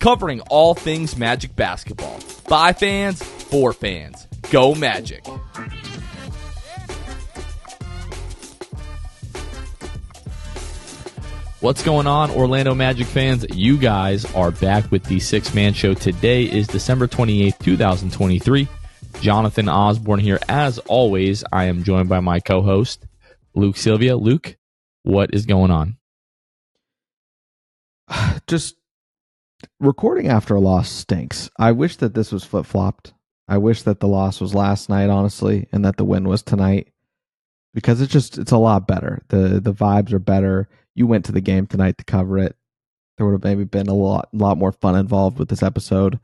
covering 0.00 0.40
all 0.50 0.74
things 0.74 1.16
Magic 1.16 1.54
basketball. 1.54 2.18
By 2.48 2.72
fans, 2.72 3.22
for 3.22 3.72
fans. 3.72 4.26
Go 4.50 4.74
Magic. 4.74 5.24
What's 11.60 11.82
going 11.82 12.06
on, 12.06 12.30
Orlando 12.30 12.74
Magic 12.74 13.06
fans? 13.06 13.44
You 13.54 13.76
guys 13.76 14.24
are 14.34 14.50
back 14.50 14.90
with 14.90 15.04
the 15.04 15.20
Sixth 15.20 15.54
Man 15.54 15.74
Show. 15.74 15.92
Today 15.92 16.44
is 16.44 16.66
December 16.66 17.06
28th, 17.06 17.58
2023. 17.58 18.66
Jonathan 19.20 19.68
Osborne 19.68 20.20
here. 20.20 20.38
As 20.48 20.78
always, 20.78 21.44
I 21.52 21.64
am 21.64 21.84
joined 21.84 22.08
by 22.08 22.20
my 22.20 22.40
co 22.40 22.62
host, 22.62 23.04
Luke 23.54 23.76
Sylvia. 23.76 24.16
Luke, 24.16 24.56
what 25.02 25.34
is 25.34 25.44
going 25.44 25.70
on? 25.70 25.98
Just 28.46 28.76
recording 29.78 30.28
after 30.28 30.54
a 30.54 30.60
loss 30.60 30.88
stinks. 30.88 31.50
I 31.58 31.72
wish 31.72 31.96
that 31.96 32.14
this 32.14 32.32
was 32.32 32.44
flip 32.44 32.66
flopped. 32.66 33.12
I 33.48 33.58
wish 33.58 33.82
that 33.82 34.00
the 34.00 34.08
loss 34.08 34.40
was 34.40 34.54
last 34.54 34.88
night, 34.88 35.10
honestly, 35.10 35.68
and 35.72 35.84
that 35.84 35.96
the 35.96 36.04
win 36.04 36.28
was 36.28 36.42
tonight 36.42 36.92
because 37.74 38.00
it's 38.00 38.12
just 38.12 38.38
it's 38.38 38.52
a 38.52 38.58
lot 38.58 38.86
better. 38.86 39.22
the 39.28 39.60
The 39.60 39.74
vibes 39.74 40.12
are 40.12 40.18
better. 40.18 40.68
You 40.94 41.06
went 41.06 41.24
to 41.26 41.32
the 41.32 41.40
game 41.40 41.66
tonight 41.66 41.98
to 41.98 42.04
cover 42.04 42.38
it. 42.38 42.56
There 43.16 43.26
would 43.26 43.32
have 43.32 43.44
maybe 43.44 43.64
been 43.64 43.88
a 43.88 43.94
lot 43.94 44.28
lot 44.32 44.58
more 44.58 44.72
fun 44.72 44.96
involved 44.96 45.38
with 45.38 45.48
this 45.48 45.62
episode 45.62 46.20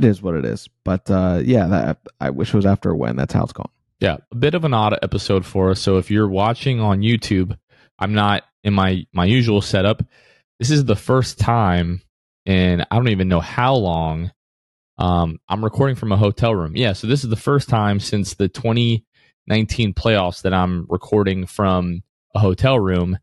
it 0.00 0.08
is 0.08 0.22
what 0.22 0.34
it 0.34 0.44
is. 0.44 0.68
But 0.84 1.10
uh, 1.10 1.40
yeah, 1.44 1.66
that, 1.66 1.98
I 2.20 2.30
wish 2.30 2.48
it 2.48 2.56
was 2.56 2.66
after 2.66 2.90
a 2.90 2.96
win. 2.96 3.16
That's 3.16 3.32
how 3.32 3.44
it's 3.44 3.52
going. 3.52 3.68
Yeah, 4.00 4.18
a 4.32 4.36
bit 4.36 4.54
of 4.54 4.64
an 4.64 4.72
odd 4.72 4.98
episode 5.02 5.44
for 5.44 5.70
us. 5.70 5.80
So 5.80 5.98
if 5.98 6.10
you're 6.10 6.28
watching 6.28 6.80
on 6.80 7.00
YouTube, 7.00 7.56
I'm 7.98 8.14
not 8.14 8.44
in 8.64 8.72
my 8.72 9.06
my 9.12 9.26
usual 9.26 9.60
setup. 9.60 10.02
This 10.60 10.70
is 10.70 10.84
the 10.84 10.94
first 10.94 11.38
time, 11.38 12.02
and 12.44 12.86
I 12.90 12.96
don't 12.96 13.08
even 13.08 13.28
know 13.28 13.40
how 13.40 13.76
long. 13.76 14.30
Um, 14.98 15.38
I'm 15.48 15.64
recording 15.64 15.96
from 15.96 16.12
a 16.12 16.18
hotel 16.18 16.54
room. 16.54 16.76
Yeah, 16.76 16.92
so 16.92 17.06
this 17.06 17.24
is 17.24 17.30
the 17.30 17.36
first 17.36 17.70
time 17.70 17.98
since 17.98 18.34
the 18.34 18.46
2019 18.46 19.94
playoffs 19.94 20.42
that 20.42 20.52
I'm 20.52 20.86
recording 20.90 21.46
from 21.46 22.02
a 22.34 22.40
hotel 22.40 22.78
room 22.78 23.18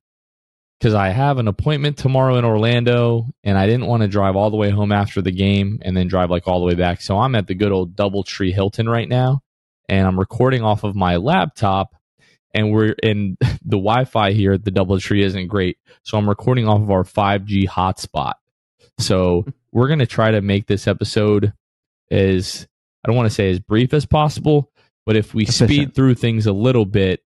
because 0.79 0.95
I 0.95 1.09
have 1.09 1.37
an 1.37 1.47
appointment 1.47 1.97
tomorrow 1.97 2.37
in 2.37 2.45
Orlando 2.45 3.27
and 3.43 3.55
I 3.55 3.67
didn't 3.67 3.85
want 3.85 4.01
to 4.01 4.07
drive 4.07 4.35
all 4.35 4.49
the 4.49 4.57
way 4.57 4.71
home 4.71 4.91
after 4.91 5.21
the 5.21 5.31
game 5.31 5.77
and 5.83 5.95
then 5.95 6.07
drive 6.07 6.31
like 6.31 6.47
all 6.47 6.59
the 6.59 6.65
way 6.65 6.73
back. 6.73 7.01
So 7.01 7.19
I'm 7.19 7.35
at 7.35 7.45
the 7.45 7.55
good 7.55 7.71
old 7.71 7.95
Doubletree 7.95 8.53
Hilton 8.53 8.89
right 8.89 9.07
now 9.07 9.41
and 9.87 10.07
I'm 10.07 10.19
recording 10.19 10.63
off 10.63 10.83
of 10.83 10.95
my 10.95 11.17
laptop 11.17 11.95
and 12.53 12.71
we're 12.71 12.95
in 13.03 13.37
the 13.41 13.77
Wi-Fi 13.77 14.31
here 14.31 14.53
at 14.53 14.65
the 14.65 14.71
Doubletree 14.71 15.23
isn't 15.23 15.47
great. 15.47 15.77
So 16.03 16.17
I'm 16.17 16.29
recording 16.29 16.67
off 16.67 16.81
of 16.81 16.91
our 16.91 17.03
5G 17.03 17.67
hotspot. 17.67 18.33
So 18.99 19.45
we're 19.71 19.87
going 19.87 19.99
to 19.99 20.07
try 20.07 20.31
to 20.31 20.41
make 20.41 20.67
this 20.67 20.87
episode 20.87 21.53
as 22.09 22.67
I 23.03 23.07
don't 23.07 23.15
want 23.15 23.27
to 23.29 23.35
say 23.35 23.49
as 23.51 23.59
brief 23.59 23.93
as 23.93 24.05
possible, 24.05 24.71
but 25.05 25.15
if 25.15 25.33
we 25.33 25.43
Efficient. 25.43 25.69
speed 25.69 25.95
through 25.95 26.15
things 26.15 26.45
a 26.45 26.53
little 26.53 26.85
bit, 26.85 27.21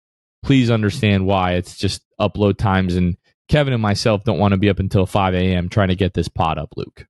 please 0.42 0.70
understand 0.70 1.26
why. 1.26 1.54
It's 1.54 1.76
just 1.76 2.02
upload 2.20 2.58
times 2.58 2.96
and 2.96 3.16
Kevin 3.48 3.72
and 3.72 3.82
myself 3.82 4.24
don't 4.24 4.38
want 4.38 4.52
to 4.52 4.58
be 4.58 4.68
up 4.68 4.78
until 4.78 5.06
5 5.06 5.34
a.m. 5.34 5.68
trying 5.68 5.88
to 5.88 5.96
get 5.96 6.14
this 6.14 6.28
pot 6.28 6.58
up, 6.58 6.74
Luke. 6.76 7.06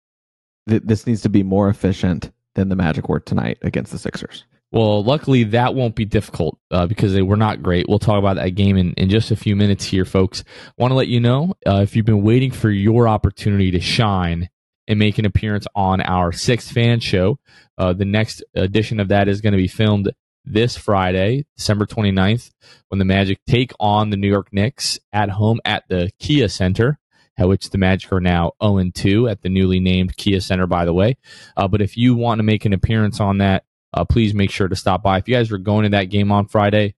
This 0.66 1.06
needs 1.06 1.22
to 1.22 1.28
be 1.28 1.42
more 1.42 1.69
efficient 1.69 2.30
than 2.54 2.69
the 2.69 2.76
Magic 2.76 3.08
were 3.08 3.20
tonight 3.20 3.58
against 3.62 3.90
the 3.90 3.98
Sixers. 3.98 4.44
Well, 4.71 5.03
luckily 5.03 5.45
that 5.45 5.75
won't 5.75 5.95
be 5.95 6.05
difficult 6.05 6.59
uh, 6.71 6.87
because 6.87 7.15
they 7.15 7.23
were 7.23 7.37
not 7.37 7.62
great. 7.62 7.89
We'll 7.89 7.99
talk 7.99 8.19
about 8.19 8.37
that 8.37 8.51
game 8.51 8.77
in, 8.77 8.93
in 8.95 9.09
just 9.09 9.31
a 9.31 9.37
few 9.37 9.56
minutes 9.56 9.84
here, 9.84 10.05
folks. 10.05 10.45
Want 10.77 10.91
to 10.91 10.95
let 10.95 11.09
you 11.09 11.21
know 11.21 11.55
uh, 11.67 11.81
if 11.83 11.97
you've 11.97 12.05
been 12.05 12.23
waiting 12.23 12.51
for 12.51 12.71
your 12.71 13.09
opportunity 13.09 13.71
to 13.71 13.81
shine 13.81 14.51
and 14.87 14.99
make 14.99 15.19
an 15.19 15.25
appearance 15.25 15.67
on 15.75 16.03
our 16.03 16.33
sixth 16.33 16.71
fan 16.71 17.01
show, 17.01 17.39
uh, 17.79 17.95
the 17.95 18.05
next 18.05 18.43
edition 18.55 19.01
of 19.01 19.09
that 19.09 19.29
is 19.29 19.41
going 19.41 19.53
to 19.53 19.59
be 19.59 19.69
filmed 19.69 20.12
this 20.45 20.77
Friday, 20.77 21.47
December 21.56 21.87
29th, 21.87 22.50
when 22.89 22.99
the 22.99 23.05
Magic 23.05 23.39
take 23.47 23.73
on 23.81 24.11
the 24.11 24.17
New 24.17 24.29
York 24.29 24.49
Knicks 24.53 24.99
at 25.12 25.31
home 25.31 25.61
at 25.65 25.85
the 25.89 26.11
Kia 26.19 26.49
Center, 26.49 26.99
at 27.39 27.49
which 27.49 27.71
the 27.71 27.79
Magic 27.79 28.12
are 28.12 28.21
now 28.21 28.53
0 28.62 28.91
2 28.93 29.29
at 29.29 29.43
the 29.43 29.49
newly 29.49 29.81
named 29.81 30.17
Kia 30.17 30.41
Center, 30.41 30.67
by 30.67 30.85
the 30.85 30.95
way. 30.95 31.17
Uh, 31.56 31.69
but 31.69 31.81
if 31.81 31.97
you 31.97 32.15
want 32.15 32.39
to 32.39 32.43
make 32.43 32.65
an 32.65 32.73
appearance 32.73 33.21
on 33.21 33.39
that, 33.39 33.65
uh, 33.98 34.04
please 34.04 34.34
make 34.34 34.50
sure 34.50 34.69
to 34.69 34.76
stop 34.76 35.03
by. 35.03 35.19
If 35.19 35.28
you 35.28 35.34
guys 35.34 35.50
are 35.50 35.59
going 35.59 35.84
to 35.84 35.91
that 35.91 36.04
game 36.04 36.31
on 36.31 36.47
Friday, 36.47 36.94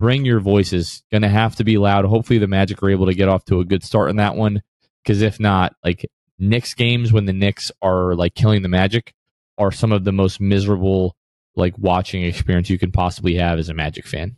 bring 0.00 0.24
your 0.24 0.40
voices. 0.40 1.02
Going 1.10 1.22
to 1.22 1.28
have 1.28 1.56
to 1.56 1.64
be 1.64 1.78
loud. 1.78 2.04
Hopefully, 2.04 2.38
the 2.38 2.48
Magic 2.48 2.82
are 2.82 2.90
able 2.90 3.06
to 3.06 3.14
get 3.14 3.28
off 3.28 3.44
to 3.46 3.60
a 3.60 3.64
good 3.64 3.84
start 3.84 4.10
in 4.10 4.16
that 4.16 4.34
one. 4.34 4.62
Because 5.02 5.22
if 5.22 5.38
not, 5.38 5.74
like 5.84 6.08
Knicks 6.38 6.74
games 6.74 7.12
when 7.12 7.26
the 7.26 7.32
Knicks 7.32 7.70
are 7.82 8.14
like 8.14 8.34
killing 8.34 8.62
the 8.62 8.68
Magic 8.68 9.14
are 9.58 9.72
some 9.72 9.92
of 9.92 10.04
the 10.04 10.12
most 10.12 10.40
miserable 10.40 11.16
like 11.54 11.76
watching 11.76 12.22
experience 12.22 12.70
you 12.70 12.78
can 12.78 12.92
possibly 12.92 13.34
have 13.34 13.58
as 13.58 13.68
a 13.68 13.74
Magic 13.74 14.06
fan. 14.06 14.36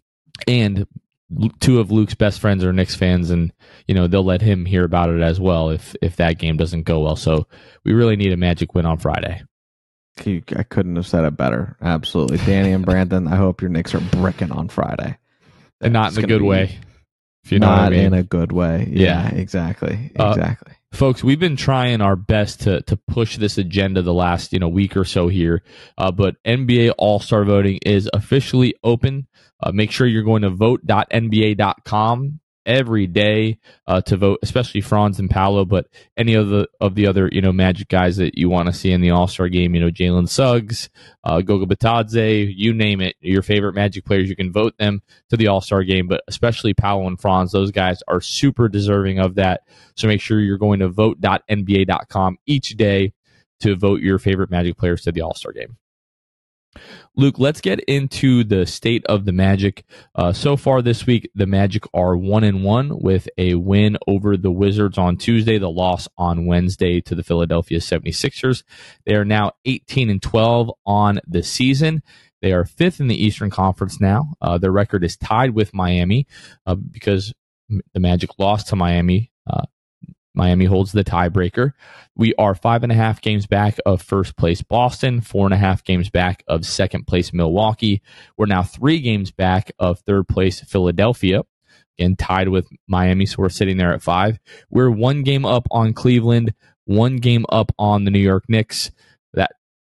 And 0.49 0.87
two 1.61 1.79
of 1.79 1.91
Luke's 1.91 2.15
best 2.15 2.41
friends 2.41 2.65
are 2.65 2.73
Knicks 2.73 2.95
fans, 2.95 3.31
and 3.31 3.53
you 3.87 3.95
know 3.95 4.07
they'll 4.07 4.25
let 4.25 4.43
him 4.43 4.65
hear 4.65 4.85
about 4.85 5.11
it 5.11 5.21
as 5.21 5.39
well 5.39 5.71
if 5.71 5.95
if 6.03 6.17
that 6.17 6.39
game 6.39 6.57
doesn't 6.57 6.83
go 6.83 7.01
well. 7.01 7.17
So 7.17 7.47
we 7.85 7.93
really 7.93 8.17
need 8.17 8.33
a 8.33 8.37
Magic 8.37 8.75
win 8.75 8.87
on 8.87 8.99
Friday. 8.99 9.43
I 10.19 10.65
couldn't 10.69 10.97
have 10.97 11.07
said 11.07 11.25
it 11.25 11.37
better. 11.37 11.77
Absolutely, 11.81 12.39
Danny 12.39 12.73
and 12.73 12.85
Brandon. 12.87 13.27
I 13.27 13.37
hope 13.37 13.63
your 13.63 13.71
Knicks 13.71 13.95
are 13.95 14.01
bricking 14.01 14.53
on 14.53 14.69
Friday, 14.69 15.17
and 15.81 15.93
not 15.93 16.17
in 16.17 16.25
a 16.25 16.27
good 16.27 16.43
way. 16.43 16.79
If 17.45 17.53
you 17.53 17.59
know 17.59 17.69
not 17.69 17.81
I 17.81 17.91
mean. 17.91 18.01
in 18.01 18.15
a 18.15 18.23
good 18.23 18.53
way. 18.53 18.89
Yeah, 18.91 19.31
yeah. 19.33 19.35
exactly, 19.35 20.13
uh, 20.19 20.31
exactly. 20.31 20.75
Folks 20.93 21.23
we've 21.23 21.39
been 21.39 21.57
trying 21.57 22.01
our 22.01 22.17
best 22.17 22.63
to 22.63 22.83
to 22.83 22.97
push 22.97 23.37
this 23.37 23.57
agenda 23.59 24.03
the 24.03 24.13
last 24.13 24.53
you 24.53 24.59
know 24.59 24.69
week 24.69 24.97
or 24.97 25.05
so 25.05 25.29
here 25.29 25.63
uh, 25.97 26.11
but 26.11 26.35
nba 26.45 26.93
all-star 26.99 27.45
voting 27.45 27.79
is 27.87 28.11
officially 28.13 28.75
open 28.83 29.29
uh, 29.63 29.71
make 29.71 29.93
sure 29.93 30.09
you're 30.09 30.25
going 30.25 30.43
to 30.43 30.51
vote.nba.com 30.51 32.40
every 32.67 33.07
day 33.07 33.59
uh, 33.87 34.01
to 34.03 34.17
vote, 34.17 34.39
especially 34.43 34.81
Franz 34.81 35.19
and 35.19 35.31
Paolo, 35.31 35.65
but 35.65 35.87
any 36.17 36.35
of 36.35 36.49
the 36.49 36.69
of 36.81 36.95
the 36.95 37.07
other 37.07 37.29
you 37.33 37.41
know 37.41 37.53
Magic 37.53 37.89
guys 37.89 38.17
that 38.19 38.37
you 38.37 38.49
want 38.49 38.67
to 38.67 38.73
see 38.73 38.93
in 38.93 39.01
the 39.01 39.11
All 39.11 39.27
Star 39.27 39.49
game. 39.49 39.75
You 39.75 39.81
know 39.81 39.91
Jalen 39.91 40.29
Suggs, 40.29 40.91
uh, 41.25 41.41
Goga 41.41 41.67
Bitadze, 41.67 42.53
you 42.55 42.73
name 42.73 43.01
it. 43.01 43.17
Your 43.21 43.43
favorite 43.43 43.75
Magic 43.75 44.05
players, 44.05 44.29
you 44.29 44.37
can 44.37 44.53
vote 44.53 44.75
them 44.79 45.03
to 45.31 45.37
the 45.37 45.49
All 45.49 45.61
Star 45.61 45.83
game, 45.83 46.07
but 46.07 46.23
especially 46.29 46.75
Paolo 46.75 47.07
and 47.07 47.21
Franz, 47.21 47.53
those 47.53 47.71
guys 47.71 48.03
are 48.09 48.21
super 48.21 48.69
deserving 48.69 49.19
of 49.19 49.35
that. 49.37 49.63
So 49.97 50.09
make 50.09 50.21
sure 50.21 50.41
you're 50.41 50.59
going 50.59 50.81
to 50.81 50.89
vote.nba.com 50.89 52.39
each 52.47 52.71
day 52.77 53.13
to 53.61 53.77
vote 53.77 54.01
your 54.01 54.19
favorite 54.19 54.51
Magic 54.51 54.77
players 54.77 55.03
to 55.03 55.13
the 55.13 55.21
All 55.23 55.35
Star 55.35 55.53
game. 55.53 55.77
Luke, 57.17 57.39
let's 57.39 57.61
get 57.61 57.81
into 57.81 58.45
the 58.45 58.65
state 58.65 59.05
of 59.07 59.25
the 59.25 59.33
Magic. 59.33 59.85
Uh, 60.15 60.33
so 60.33 60.57
far 60.57 60.83
this 60.83 61.07
week, 61.07 61.29
the 61.35 61.47
Magic 61.47 61.85
are 61.93 62.17
one 62.17 62.45
and 62.45 62.63
one 62.63 63.01
with 63.01 63.29
a 63.37 63.55
win 63.57 63.99
over 64.07 64.37
the 64.37 64.51
Wizards 64.51 64.97
on 64.97 65.17
Tuesday, 65.17 65.59
the 65.59 65.71
loss 65.71 66.09
on 66.17 66.47
Wednesday 66.47 67.01
to 67.01 67.15
the 67.15 67.25
Philadelphia 67.25 67.79
76ers. 67.79 68.63
They 69.05 69.15
are 69.15 69.25
now 69.25 69.53
18 69.65 70.11
and 70.11 70.23
12 70.23 70.71
on 70.87 71.21
the 71.27 71.43
season. 71.43 72.03
They 72.41 72.53
are 72.53 72.65
fifth 72.65 73.01
in 73.01 73.09
the 73.09 73.23
Eastern 73.23 73.51
Conference 73.51 74.01
now. 74.01 74.35
Uh, 74.41 74.57
their 74.57 74.73
record 74.73 75.05
is 75.05 75.17
tied 75.17 75.51
with 75.51 75.75
Miami 75.75 76.27
uh, 76.67 76.77
because 76.77 77.35
the 77.69 78.01
Magic 78.01 78.31
lost 78.39 78.69
to 78.69 78.77
Miami 78.77 79.31
uh, 79.49 79.65
Miami 80.41 80.65
holds 80.65 80.93
the 80.93 81.05
tiebreaker. 81.05 81.75
We 82.17 82.33
are 82.37 82.55
five 82.55 82.83
and 82.83 82.91
a 82.91 82.95
half 82.95 83.21
games 83.21 83.47
back 83.47 83.77
of 83.85 84.01
first 84.01 84.39
place 84.39 84.63
Boston, 84.63 85.21
four 85.21 85.47
and 85.47 85.53
a 85.53 85.59
half 85.59 85.85
games 85.85 86.09
back 86.09 86.43
of 86.49 86.65
second 86.65 87.07
place 87.07 87.35
Milwaukee. 87.35 88.01
We're 88.39 88.47
now 88.47 88.63
three 88.63 89.01
games 89.01 89.31
back 89.31 89.71
of 89.79 89.99
third 89.99 90.29
place 90.29 90.61
Philadelphia. 90.61 91.43
Again, 91.99 92.17
tied 92.17 92.49
with 92.49 92.67
Miami, 92.89 93.27
so 93.27 93.37
we're 93.41 93.51
sitting 93.51 93.77
there 93.77 93.93
at 93.93 94.01
five. 94.01 94.39
We're 94.71 94.91
one 94.91 95.25
game 95.25 95.45
up 95.45 95.69
on 95.71 95.93
Cleveland, 95.93 96.55
one 96.87 97.17
game 97.17 97.45
up 97.51 97.71
on 97.79 98.05
the 98.05 98.11
New 98.11 98.19
York 98.19 98.45
Knicks. 98.49 98.91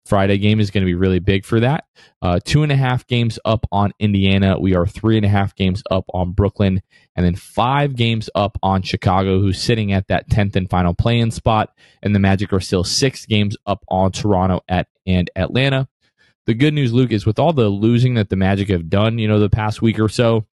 Friday 0.08 0.38
game 0.38 0.60
is 0.60 0.72
going 0.72 0.84
to 0.84 0.86
be 0.86 0.96
really 0.96 1.20
big 1.20 1.46
for 1.46 1.60
that. 1.60 1.86
Uh, 2.22 2.40
two 2.44 2.64
and 2.64 2.72
a 2.72 2.76
half 2.76 3.06
games 3.08 3.38
up 3.46 3.66
on 3.72 3.92
Indiana. 4.00 4.60
We 4.60 4.76
are 4.76 4.86
three 4.86 5.18
and 5.18 5.26
a 5.26 5.30
half 5.30 5.56
games 5.56 5.84
up 5.92 6.06
on 6.14 6.32
Brooklyn, 6.32 6.82
and 7.16 7.26
then 7.26 7.36
five 7.36 7.96
games 7.96 8.30
up 8.36 8.58
on 8.64 8.82
Chicago, 8.82 9.40
who's 9.40 9.62
sitting 9.62 9.92
at 9.92 10.08
that 10.08 10.30
10th 10.30 10.56
and 10.56 10.70
final 10.70 10.94
play 10.94 11.20
in 11.20 11.32
spot. 11.32 11.70
And 12.02 12.16
the 12.16 12.20
Magic 12.20 12.54
are 12.54 12.60
still 12.60 12.84
six 12.84 13.26
games 13.26 13.58
up 13.66 13.84
on 13.90 14.12
Toronto 14.12 14.62
at 14.68 14.88
and 15.06 15.30
Atlanta. 15.36 15.88
The 16.46 16.54
good 16.54 16.74
news, 16.74 16.94
Luke, 16.94 17.12
is 17.12 17.26
with 17.26 17.40
all 17.40 17.54
the 17.54 17.68
losing 17.68 18.14
that 18.14 18.30
the 18.30 18.36
Magic 18.36 18.70
have 18.70 18.90
done, 18.90 19.18
you 19.18 19.28
know, 19.28 19.40
the 19.40 19.50
past 19.50 19.82
week 19.82 20.00
or 20.00 20.10
so, 20.10 20.46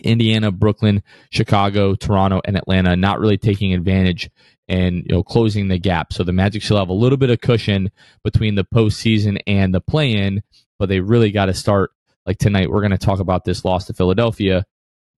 Indiana, 0.00 0.50
Brooklyn, 0.50 1.02
Chicago, 1.30 1.94
Toronto, 1.94 2.40
and 2.44 2.56
Atlanta 2.56 2.96
not 2.96 3.20
really 3.20 3.38
taking 3.38 3.74
advantage 3.74 4.30
and 4.68 5.04
you 5.06 5.14
know 5.14 5.22
closing 5.22 5.68
the 5.68 5.78
gap. 5.78 6.12
So 6.12 6.24
the 6.24 6.32
Magic 6.32 6.62
still 6.62 6.78
have 6.78 6.88
a 6.88 6.94
little 6.94 7.18
bit 7.18 7.30
of 7.30 7.40
cushion 7.40 7.90
between 8.22 8.54
the 8.54 8.64
postseason 8.64 9.40
and 9.46 9.74
the 9.74 9.80
play-in, 9.80 10.42
but 10.78 10.88
they 10.88 11.00
really 11.00 11.30
got 11.30 11.46
to 11.46 11.54
start. 11.54 11.90
Like 12.26 12.38
tonight, 12.38 12.70
we're 12.70 12.82
going 12.82 12.90
to 12.90 12.98
talk 12.98 13.20
about 13.20 13.44
this 13.44 13.64
loss 13.64 13.86
to 13.86 13.94
Philadelphia 13.94 14.64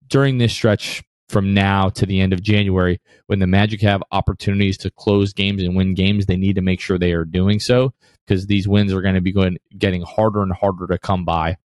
during 0.06 0.38
this 0.38 0.53
stretch 0.53 1.03
from 1.29 1.55
now 1.55 1.88
to 1.88 2.06
the 2.06 2.21
end 2.21 2.32
of 2.32 2.43
January. 2.43 3.00
When 3.27 3.41
the 3.41 3.47
Magic 3.47 3.81
have 3.82 4.03
opportunities 4.12 4.79
to 4.79 4.91
close 4.91 5.32
games 5.32 5.62
and 5.62 5.77
win 5.77 5.94
games, 5.94 6.27
they 6.27 6.37
need 6.37 6.55
to 6.55 6.62
make 6.62 6.81
sure 6.81 6.99
they 6.99 7.12
are 7.12 7.25
doing 7.25 7.59
so 7.59 7.93
because 8.26 8.46
these 8.46 8.69
wins 8.69 8.93
are 8.93 9.02
going 9.02 9.14
to 9.14 9.20
be 9.20 9.32
going 9.32 9.58
getting 9.76 10.02
harder 10.02 10.43
and 10.43 10.52
harder 10.52 10.87
to 10.87 10.99
come 10.99 11.25
by. 11.25 11.56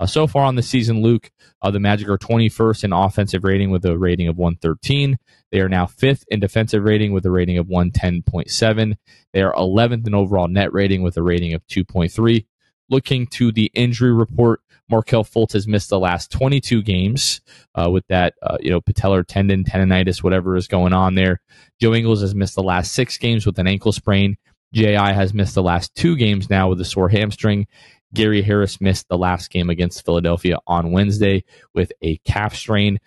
Uh, 0.00 0.06
so 0.06 0.26
far 0.26 0.44
on 0.44 0.54
the 0.54 0.62
season, 0.62 1.02
Luke, 1.02 1.30
uh, 1.60 1.70
the 1.70 1.80
Magic 1.80 2.08
are 2.08 2.18
21st 2.18 2.84
in 2.84 2.92
offensive 2.92 3.42
rating 3.42 3.70
with 3.70 3.84
a 3.84 3.98
rating 3.98 4.28
of 4.28 4.36
113. 4.36 5.18
They 5.50 5.60
are 5.60 5.68
now 5.68 5.86
fifth 5.86 6.24
in 6.28 6.40
defensive 6.40 6.84
rating 6.84 7.12
with 7.12 7.26
a 7.26 7.30
rating 7.30 7.58
of 7.58 7.66
110.7. 7.66 8.96
They 9.32 9.42
are 9.42 9.52
11th 9.54 10.06
in 10.06 10.14
overall 10.14 10.46
net 10.46 10.72
rating 10.72 11.02
with 11.02 11.16
a 11.16 11.22
rating 11.22 11.52
of 11.52 11.66
2.3. 11.66 12.46
Looking 12.90 13.26
to 13.28 13.50
the 13.50 13.70
injury 13.74 14.12
report, 14.12 14.60
Markelle 14.90 15.24
Fultz 15.24 15.52
has 15.52 15.66
missed 15.66 15.90
the 15.90 15.98
last 15.98 16.30
22 16.30 16.82
games 16.82 17.40
uh, 17.74 17.90
with 17.90 18.06
that, 18.08 18.34
uh, 18.42 18.56
you 18.60 18.70
know, 18.70 18.80
patellar 18.80 19.24
tendon, 19.26 19.64
tendonitis, 19.64 20.22
whatever 20.22 20.56
is 20.56 20.66
going 20.66 20.92
on 20.92 21.14
there. 21.14 21.40
Joe 21.80 21.94
Ingles 21.94 22.22
has 22.22 22.34
missed 22.34 22.54
the 22.54 22.62
last 22.62 22.92
six 22.92 23.18
games 23.18 23.44
with 23.44 23.58
an 23.58 23.66
ankle 23.66 23.92
sprain. 23.92 24.36
J.I. 24.72 25.12
has 25.12 25.34
missed 25.34 25.54
the 25.54 25.62
last 25.62 25.94
two 25.94 26.16
games 26.16 26.50
now 26.50 26.68
with 26.68 26.80
a 26.80 26.84
sore 26.84 27.08
hamstring. 27.08 27.66
Gary 28.14 28.42
Harris 28.42 28.80
missed 28.80 29.08
the 29.08 29.18
last 29.18 29.50
game 29.50 29.70
against 29.70 30.04
Philadelphia 30.04 30.58
on 30.66 30.92
Wednesday 30.92 31.44
with 31.74 31.92
a 32.02 32.16
calf 32.18 32.54
strain. 32.54 32.98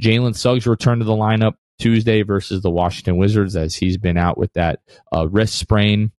Jalen 0.00 0.34
Suggs 0.34 0.66
returned 0.66 1.00
to 1.00 1.04
the 1.04 1.12
lineup 1.12 1.54
Tuesday 1.78 2.22
versus 2.22 2.62
the 2.62 2.70
Washington 2.70 3.16
Wizards 3.16 3.56
as 3.56 3.76
he's 3.76 3.96
been 3.96 4.16
out 4.16 4.36
with 4.36 4.52
that 4.54 4.80
uh, 5.14 5.28
wrist 5.28 5.56
sprain. 5.56 6.12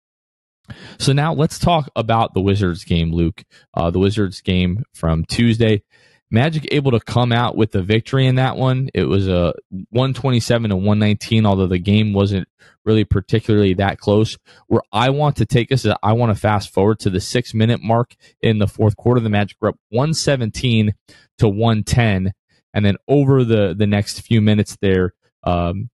So 0.99 1.13
now 1.13 1.33
let's 1.33 1.59
talk 1.59 1.89
about 1.95 2.33
the 2.33 2.41
Wizards 2.41 2.83
game, 2.83 3.11
Luke. 3.11 3.43
Uh, 3.73 3.89
the 3.89 3.99
Wizards 3.99 4.41
game 4.41 4.83
from 4.93 5.25
Tuesday. 5.25 5.81
Magic 6.31 6.67
able 6.71 6.91
to 6.91 6.99
come 6.99 7.31
out 7.31 7.57
with 7.57 7.71
the 7.71 7.81
victory 7.81 8.27
in 8.27 8.35
that 8.35 8.55
one. 8.55 8.89
It 8.93 9.05
was 9.05 9.27
a 9.27 9.53
127 9.89 10.69
to 10.69 10.75
119, 10.75 11.45
although 11.45 11.67
the 11.67 11.79
game 11.79 12.13
wasn't 12.13 12.47
really 12.85 13.03
particularly 13.03 13.73
that 13.75 13.99
close. 13.99 14.37
Where 14.67 14.83
I 14.91 15.09
want 15.09 15.37
to 15.37 15.45
take 15.45 15.71
us, 15.71 15.85
is 15.85 15.93
I 16.03 16.13
want 16.13 16.33
to 16.33 16.39
fast 16.39 16.71
forward 16.71 16.99
to 16.99 17.09
the 17.09 17.19
six 17.19 17.53
minute 17.53 17.81
mark 17.81 18.15
in 18.41 18.59
the 18.59 18.67
fourth 18.67 18.95
quarter. 18.95 19.21
The 19.21 19.29
Magic 19.29 19.57
were 19.59 19.69
up 19.69 19.79
117 19.89 20.93
to 21.39 21.49
110. 21.49 22.33
And 22.73 22.85
then 22.85 22.97
over 23.07 23.43
the, 23.43 23.73
the 23.75 23.87
next 23.87 24.21
few 24.21 24.41
minutes 24.41 24.77
there, 24.81 25.13
um, 25.43 25.89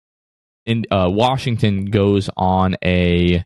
in 0.66 0.86
uh, 0.92 1.10
Washington 1.12 1.86
goes 1.86 2.30
on 2.38 2.78
a 2.84 3.44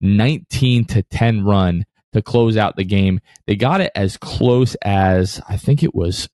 19 0.00 0.84
to 0.84 1.02
10 1.02 1.44
run 1.44 1.84
to 2.12 2.22
close 2.22 2.56
out 2.56 2.76
the 2.76 2.84
game. 2.84 3.20
They 3.46 3.56
got 3.56 3.80
it 3.80 3.92
as 3.94 4.16
close 4.16 4.74
as 4.76 5.40
I 5.48 5.56
think 5.56 5.82
it 5.82 5.94
was 5.94 6.28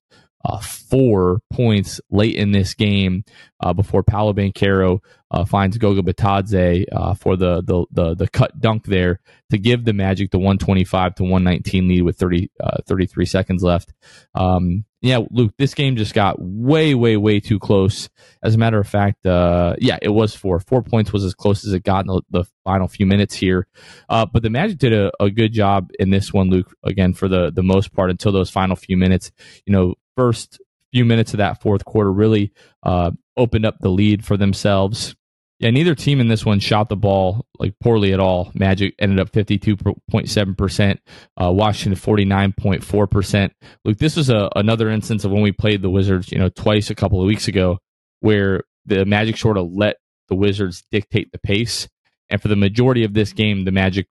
uh, 0.45 0.59
four 0.59 1.39
points 1.51 1.99
late 2.11 2.35
in 2.35 2.51
this 2.51 2.73
game 2.75 3.23
uh, 3.61 3.73
before 3.73 4.03
Paolo 4.03 4.33
Banchero 4.33 4.99
uh, 5.31 5.43
finds 5.43 5.77
Goga 5.77 6.01
Bitadze 6.01 6.85
uh, 6.91 7.13
for 7.15 7.35
the, 7.35 7.63
the, 7.63 7.85
the 7.91 8.15
the 8.15 8.27
cut 8.27 8.59
dunk 8.59 8.85
there 8.85 9.19
to 9.49 9.57
give 9.57 9.85
the 9.85 9.93
Magic 9.93 10.31
the 10.31 10.37
125 10.37 11.15
to 11.15 11.23
119 11.23 11.87
lead 11.87 12.01
with 12.03 12.17
30 12.17 12.51
uh, 12.63 12.77
33 12.85 13.25
seconds 13.25 13.63
left. 13.63 13.93
Um, 14.35 14.85
yeah, 15.05 15.19
Luke, 15.29 15.53
this 15.57 15.73
game 15.73 15.95
just 15.95 16.13
got 16.13 16.37
way 16.39 16.95
way 16.95 17.17
way 17.17 17.39
too 17.39 17.59
close. 17.59 18.09
As 18.43 18.55
a 18.55 18.57
matter 18.57 18.79
of 18.79 18.87
fact, 18.87 19.25
uh, 19.25 19.75
yeah, 19.79 19.99
it 20.01 20.09
was 20.09 20.35
four. 20.35 20.59
Four 20.59 20.81
points 20.81 21.13
was 21.13 21.23
as 21.23 21.33
close 21.33 21.65
as 21.65 21.73
it 21.73 21.83
got 21.83 22.05
in 22.05 22.07
the, 22.07 22.21
the 22.31 22.45
final 22.63 22.87
few 22.87 23.05
minutes 23.05 23.35
here. 23.35 23.67
but 24.09 24.41
the 24.41 24.49
Magic 24.49 24.77
did 24.77 24.93
a, 24.93 25.11
a 25.19 25.29
good 25.29 25.53
job 25.53 25.91
in 25.99 26.09
this 26.09 26.33
one, 26.33 26.49
Luke. 26.49 26.73
Again, 26.83 27.13
for 27.13 27.27
the 27.27 27.51
the 27.51 27.63
most 27.63 27.93
part, 27.93 28.09
until 28.09 28.31
those 28.31 28.49
final 28.49 28.75
few 28.75 28.97
minutes. 28.97 29.31
You 29.65 29.73
know, 29.73 29.95
first 30.17 30.59
few 30.91 31.05
minutes 31.05 31.33
of 31.33 31.37
that 31.39 31.61
fourth 31.61 31.85
quarter 31.85 32.11
really 32.11 32.51
uh, 32.83 33.11
opened 33.37 33.65
up 33.65 33.77
the 33.81 33.89
lead 33.89 34.23
for 34.23 34.37
themselves. 34.37 35.15
Yeah, 35.59 35.69
neither 35.69 35.95
team 35.95 36.19
in 36.19 36.27
this 36.27 36.45
one 36.45 36.59
shot 36.59 36.89
the 36.89 36.97
ball 36.97 37.45
like 37.59 37.75
poorly 37.81 38.11
at 38.11 38.19
all. 38.19 38.51
Magic 38.53 38.93
ended 38.99 39.19
up 39.19 39.31
52.7%, 39.31 40.97
uh, 41.41 41.51
Washington 41.51 41.99
49.4%. 41.99 43.51
Look, 43.85 43.97
this 43.97 44.17
was 44.17 44.29
a, 44.29 44.49
another 44.55 44.89
instance 44.89 45.23
of 45.23 45.31
when 45.31 45.41
we 45.41 45.53
played 45.53 45.81
the 45.81 45.89
Wizards, 45.89 46.29
you 46.31 46.39
know, 46.39 46.49
twice 46.49 46.89
a 46.89 46.95
couple 46.95 47.21
of 47.21 47.27
weeks 47.27 47.47
ago, 47.47 47.79
where 48.19 48.63
the 48.85 49.05
Magic 49.05 49.37
sort 49.37 49.57
of 49.57 49.71
let 49.71 49.95
the 50.27 50.35
Wizards 50.35 50.83
dictate 50.91 51.31
the 51.31 51.39
pace. 51.39 51.87
And 52.29 52.41
for 52.41 52.49
the 52.49 52.55
majority 52.57 53.05
of 53.05 53.13
this 53.13 53.31
game, 53.31 53.63
the 53.63 53.71
Magic 53.71 54.07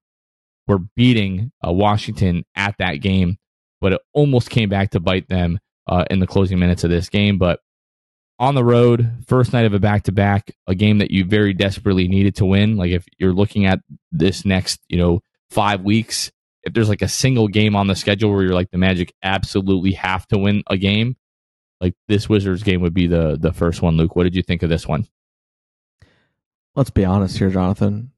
were 0.66 0.78
beating 0.96 1.52
uh, 1.66 1.72
Washington 1.72 2.44
at 2.56 2.76
that 2.78 2.96
game, 2.96 3.36
but 3.82 3.92
it 3.92 4.00
almost 4.14 4.48
came 4.48 4.70
back 4.70 4.90
to 4.90 5.00
bite 5.00 5.28
them 5.28 5.58
uh, 5.86 6.04
in 6.10 6.20
the 6.20 6.26
closing 6.26 6.58
minutes 6.58 6.84
of 6.84 6.90
this 6.90 7.10
game. 7.10 7.36
But 7.36 7.60
on 8.44 8.54
the 8.54 8.64
road, 8.64 9.10
first 9.26 9.54
night 9.54 9.64
of 9.64 9.72
a 9.72 9.78
back 9.78 10.02
to 10.02 10.12
back, 10.12 10.54
a 10.66 10.74
game 10.74 10.98
that 10.98 11.10
you 11.10 11.24
very 11.24 11.54
desperately 11.54 12.08
needed 12.08 12.36
to 12.36 12.44
win. 12.44 12.76
Like 12.76 12.90
if 12.90 13.06
you're 13.18 13.32
looking 13.32 13.64
at 13.64 13.80
this 14.12 14.44
next, 14.44 14.80
you 14.88 14.98
know, 14.98 15.22
five 15.48 15.80
weeks, 15.80 16.30
if 16.62 16.74
there's 16.74 16.90
like 16.90 17.00
a 17.00 17.08
single 17.08 17.48
game 17.48 17.74
on 17.74 17.86
the 17.86 17.96
schedule 17.96 18.30
where 18.30 18.42
you're 18.42 18.54
like 18.54 18.70
the 18.70 18.76
Magic 18.78 19.14
absolutely 19.22 19.92
have 19.92 20.26
to 20.28 20.38
win 20.38 20.62
a 20.68 20.76
game, 20.76 21.16
like 21.80 21.94
this 22.06 22.28
Wizards 22.28 22.62
game 22.62 22.82
would 22.82 22.92
be 22.92 23.06
the 23.06 23.38
the 23.40 23.52
first 23.52 23.80
one. 23.80 23.96
Luke, 23.96 24.14
what 24.14 24.24
did 24.24 24.36
you 24.36 24.42
think 24.42 24.62
of 24.62 24.68
this 24.68 24.86
one? 24.86 25.08
Let's 26.76 26.90
be 26.90 27.04
honest 27.04 27.38
here, 27.38 27.50
Jonathan. 27.50 28.12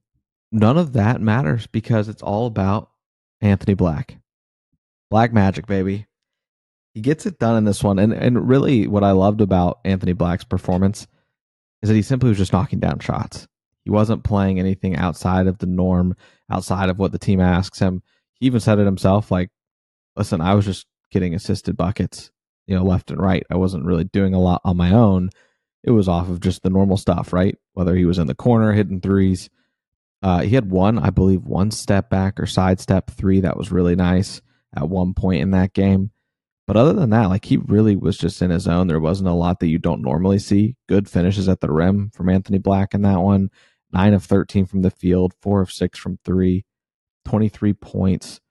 None 0.51 0.77
of 0.77 0.93
that 0.93 1.21
matters 1.21 1.67
because 1.67 2.09
it's 2.09 2.21
all 2.21 2.47
about 2.47 2.89
Anthony 3.39 3.75
Black. 3.75 4.17
Black 5.09 5.31
Magic, 5.31 5.67
baby 5.67 6.05
he 6.97 7.01
gets 7.01 7.27
it 7.27 7.37
done 7.37 7.55
in 7.55 7.63
this 7.63 7.83
one. 7.83 7.99
And 7.99 8.11
and 8.11 8.49
really, 8.49 8.87
what 8.87 9.03
I 9.03 9.11
loved 9.11 9.39
about 9.39 9.79
Anthony 9.85 10.13
Black's 10.13 10.43
performance 10.43 11.05
is 11.83 11.89
that 11.89 11.95
he 11.95 12.01
simply 12.01 12.29
was 12.29 12.39
just 12.39 12.51
knocking 12.51 12.79
down 12.79 12.97
shots. 12.97 13.47
He 13.85 13.91
wasn't 13.91 14.23
playing 14.23 14.59
anything 14.59 14.95
outside 14.95 15.45
of 15.45 15.59
the 15.59 15.67
norm, 15.67 16.15
outside 16.49 16.89
of 16.89 16.97
what 16.97 17.11
the 17.11 17.19
team 17.19 17.39
asks 17.39 17.77
him. 17.77 18.01
He 18.39 18.47
even 18.47 18.59
said 18.59 18.79
it 18.79 18.85
himself, 18.85 19.29
like, 19.29 19.49
"Listen, 20.15 20.41
I 20.41 20.55
was 20.55 20.65
just 20.65 20.87
getting 21.11 21.35
assisted 21.35 21.77
buckets, 21.77 22.31
you 22.65 22.75
know, 22.75 22.83
left 22.83 23.11
and 23.11 23.21
right. 23.21 23.45
I 23.51 23.57
wasn't 23.57 23.85
really 23.85 24.05
doing 24.05 24.33
a 24.33 24.41
lot 24.41 24.61
on 24.65 24.75
my 24.75 24.91
own. 24.91 25.29
It 25.83 25.91
was 25.91 26.09
off 26.09 26.29
of 26.29 26.39
just 26.39 26.63
the 26.63 26.71
normal 26.71 26.97
stuff, 26.97 27.31
right? 27.31 27.55
Whether 27.73 27.95
he 27.95 28.05
was 28.05 28.17
in 28.17 28.25
the 28.25 28.33
corner 28.33 28.73
hitting 28.73 29.01
threes." 29.01 29.51
Uh, 30.23 30.41
he 30.41 30.55
had 30.55 30.71
one, 30.71 30.97
I 30.97 31.11
believe, 31.11 31.45
one 31.45 31.69
step 31.69 32.09
back 32.09 32.39
or 32.39 32.47
side 32.47 32.79
step 32.79 33.11
three 33.11 33.41
that 33.41 33.55
was 33.55 33.71
really 33.71 33.95
nice 33.95 34.41
at 34.75 34.89
one 34.89 35.13
point 35.13 35.43
in 35.43 35.51
that 35.51 35.73
game. 35.73 36.09
But 36.67 36.75
other 36.75 36.93
than 36.93 37.11
that, 37.11 37.29
like 37.29 37.45
he 37.45 37.57
really 37.57 37.95
was 37.95 38.17
just 38.17 38.41
in 38.41 38.49
his 38.51 38.67
own. 38.67 38.87
There 38.87 38.99
wasn't 38.99 39.29
a 39.29 39.33
lot 39.33 39.61
that 39.61 39.69
you 39.69 39.79
don't 39.79 40.01
normally 40.01 40.37
see. 40.37 40.75
Good 40.89 41.09
finishes 41.09 41.47
at 41.47 41.61
the 41.61 41.71
rim 41.71 42.11
from 42.13 42.27
Anthony 42.27 42.57
Black 42.57 42.93
in 42.93 43.03
that 43.03 43.21
one. 43.21 43.49
Nine 43.93 44.13
of 44.13 44.25
13 44.25 44.65
from 44.65 44.81
the 44.81 44.91
field, 44.91 45.33
four 45.41 45.61
of 45.61 45.71
six 45.71 45.97
from 45.97 46.19
three, 46.25 46.65
23 47.25 47.73
points. 47.73 48.41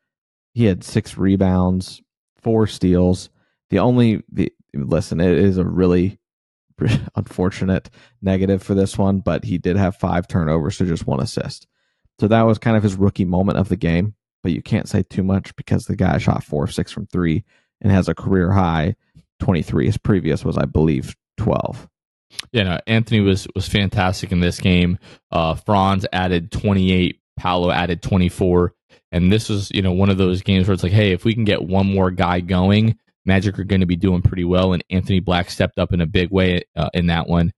he 0.54 0.64
had 0.64 0.82
six 0.82 1.18
rebounds, 1.18 2.00
four 2.40 2.66
steals. 2.66 3.28
The 3.68 3.80
only 3.80 4.22
the 4.32 4.50
listen, 4.72 5.20
it 5.20 5.36
is 5.36 5.58
a 5.58 5.64
really 5.64 6.18
unfortunate 7.16 7.90
negative 8.22 8.62
for 8.62 8.74
this 8.74 8.96
one, 8.96 9.20
but 9.20 9.44
he 9.44 9.58
did 9.58 9.76
have 9.76 9.96
five 9.96 10.26
turnovers 10.26 10.78
to 10.78 10.86
just 10.86 11.06
one 11.06 11.20
assist. 11.20 11.66
So 12.18 12.28
that 12.28 12.42
was 12.42 12.56
kind 12.58 12.78
of 12.78 12.82
his 12.82 12.96
rookie 12.96 13.26
moment 13.26 13.58
of 13.58 13.68
the 13.68 13.76
game. 13.76 14.14
But 14.42 14.52
you 14.52 14.62
can't 14.62 14.88
say 14.88 15.02
too 15.02 15.22
much 15.22 15.54
because 15.56 15.84
the 15.84 15.96
guy 15.96 16.16
shot 16.18 16.44
four 16.44 16.64
of 16.64 16.72
six 16.72 16.92
from 16.92 17.06
three 17.06 17.44
and 17.80 17.92
has 17.92 18.08
a 18.08 18.14
career 18.14 18.52
high 18.52 18.96
23. 19.40 19.86
His 19.86 19.98
previous 19.98 20.44
was, 20.44 20.56
I 20.56 20.64
believe, 20.64 21.14
12. 21.38 21.88
Yeah, 22.52 22.64
no, 22.64 22.80
Anthony 22.86 23.20
was 23.20 23.46
was 23.54 23.68
fantastic 23.68 24.32
in 24.32 24.40
this 24.40 24.60
game. 24.60 24.98
Uh, 25.30 25.54
Franz 25.54 26.06
added 26.12 26.50
28, 26.50 27.20
Paolo 27.36 27.70
added 27.70 28.02
24, 28.02 28.74
and 29.12 29.32
this 29.32 29.48
was 29.48 29.70
you 29.70 29.82
know 29.82 29.92
one 29.92 30.10
of 30.10 30.18
those 30.18 30.42
games 30.42 30.66
where 30.66 30.74
it's 30.74 30.82
like, 30.82 30.92
hey, 30.92 31.12
if 31.12 31.24
we 31.24 31.34
can 31.34 31.44
get 31.44 31.62
one 31.62 31.86
more 31.86 32.10
guy 32.10 32.40
going, 32.40 32.98
Magic 33.24 33.58
are 33.58 33.64
going 33.64 33.80
to 33.80 33.86
be 33.86 33.96
doing 33.96 34.22
pretty 34.22 34.44
well. 34.44 34.72
And 34.72 34.82
Anthony 34.90 35.20
Black 35.20 35.50
stepped 35.50 35.78
up 35.78 35.92
in 35.92 36.00
a 36.00 36.06
big 36.06 36.30
way 36.30 36.62
uh, 36.74 36.90
in 36.94 37.06
that 37.06 37.28
one. 37.28 37.52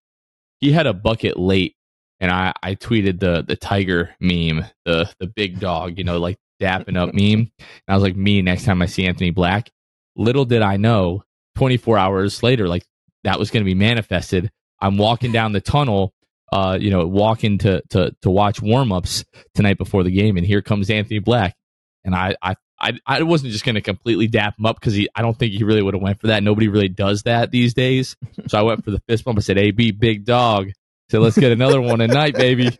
He 0.60 0.72
had 0.72 0.86
a 0.86 0.94
bucket 0.94 1.38
late, 1.38 1.74
and 2.20 2.30
I 2.30 2.52
I 2.62 2.74
tweeted 2.74 3.20
the 3.20 3.42
the 3.46 3.56
tiger 3.56 4.14
meme, 4.20 4.64
the 4.84 5.10
the 5.18 5.26
big 5.26 5.60
dog, 5.60 5.98
you 5.98 6.04
know, 6.04 6.18
like 6.18 6.36
dapping 6.60 6.96
up 6.96 7.14
meme. 7.14 7.50
And 7.58 7.88
I 7.88 7.94
was 7.94 8.02
like, 8.02 8.16
me 8.16 8.42
next 8.42 8.64
time 8.64 8.82
I 8.82 8.86
see 8.86 9.06
Anthony 9.06 9.30
Black. 9.30 9.70
Little 10.18 10.44
did 10.44 10.60
I 10.60 10.76
know, 10.76 11.22
24 11.56 11.96
hours 11.96 12.42
later, 12.42 12.68
like 12.68 12.84
that 13.24 13.38
was 13.38 13.50
going 13.50 13.62
to 13.62 13.64
be 13.64 13.74
manifested. 13.74 14.50
I'm 14.80 14.98
walking 14.98 15.32
down 15.32 15.52
the 15.52 15.60
tunnel, 15.60 16.12
uh, 16.52 16.76
you 16.80 16.90
know, 16.90 17.06
walking 17.06 17.58
to 17.58 17.82
to 17.90 18.14
to 18.22 18.30
watch 18.30 18.60
warmups 18.60 19.24
tonight 19.54 19.78
before 19.78 20.02
the 20.02 20.10
game, 20.10 20.36
and 20.36 20.46
here 20.46 20.60
comes 20.60 20.90
Anthony 20.90 21.20
Black, 21.20 21.56
and 22.04 22.14
I 22.14 22.36
I 22.42 22.56
I, 22.80 22.98
I 23.06 23.22
wasn't 23.22 23.52
just 23.52 23.64
going 23.64 23.74
to 23.74 23.80
completely 23.80 24.28
dap 24.28 24.58
him 24.58 24.66
up 24.66 24.78
because 24.78 24.94
he 24.94 25.08
I 25.14 25.22
don't 25.22 25.38
think 25.38 25.52
he 25.52 25.64
really 25.64 25.82
would 25.82 25.94
have 25.94 26.02
went 26.02 26.20
for 26.20 26.28
that. 26.28 26.42
Nobody 26.42 26.68
really 26.68 26.88
does 26.88 27.24
that 27.24 27.50
these 27.50 27.74
days. 27.74 28.16
So 28.46 28.58
I 28.58 28.62
went 28.62 28.84
for 28.84 28.90
the 28.90 29.00
fist 29.08 29.24
bump. 29.24 29.38
I 29.38 29.42
said, 29.42 29.58
"AB, 29.58 29.92
big 29.92 30.24
dog." 30.24 30.70
So 31.10 31.20
let's 31.20 31.38
get 31.38 31.52
another 31.52 31.80
one 31.80 32.00
tonight, 32.00 32.34
baby. 32.34 32.78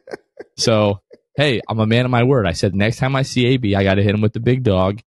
So 0.57 1.00
hey, 1.37 1.61
I'm 1.68 1.78
a 1.78 1.87
man 1.87 2.04
of 2.04 2.11
my 2.11 2.25
word. 2.25 2.47
I 2.47 2.52
said 2.52 2.75
next 2.75 2.99
time 2.99 3.16
I 3.16 3.23
see 3.23 3.47
AB, 3.47 3.75
I 3.75 3.85
got 3.85 3.95
to 3.95 4.02
hit 4.02 4.14
him 4.14 4.21
with 4.21 4.33
the 4.33 4.40
big 4.40 4.62
dog, 4.62 5.00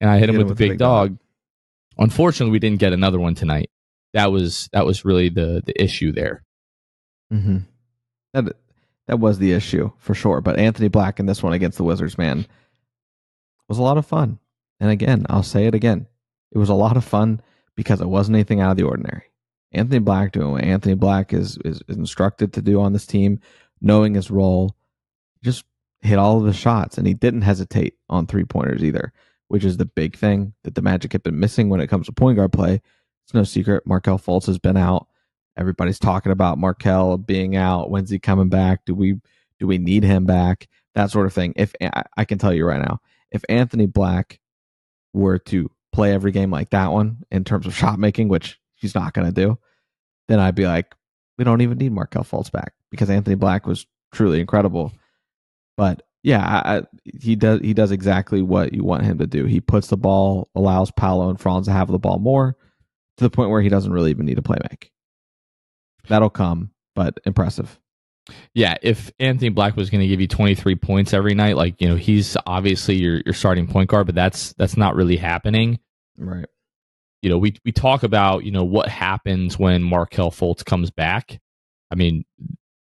and 0.00 0.10
I 0.10 0.14
hit, 0.14 0.28
hit 0.28 0.30
him 0.30 0.38
with, 0.38 0.48
with 0.48 0.58
the 0.58 0.64
big, 0.64 0.70
big 0.72 0.78
dog. 0.78 1.10
dog. 1.10 1.18
Unfortunately, 1.98 2.52
we 2.52 2.58
didn't 2.58 2.80
get 2.80 2.92
another 2.92 3.18
one 3.18 3.34
tonight 3.34 3.70
that 4.16 4.32
was 4.32 4.68
that 4.72 4.86
was 4.86 5.04
really 5.04 5.28
the 5.28 5.62
the 5.64 5.82
issue 5.82 6.10
there. 6.10 6.42
Mm-hmm. 7.32 7.58
That 8.32 8.56
that 9.06 9.20
was 9.20 9.38
the 9.38 9.52
issue 9.52 9.92
for 9.98 10.14
sure. 10.14 10.40
But 10.40 10.58
Anthony 10.58 10.88
Black 10.88 11.20
in 11.20 11.26
this 11.26 11.42
one 11.42 11.52
against 11.52 11.76
the 11.76 11.84
Wizards, 11.84 12.16
man, 12.16 12.46
was 13.68 13.78
a 13.78 13.82
lot 13.82 13.98
of 13.98 14.06
fun. 14.06 14.38
And 14.80 14.90
again, 14.90 15.26
I'll 15.28 15.42
say 15.42 15.66
it 15.66 15.74
again, 15.74 16.06
it 16.50 16.58
was 16.58 16.70
a 16.70 16.74
lot 16.74 16.96
of 16.96 17.04
fun 17.04 17.42
because 17.76 18.00
it 18.00 18.08
wasn't 18.08 18.36
anything 18.36 18.60
out 18.60 18.70
of 18.70 18.76
the 18.78 18.84
ordinary. 18.84 19.24
Anthony 19.72 19.98
Black 19.98 20.32
doing 20.32 20.52
what 20.52 20.64
Anthony 20.64 20.94
Black 20.94 21.34
is, 21.34 21.58
is, 21.64 21.82
instructed 21.88 22.54
to 22.54 22.62
do 22.62 22.80
on 22.80 22.94
this 22.94 23.06
team, 23.06 23.40
knowing 23.82 24.14
his 24.14 24.30
role, 24.30 24.74
just 25.42 25.64
hit 26.00 26.18
all 26.18 26.38
of 26.38 26.44
the 26.44 26.54
shots, 26.54 26.96
and 26.96 27.06
he 27.06 27.12
didn't 27.12 27.42
hesitate 27.42 27.94
on 28.08 28.26
three 28.26 28.44
pointers 28.44 28.82
either, 28.82 29.12
which 29.48 29.64
is 29.64 29.76
the 29.76 29.84
big 29.84 30.16
thing 30.16 30.54
that 30.64 30.74
the 30.74 30.82
Magic 30.82 31.12
have 31.12 31.22
been 31.22 31.40
missing 31.40 31.68
when 31.68 31.80
it 31.80 31.88
comes 31.88 32.06
to 32.06 32.12
point 32.12 32.36
guard 32.36 32.52
play 32.52 32.80
it's 33.26 33.34
no 33.34 33.42
secret. 33.42 33.84
Markelle 33.86 34.20
Fultz 34.20 34.46
has 34.46 34.58
been 34.58 34.76
out. 34.76 35.08
Everybody's 35.56 35.98
talking 35.98 36.30
about 36.30 36.58
Markelle 36.58 37.18
being 37.18 37.56
out. 37.56 37.90
When's 37.90 38.10
he 38.10 38.20
coming 38.20 38.48
back? 38.48 38.84
Do 38.84 38.94
we 38.94 39.20
do 39.58 39.66
we 39.66 39.78
need 39.78 40.04
him 40.04 40.26
back? 40.26 40.68
That 40.94 41.10
sort 41.10 41.26
of 41.26 41.32
thing. 41.32 41.52
If 41.56 41.72
I 42.16 42.24
can 42.24 42.38
tell 42.38 42.54
you 42.54 42.64
right 42.64 42.80
now, 42.80 43.00
if 43.32 43.42
Anthony 43.48 43.86
Black 43.86 44.38
were 45.12 45.38
to 45.38 45.70
play 45.92 46.12
every 46.12 46.30
game 46.30 46.50
like 46.50 46.70
that 46.70 46.92
one 46.92 47.24
in 47.32 47.42
terms 47.42 47.66
of 47.66 47.74
shot 47.74 47.98
making, 47.98 48.28
which 48.28 48.60
he's 48.76 48.94
not 48.94 49.12
going 49.12 49.26
to 49.26 49.32
do, 49.32 49.58
then 50.28 50.38
I'd 50.38 50.54
be 50.54 50.66
like, 50.66 50.94
we 51.36 51.44
don't 51.44 51.62
even 51.62 51.78
need 51.78 51.92
Markelle 51.92 52.24
Fultz 52.24 52.52
back 52.52 52.74
because 52.92 53.10
Anthony 53.10 53.34
Black 53.34 53.66
was 53.66 53.86
truly 54.12 54.40
incredible. 54.40 54.92
But 55.76 56.05
yeah, 56.26 56.40
I, 56.44 56.82
he 57.04 57.36
does 57.36 57.60
he 57.60 57.72
does 57.72 57.92
exactly 57.92 58.42
what 58.42 58.72
you 58.72 58.82
want 58.82 59.04
him 59.04 59.18
to 59.18 59.28
do. 59.28 59.44
He 59.44 59.60
puts 59.60 59.86
the 59.86 59.96
ball, 59.96 60.50
allows 60.56 60.90
Paolo 60.90 61.30
and 61.30 61.40
Franz 61.40 61.66
to 61.66 61.72
have 61.72 61.86
the 61.86 62.00
ball 62.00 62.18
more 62.18 62.56
to 63.18 63.24
the 63.24 63.30
point 63.30 63.50
where 63.50 63.62
he 63.62 63.68
doesn't 63.68 63.92
really 63.92 64.10
even 64.10 64.26
need 64.26 64.36
a 64.36 64.42
play 64.42 64.58
make. 64.68 64.90
That'll 66.08 66.28
come, 66.28 66.72
but 66.96 67.20
impressive. 67.26 67.78
Yeah, 68.54 68.74
if 68.82 69.12
Anthony 69.20 69.50
Black 69.50 69.76
was 69.76 69.88
going 69.88 70.00
to 70.00 70.08
give 70.08 70.20
you 70.20 70.26
23 70.26 70.74
points 70.74 71.14
every 71.14 71.36
night, 71.36 71.56
like, 71.56 71.80
you 71.80 71.88
know, 71.88 71.94
he's 71.94 72.36
obviously 72.44 72.96
your 72.96 73.22
your 73.24 73.32
starting 73.32 73.68
point 73.68 73.88
guard, 73.88 74.06
but 74.06 74.16
that's 74.16 74.52
that's 74.54 74.76
not 74.76 74.96
really 74.96 75.16
happening. 75.16 75.78
Right. 76.18 76.46
You 77.22 77.30
know, 77.30 77.38
we 77.38 77.54
we 77.64 77.70
talk 77.70 78.02
about, 78.02 78.42
you 78.42 78.50
know, 78.50 78.64
what 78.64 78.88
happens 78.88 79.60
when 79.60 79.80
Markelle 79.80 80.32
Fultz 80.32 80.64
comes 80.64 80.90
back. 80.90 81.38
I 81.92 81.94
mean, 81.94 82.24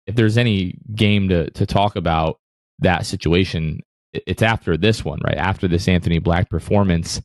if 0.06 0.14
there's 0.14 0.38
any 0.38 0.78
game 0.94 1.30
to 1.30 1.50
to 1.50 1.66
talk 1.66 1.96
about 1.96 2.38
that 2.81 3.07
situation, 3.07 3.81
it's 4.12 4.43
after 4.43 4.76
this 4.76 5.04
one, 5.04 5.21
right? 5.25 5.37
After 5.37 5.69
this 5.69 5.88
Anthony 5.88 6.19
Black 6.19 6.49
performance. 6.49 7.21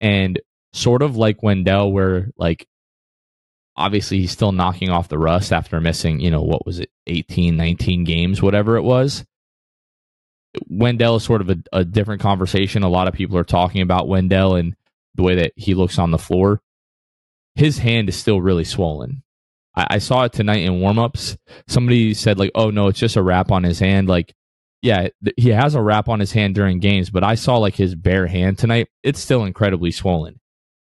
And 0.00 0.40
sort 0.72 1.02
of 1.02 1.16
like 1.16 1.42
Wendell, 1.42 1.92
where 1.92 2.30
like 2.36 2.66
obviously 3.76 4.18
he's 4.18 4.32
still 4.32 4.52
knocking 4.52 4.90
off 4.90 5.08
the 5.08 5.18
rust 5.18 5.52
after 5.52 5.80
missing, 5.80 6.20
you 6.20 6.30
know, 6.30 6.42
what 6.42 6.66
was 6.66 6.78
it, 6.78 6.90
18, 7.06 7.56
19 7.56 8.04
games, 8.04 8.42
whatever 8.42 8.76
it 8.76 8.82
was. 8.82 9.24
Wendell 10.68 11.16
is 11.16 11.24
sort 11.24 11.40
of 11.40 11.50
a, 11.50 11.56
a 11.72 11.84
different 11.84 12.20
conversation. 12.20 12.82
A 12.82 12.88
lot 12.88 13.08
of 13.08 13.14
people 13.14 13.38
are 13.38 13.44
talking 13.44 13.80
about 13.80 14.08
Wendell 14.08 14.56
and 14.56 14.76
the 15.14 15.22
way 15.22 15.36
that 15.36 15.52
he 15.56 15.74
looks 15.74 15.98
on 15.98 16.10
the 16.10 16.18
floor. 16.18 16.60
His 17.54 17.78
hand 17.78 18.08
is 18.08 18.16
still 18.16 18.40
really 18.40 18.64
swollen. 18.64 19.22
I, 19.74 19.86
I 19.90 19.98
saw 19.98 20.24
it 20.24 20.32
tonight 20.32 20.62
in 20.62 20.74
warmups. 20.74 21.36
Somebody 21.68 22.12
said, 22.14 22.38
like, 22.38 22.50
oh 22.54 22.70
no, 22.70 22.88
it's 22.88 22.98
just 22.98 23.16
a 23.16 23.22
wrap 23.22 23.50
on 23.50 23.62
his 23.62 23.78
hand. 23.78 24.08
Like, 24.08 24.34
yeah, 24.82 25.08
th- 25.24 25.34
he 25.36 25.50
has 25.50 25.74
a 25.74 25.82
wrap 25.82 26.08
on 26.08 26.20
his 26.20 26.32
hand 26.32 26.54
during 26.54 26.80
games, 26.80 27.08
but 27.08 27.24
I 27.24 27.36
saw 27.36 27.56
like 27.56 27.76
his 27.76 27.94
bare 27.94 28.26
hand 28.26 28.58
tonight. 28.58 28.88
It's 29.02 29.20
still 29.20 29.44
incredibly 29.44 29.90
swollen 29.90 30.40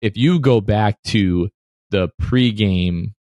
if 0.04 0.18
you 0.18 0.38
go 0.38 0.60
back 0.60 1.00
to 1.02 1.48
the 1.88 2.10
pregame 2.20 3.14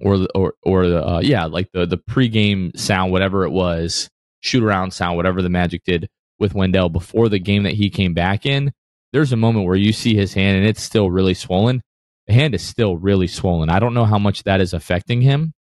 or 0.00 0.24
or 0.36 0.54
or 0.62 0.86
the 0.86 1.04
uh, 1.04 1.20
yeah, 1.20 1.46
like 1.46 1.68
the 1.72 1.84
the 1.84 1.98
pregame 1.98 2.78
sound, 2.78 3.10
whatever 3.10 3.44
it 3.44 3.50
was, 3.50 4.08
shoot 4.40 4.62
around 4.62 4.92
sound, 4.92 5.16
whatever 5.16 5.42
the 5.42 5.48
Magic 5.48 5.82
did 5.84 6.08
with 6.38 6.54
Wendell 6.54 6.90
before 6.90 7.28
the 7.28 7.40
game 7.40 7.64
that 7.64 7.72
he 7.72 7.90
came 7.90 8.14
back 8.14 8.46
in. 8.46 8.72
There's 9.12 9.32
a 9.32 9.36
moment 9.36 9.66
where 9.66 9.74
you 9.74 9.92
see 9.92 10.14
his 10.14 10.32
hand 10.32 10.56
and 10.56 10.64
it's 10.64 10.82
still 10.82 11.10
really 11.10 11.34
swollen. 11.34 11.82
The 12.28 12.34
hand 12.34 12.54
is 12.54 12.62
still 12.62 12.96
really 12.96 13.26
swollen. 13.26 13.68
I 13.68 13.80
don't 13.80 13.94
know 13.94 14.04
how 14.04 14.18
much 14.18 14.44
that 14.44 14.60
is 14.60 14.72
affecting 14.72 15.22
him, 15.22 15.54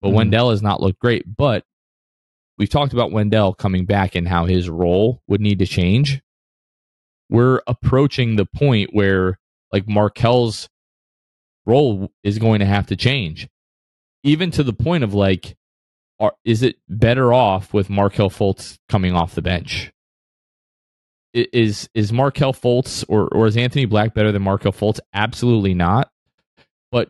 but 0.00 0.10
mm. 0.10 0.14
Wendell 0.14 0.50
has 0.50 0.62
not 0.62 0.80
looked 0.80 1.00
great. 1.00 1.24
But 1.26 1.64
we've 2.58 2.70
talked 2.70 2.92
about 2.92 3.12
Wendell 3.12 3.54
coming 3.54 3.84
back 3.84 4.14
and 4.14 4.28
how 4.28 4.46
his 4.46 4.68
role 4.68 5.22
would 5.26 5.40
need 5.40 5.58
to 5.60 5.66
change. 5.66 6.22
We're 7.28 7.62
approaching 7.66 8.36
the 8.36 8.46
point 8.46 8.90
where 8.92 9.38
like 9.72 9.88
Markelle's 9.88 10.68
role 11.64 12.12
is 12.22 12.38
going 12.38 12.60
to 12.60 12.66
have 12.66 12.86
to 12.88 12.96
change, 12.96 13.48
even 14.22 14.50
to 14.52 14.62
the 14.62 14.72
point 14.72 15.04
of 15.04 15.14
like, 15.14 15.56
are, 16.20 16.34
is 16.44 16.62
it 16.62 16.76
better 16.88 17.32
off 17.32 17.72
with 17.72 17.90
Markelle 17.90 18.30
Fultz 18.30 18.78
coming 18.88 19.14
off 19.14 19.34
the 19.34 19.42
bench? 19.42 19.92
Is 21.32 21.88
is 21.94 22.12
Markelle 22.12 22.52
Fultz 22.52 23.06
or 23.08 23.26
or 23.28 23.46
is 23.46 23.56
Anthony 23.56 23.86
Black 23.86 24.12
better 24.12 24.30
than 24.30 24.42
Markelle 24.42 24.72
Fultz? 24.72 25.00
Absolutely 25.14 25.72
not. 25.72 26.10
But 26.90 27.08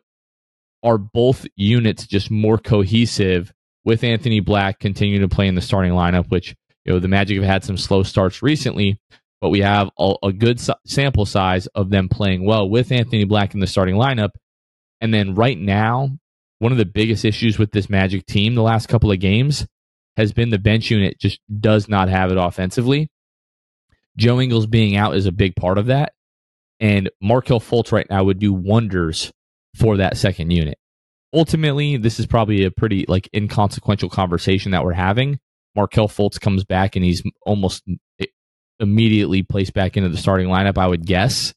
are 0.84 0.96
both 0.96 1.44
units 1.56 2.06
just 2.06 2.30
more 2.30 2.56
cohesive 2.56 3.52
with 3.84 4.04
Anthony 4.04 4.40
Black 4.40 4.78
continuing 4.78 5.28
to 5.28 5.34
play 5.34 5.48
in 5.48 5.54
the 5.54 5.60
starting 5.60 5.92
lineup? 5.92 6.30
Which 6.30 6.54
you 6.84 6.92
know 6.92 6.98
the 6.98 7.08
Magic 7.08 7.36
have 7.38 7.46
had 7.46 7.64
some 7.64 7.76
slow 7.76 8.02
starts 8.02 8.42
recently, 8.42 9.00
but 9.40 9.50
we 9.50 9.60
have 9.60 9.90
a, 9.98 10.14
a 10.22 10.32
good 10.32 10.60
sample 10.86 11.26
size 11.26 11.66
of 11.68 11.90
them 11.90 12.08
playing 12.08 12.44
well 12.44 12.68
with 12.68 12.92
Anthony 12.92 13.24
Black 13.24 13.54
in 13.54 13.60
the 13.60 13.66
starting 13.66 13.96
lineup. 13.96 14.30
And 15.00 15.12
then 15.12 15.34
right 15.34 15.58
now, 15.58 16.10
one 16.60 16.70
of 16.70 16.78
the 16.78 16.84
biggest 16.84 17.24
issues 17.24 17.58
with 17.58 17.72
this 17.72 17.90
Magic 17.90 18.24
team 18.24 18.54
the 18.54 18.62
last 18.62 18.88
couple 18.88 19.10
of 19.10 19.18
games 19.18 19.66
has 20.16 20.32
been 20.32 20.50
the 20.50 20.58
bench 20.58 20.90
unit 20.90 21.18
just 21.18 21.40
does 21.60 21.88
not 21.88 22.08
have 22.08 22.30
it 22.30 22.38
offensively. 22.38 23.08
Joe 24.16 24.40
Ingles 24.40 24.66
being 24.66 24.96
out 24.96 25.16
is 25.16 25.26
a 25.26 25.32
big 25.32 25.56
part 25.56 25.78
of 25.78 25.86
that. 25.86 26.12
And 26.78 27.10
Markelle 27.20 27.60
Fultz 27.60 27.92
right 27.92 28.06
now 28.10 28.24
would 28.24 28.38
do 28.38 28.52
wonders 28.52 29.32
for 29.74 29.96
that 29.96 30.16
second 30.16 30.50
unit. 30.50 30.78
Ultimately, 31.34 31.96
this 31.96 32.20
is 32.20 32.26
probably 32.26 32.64
a 32.64 32.70
pretty 32.70 33.06
like 33.08 33.28
inconsequential 33.34 34.10
conversation 34.10 34.72
that 34.72 34.84
we're 34.84 34.92
having. 34.92 35.38
Markelle 35.74 36.08
Fultz 36.08 36.40
comes 36.40 36.64
back 36.64 36.96
and 36.96 37.04
he's 37.04 37.22
almost 37.46 37.82
immediately 38.78 39.42
placed 39.42 39.72
back 39.72 39.96
into 39.96 40.08
the 40.08 40.18
starting 40.18 40.48
lineup, 40.48 40.76
I 40.76 40.86
would 40.86 41.06
guess. 41.06 41.54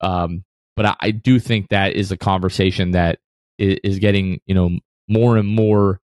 Um, 0.00 0.44
but 0.74 0.86
I, 0.86 0.96
I, 1.00 1.10
do 1.12 1.38
think 1.38 1.68
that 1.68 1.92
is 1.92 2.10
a 2.10 2.16
conversation 2.16 2.92
that 2.92 3.18
is, 3.58 3.78
is, 3.84 3.98
getting, 4.00 4.40
you 4.46 4.54
know, 4.54 4.78
more 5.08 5.36
and 5.36 5.46
more 5.46 6.00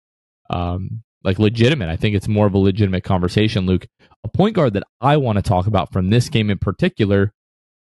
um, 0.50 1.02
like 1.24 1.38
legitimate. 1.38 1.88
I 1.88 1.96
think 1.96 2.14
it's 2.14 2.28
more 2.28 2.46
of 2.46 2.54
a 2.54 2.58
legitimate 2.58 3.04
conversation, 3.04 3.64
Luke. 3.64 3.86
A 4.24 4.28
point 4.28 4.54
guard 4.54 4.74
that 4.74 4.82
I 5.00 5.16
want 5.16 5.36
to 5.36 5.42
talk 5.42 5.66
about 5.66 5.92
from 5.92 6.10
this 6.10 6.28
game 6.28 6.50
in 6.50 6.58
particular. 6.58 7.32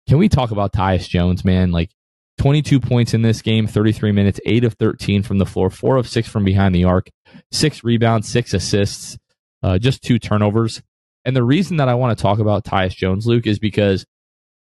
Can 0.08 0.18
we 0.18 0.28
talk 0.28 0.50
about 0.50 0.72
Tyus 0.72 1.08
Jones, 1.08 1.44
man? 1.44 1.72
Like 1.72 1.90
22 2.38 2.80
points 2.80 3.14
in 3.14 3.22
this 3.22 3.42
game, 3.42 3.66
33 3.66 4.12
minutes, 4.12 4.40
8 4.46 4.64
of 4.64 4.74
13 4.74 5.22
from 5.22 5.38
the 5.38 5.46
floor, 5.46 5.70
4 5.70 5.96
of 5.96 6.08
6 6.08 6.28
from 6.28 6.44
behind 6.44 6.74
the 6.74 6.84
arc, 6.84 7.10
6 7.52 7.84
rebounds, 7.84 8.28
6 8.28 8.54
assists, 8.54 9.18
uh, 9.62 9.78
just 9.78 10.02
2 10.02 10.18
turnovers. 10.18 10.82
And 11.24 11.36
the 11.36 11.44
reason 11.44 11.76
that 11.76 11.88
I 11.88 11.94
want 11.94 12.16
to 12.16 12.22
talk 12.22 12.38
about 12.38 12.64
Tyus 12.64 12.94
Jones, 12.94 13.26
Luke, 13.26 13.46
is 13.46 13.58
because 13.58 14.06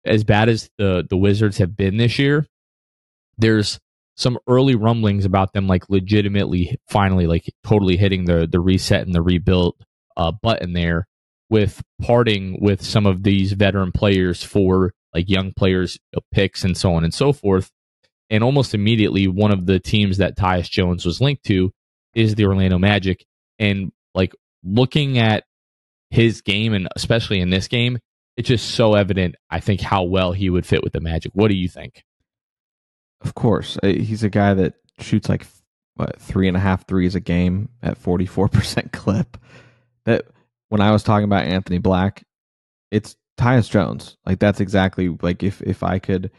as 0.05 0.25
bad 0.25 0.49
as 0.49 0.71
the, 0.79 1.05
the 1.09 1.17
Wizards 1.17 1.59
have 1.59 1.77
been 1.77 1.97
this 1.97 2.19
year, 2.19 2.47
there's 3.37 3.79
some 4.17 4.39
early 4.49 4.75
rumblings 4.75 5.25
about 5.25 5.53
them 5.53 5.67
like 5.67 5.91
legitimately 5.91 6.79
finally 6.89 7.27
like 7.27 7.53
totally 7.65 7.99
hitting 7.99 8.25
the 8.25 8.49
the 8.51 8.61
reset 8.61 9.03
and 9.03 9.15
the 9.15 9.21
rebuild 9.21 9.75
uh, 10.17 10.33
button 10.33 10.73
there 10.73 11.07
with 11.51 11.83
parting 12.01 12.59
with 12.61 12.83
some 12.83 13.07
of 13.07 13.23
these 13.23 13.53
veteran 13.53 13.93
players 13.93 14.43
for 14.43 14.93
like 15.17 15.29
young 15.29 15.53
players 15.53 15.99
picks 16.33 16.65
and 16.65 16.77
so 16.77 16.95
on 16.95 17.05
and 17.05 17.15
so 17.15 17.33
forth. 17.33 17.71
And 18.29 18.43
almost 18.43 18.75
immediately 18.75 19.29
one 19.29 19.53
of 19.53 19.67
the 19.67 19.79
teams 19.79 20.19
that 20.19 20.37
Tyus 20.37 20.69
Jones 20.69 21.07
was 21.07 21.21
linked 21.21 21.45
to 21.45 21.73
is 22.15 22.35
the 22.35 22.47
Orlando 22.47 22.79
Magic. 22.79 23.25
And 23.59 23.93
like 24.15 24.35
looking 24.65 25.19
at 25.19 25.45
his 26.11 26.41
game 26.41 26.73
and 26.73 26.89
especially 26.95 27.41
in 27.41 27.51
this 27.51 27.69
game 27.69 27.99
it's 28.37 28.49
just 28.49 28.73
so 28.73 28.95
evident 28.95 29.35
I 29.51 29.61
think 29.61 29.81
how 29.81 30.05
well 30.05 30.33
he 30.33 30.51
would 30.51 30.67
fit 30.67 30.83
with 30.83 30.93
the 30.93 31.01
Magic. 31.01 31.33
What 31.35 31.49
do 31.49 31.55
you 31.55 31.69
think? 31.69 32.05
Of 33.23 33.35
course, 33.35 33.79
uh, 33.83 33.89
he's 33.89 34.23
a 34.23 34.29
guy 34.29 34.55
that 34.55 34.75
shoots 35.01 35.29
like 35.29 35.47
what 35.95 36.21
three 36.21 36.49
and 36.49 36.57
a 36.57 36.61
half 36.61 36.87
threes 36.87 37.15
a 37.15 37.21
game 37.21 37.71
at 37.83 37.97
forty 37.97 38.27
four 38.27 38.49
percent 38.49 38.93
clip. 38.93 39.39
That 40.05 40.27
when 40.69 40.81
I 40.81 40.91
was 40.91 41.03
talking 41.03 41.25
about 41.25 41.47
Anthony 41.47 41.79
Black, 41.79 42.25
it's 42.91 43.17
Tyus 43.39 43.71
Jones. 43.71 44.17
Like 44.25 44.39
that's 44.39 44.61
exactly 44.61 45.09
like 45.23 45.43
if 45.43 45.63
if 45.63 45.83
I 45.83 45.99
could 45.99 46.31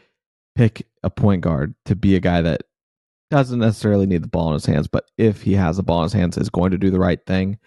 pick 0.54 0.86
a 1.02 1.10
point 1.10 1.42
guard 1.42 1.74
to 1.84 1.94
be 1.94 2.16
a 2.16 2.20
guy 2.20 2.40
that 2.42 2.62
doesn't 3.30 3.60
necessarily 3.60 4.06
need 4.06 4.22
the 4.22 4.28
ball 4.28 4.48
in 4.48 4.54
his 4.54 4.66
hands, 4.66 4.88
but 4.88 5.10
if 5.18 5.42
he 5.42 5.52
has 5.54 5.76
the 5.76 5.82
ball 5.82 5.98
in 5.98 6.04
his 6.04 6.12
hands, 6.14 6.38
is 6.38 6.50
going 6.50 6.70
to 6.70 6.78
do 6.78 6.90
the 6.90 6.98
right 6.98 7.24
thing, 7.26 7.58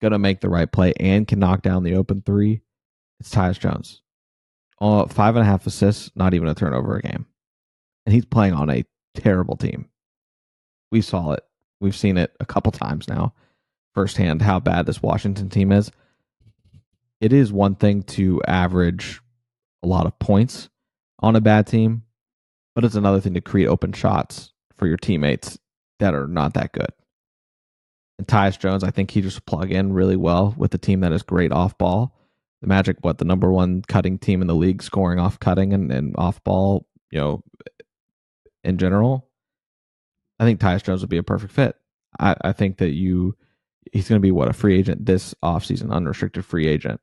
to 0.00 0.18
make 0.18 0.40
the 0.40 0.48
right 0.48 0.70
play, 0.70 0.92
and 1.00 1.26
can 1.26 1.40
knock 1.40 1.62
down 1.62 1.82
the 1.82 1.96
open 1.96 2.22
three. 2.24 2.60
It's 3.18 3.34
Tyus 3.34 3.58
Jones. 3.58 4.00
Uh, 4.80 5.06
five 5.06 5.34
and 5.34 5.42
a 5.42 5.50
half 5.50 5.66
assists, 5.66 6.12
not 6.14 6.34
even 6.34 6.48
a 6.48 6.54
turnover 6.54 6.96
a 6.96 7.02
game 7.02 7.26
and 8.08 8.14
he's 8.14 8.24
playing 8.24 8.54
on 8.54 8.70
a 8.70 8.86
terrible 9.14 9.54
team. 9.54 9.86
We 10.90 11.02
saw 11.02 11.32
it. 11.32 11.44
We've 11.78 11.94
seen 11.94 12.16
it 12.16 12.34
a 12.40 12.46
couple 12.46 12.72
times 12.72 13.06
now 13.06 13.34
firsthand 13.94 14.40
how 14.40 14.60
bad 14.60 14.86
this 14.86 15.02
Washington 15.02 15.50
team 15.50 15.72
is. 15.72 15.90
It 17.20 17.32
is 17.32 17.52
one 17.52 17.74
thing 17.74 18.02
to 18.04 18.40
average 18.46 19.20
a 19.82 19.86
lot 19.86 20.06
of 20.06 20.18
points 20.18 20.68
on 21.20 21.36
a 21.36 21.40
bad 21.40 21.66
team, 21.66 22.04
but 22.74 22.84
it's 22.84 22.94
another 22.94 23.20
thing 23.20 23.34
to 23.34 23.40
create 23.40 23.66
open 23.66 23.92
shots 23.92 24.52
for 24.76 24.86
your 24.86 24.96
teammates 24.96 25.58
that 25.98 26.14
are 26.14 26.28
not 26.28 26.54
that 26.54 26.72
good. 26.72 26.92
And 28.18 28.26
Tyus 28.26 28.58
Jones, 28.58 28.84
I 28.84 28.90
think 28.90 29.10
he 29.10 29.20
just 29.20 29.46
plug 29.46 29.70
in 29.70 29.92
really 29.92 30.16
well 30.16 30.54
with 30.56 30.74
a 30.74 30.78
team 30.78 31.00
that 31.00 31.12
is 31.12 31.22
great 31.22 31.52
off 31.52 31.76
ball. 31.78 32.14
The 32.60 32.68
Magic, 32.68 32.96
what 33.02 33.18
the 33.18 33.24
number 33.24 33.52
one 33.52 33.82
cutting 33.82 34.18
team 34.18 34.40
in 34.40 34.48
the 34.48 34.54
league, 34.54 34.82
scoring 34.82 35.20
off 35.20 35.38
cutting 35.38 35.72
and, 35.72 35.92
and 35.92 36.14
off 36.16 36.42
ball, 36.42 36.86
you 37.10 37.20
know, 37.20 37.42
in 38.64 38.78
general, 38.78 39.28
I 40.40 40.44
think 40.44 40.60
Tyus 40.60 40.82
Jones 40.82 41.00
would 41.00 41.10
be 41.10 41.18
a 41.18 41.22
perfect 41.22 41.52
fit. 41.52 41.76
I, 42.18 42.34
I 42.42 42.52
think 42.52 42.78
that 42.78 42.92
you 42.92 43.36
he's 43.92 44.08
going 44.08 44.20
to 44.20 44.26
be 44.26 44.32
what 44.32 44.48
a 44.48 44.52
free 44.52 44.78
agent 44.78 45.06
this 45.06 45.34
offseason, 45.42 45.92
unrestricted 45.92 46.44
free 46.44 46.66
agent. 46.66 47.00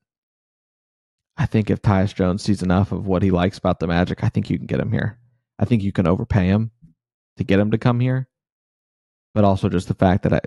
I 1.37 1.45
think 1.45 1.69
if 1.69 1.81
Tyus 1.81 2.15
Jones 2.15 2.43
sees 2.43 2.63
enough 2.63 2.91
of 2.91 3.07
what 3.07 3.23
he 3.23 3.31
likes 3.31 3.57
about 3.57 3.79
the 3.79 3.87
Magic, 3.87 4.23
I 4.23 4.29
think 4.29 4.49
you 4.49 4.57
can 4.57 4.67
get 4.67 4.79
him 4.79 4.91
here. 4.91 5.19
I 5.59 5.65
think 5.65 5.83
you 5.83 5.91
can 5.91 6.07
overpay 6.07 6.47
him 6.47 6.71
to 7.37 7.43
get 7.43 7.59
him 7.59 7.71
to 7.71 7.77
come 7.77 7.99
here, 7.99 8.27
but 9.33 9.43
also 9.43 9.69
just 9.69 9.87
the 9.87 9.93
fact 9.93 10.23
that 10.23 10.33
I, 10.33 10.41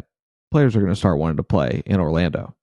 players 0.51 0.75
are 0.75 0.81
going 0.81 0.93
to 0.93 0.97
start 0.97 1.19
wanting 1.19 1.37
to 1.39 1.43
play 1.43 1.83
in 1.85 2.01
Orlando 2.01 2.55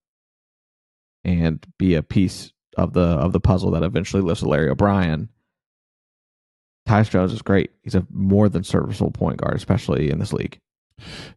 and 1.23 1.65
be 1.77 1.95
a 1.95 2.03
piece 2.03 2.51
of 2.77 2.93
the 2.93 3.01
of 3.01 3.31
the 3.31 3.39
puzzle 3.39 3.71
that 3.71 3.83
eventually 3.83 4.21
lifts 4.21 4.43
Larry 4.43 4.69
O'Brien 4.69 5.29
Tyus 6.87 7.09
Jones 7.09 7.33
is 7.33 7.41
great. 7.41 7.71
He's 7.83 7.95
a 7.95 8.05
more 8.11 8.47
than 8.47 8.63
serviceable 8.63 9.11
point 9.11 9.37
guard, 9.37 9.55
especially 9.55 10.11
in 10.11 10.19
this 10.19 10.33
league. 10.33 10.59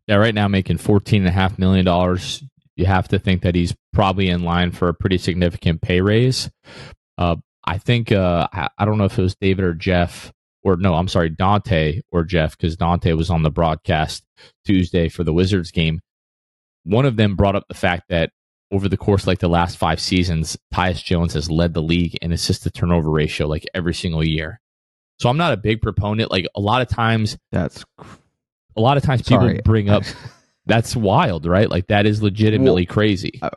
Yeah, 0.06 0.16
right 0.16 0.34
now 0.34 0.46
making 0.46 0.78
fourteen 0.78 1.22
and 1.22 1.28
a 1.28 1.32
half 1.32 1.58
million 1.58 1.84
dollars. 1.84 2.42
You 2.78 2.86
have 2.86 3.08
to 3.08 3.18
think 3.18 3.42
that 3.42 3.56
he's 3.56 3.74
probably 3.92 4.28
in 4.28 4.44
line 4.44 4.70
for 4.70 4.88
a 4.88 4.94
pretty 4.94 5.18
significant 5.18 5.82
pay 5.82 6.00
raise. 6.00 6.48
Uh, 7.18 7.36
I 7.64 7.76
think 7.76 8.12
uh, 8.12 8.46
I 8.52 8.84
don't 8.84 8.98
know 8.98 9.04
if 9.04 9.18
it 9.18 9.22
was 9.22 9.34
David 9.34 9.64
or 9.64 9.74
Jeff, 9.74 10.32
or 10.62 10.76
no, 10.76 10.94
I'm 10.94 11.08
sorry, 11.08 11.28
Dante 11.28 12.00
or 12.12 12.22
Jeff, 12.22 12.56
because 12.56 12.76
Dante 12.76 13.12
was 13.12 13.30
on 13.30 13.42
the 13.42 13.50
broadcast 13.50 14.24
Tuesday 14.64 15.08
for 15.08 15.24
the 15.24 15.32
Wizards 15.32 15.72
game. 15.72 16.00
One 16.84 17.04
of 17.04 17.16
them 17.16 17.34
brought 17.36 17.56
up 17.56 17.64
the 17.68 17.74
fact 17.74 18.04
that 18.10 18.30
over 18.70 18.88
the 18.88 18.96
course 18.96 19.26
like 19.26 19.40
the 19.40 19.48
last 19.48 19.76
five 19.76 20.00
seasons, 20.00 20.56
Tyus 20.72 21.02
Jones 21.02 21.34
has 21.34 21.50
led 21.50 21.74
the 21.74 21.82
league 21.82 22.16
in 22.22 22.32
assist 22.32 22.62
to 22.62 22.70
turnover 22.70 23.10
ratio 23.10 23.48
like 23.48 23.66
every 23.74 23.94
single 23.94 24.24
year. 24.24 24.60
So 25.18 25.28
I'm 25.28 25.36
not 25.36 25.52
a 25.52 25.56
big 25.56 25.82
proponent. 25.82 26.30
Like 26.30 26.46
a 26.54 26.60
lot 26.60 26.80
of 26.80 26.88
times, 26.88 27.36
that's 27.50 27.84
a 28.76 28.80
lot 28.80 28.96
of 28.96 29.02
times 29.02 29.22
people 29.22 29.40
Sorry. 29.48 29.60
bring 29.64 29.88
up 29.88 30.04
that's 30.68 30.94
wild, 30.94 31.46
right? 31.46 31.68
Like 31.68 31.88
that 31.88 32.06
is 32.06 32.22
legitimately 32.22 32.86
well, 32.88 32.94
crazy. 32.94 33.40
I'll, 33.42 33.50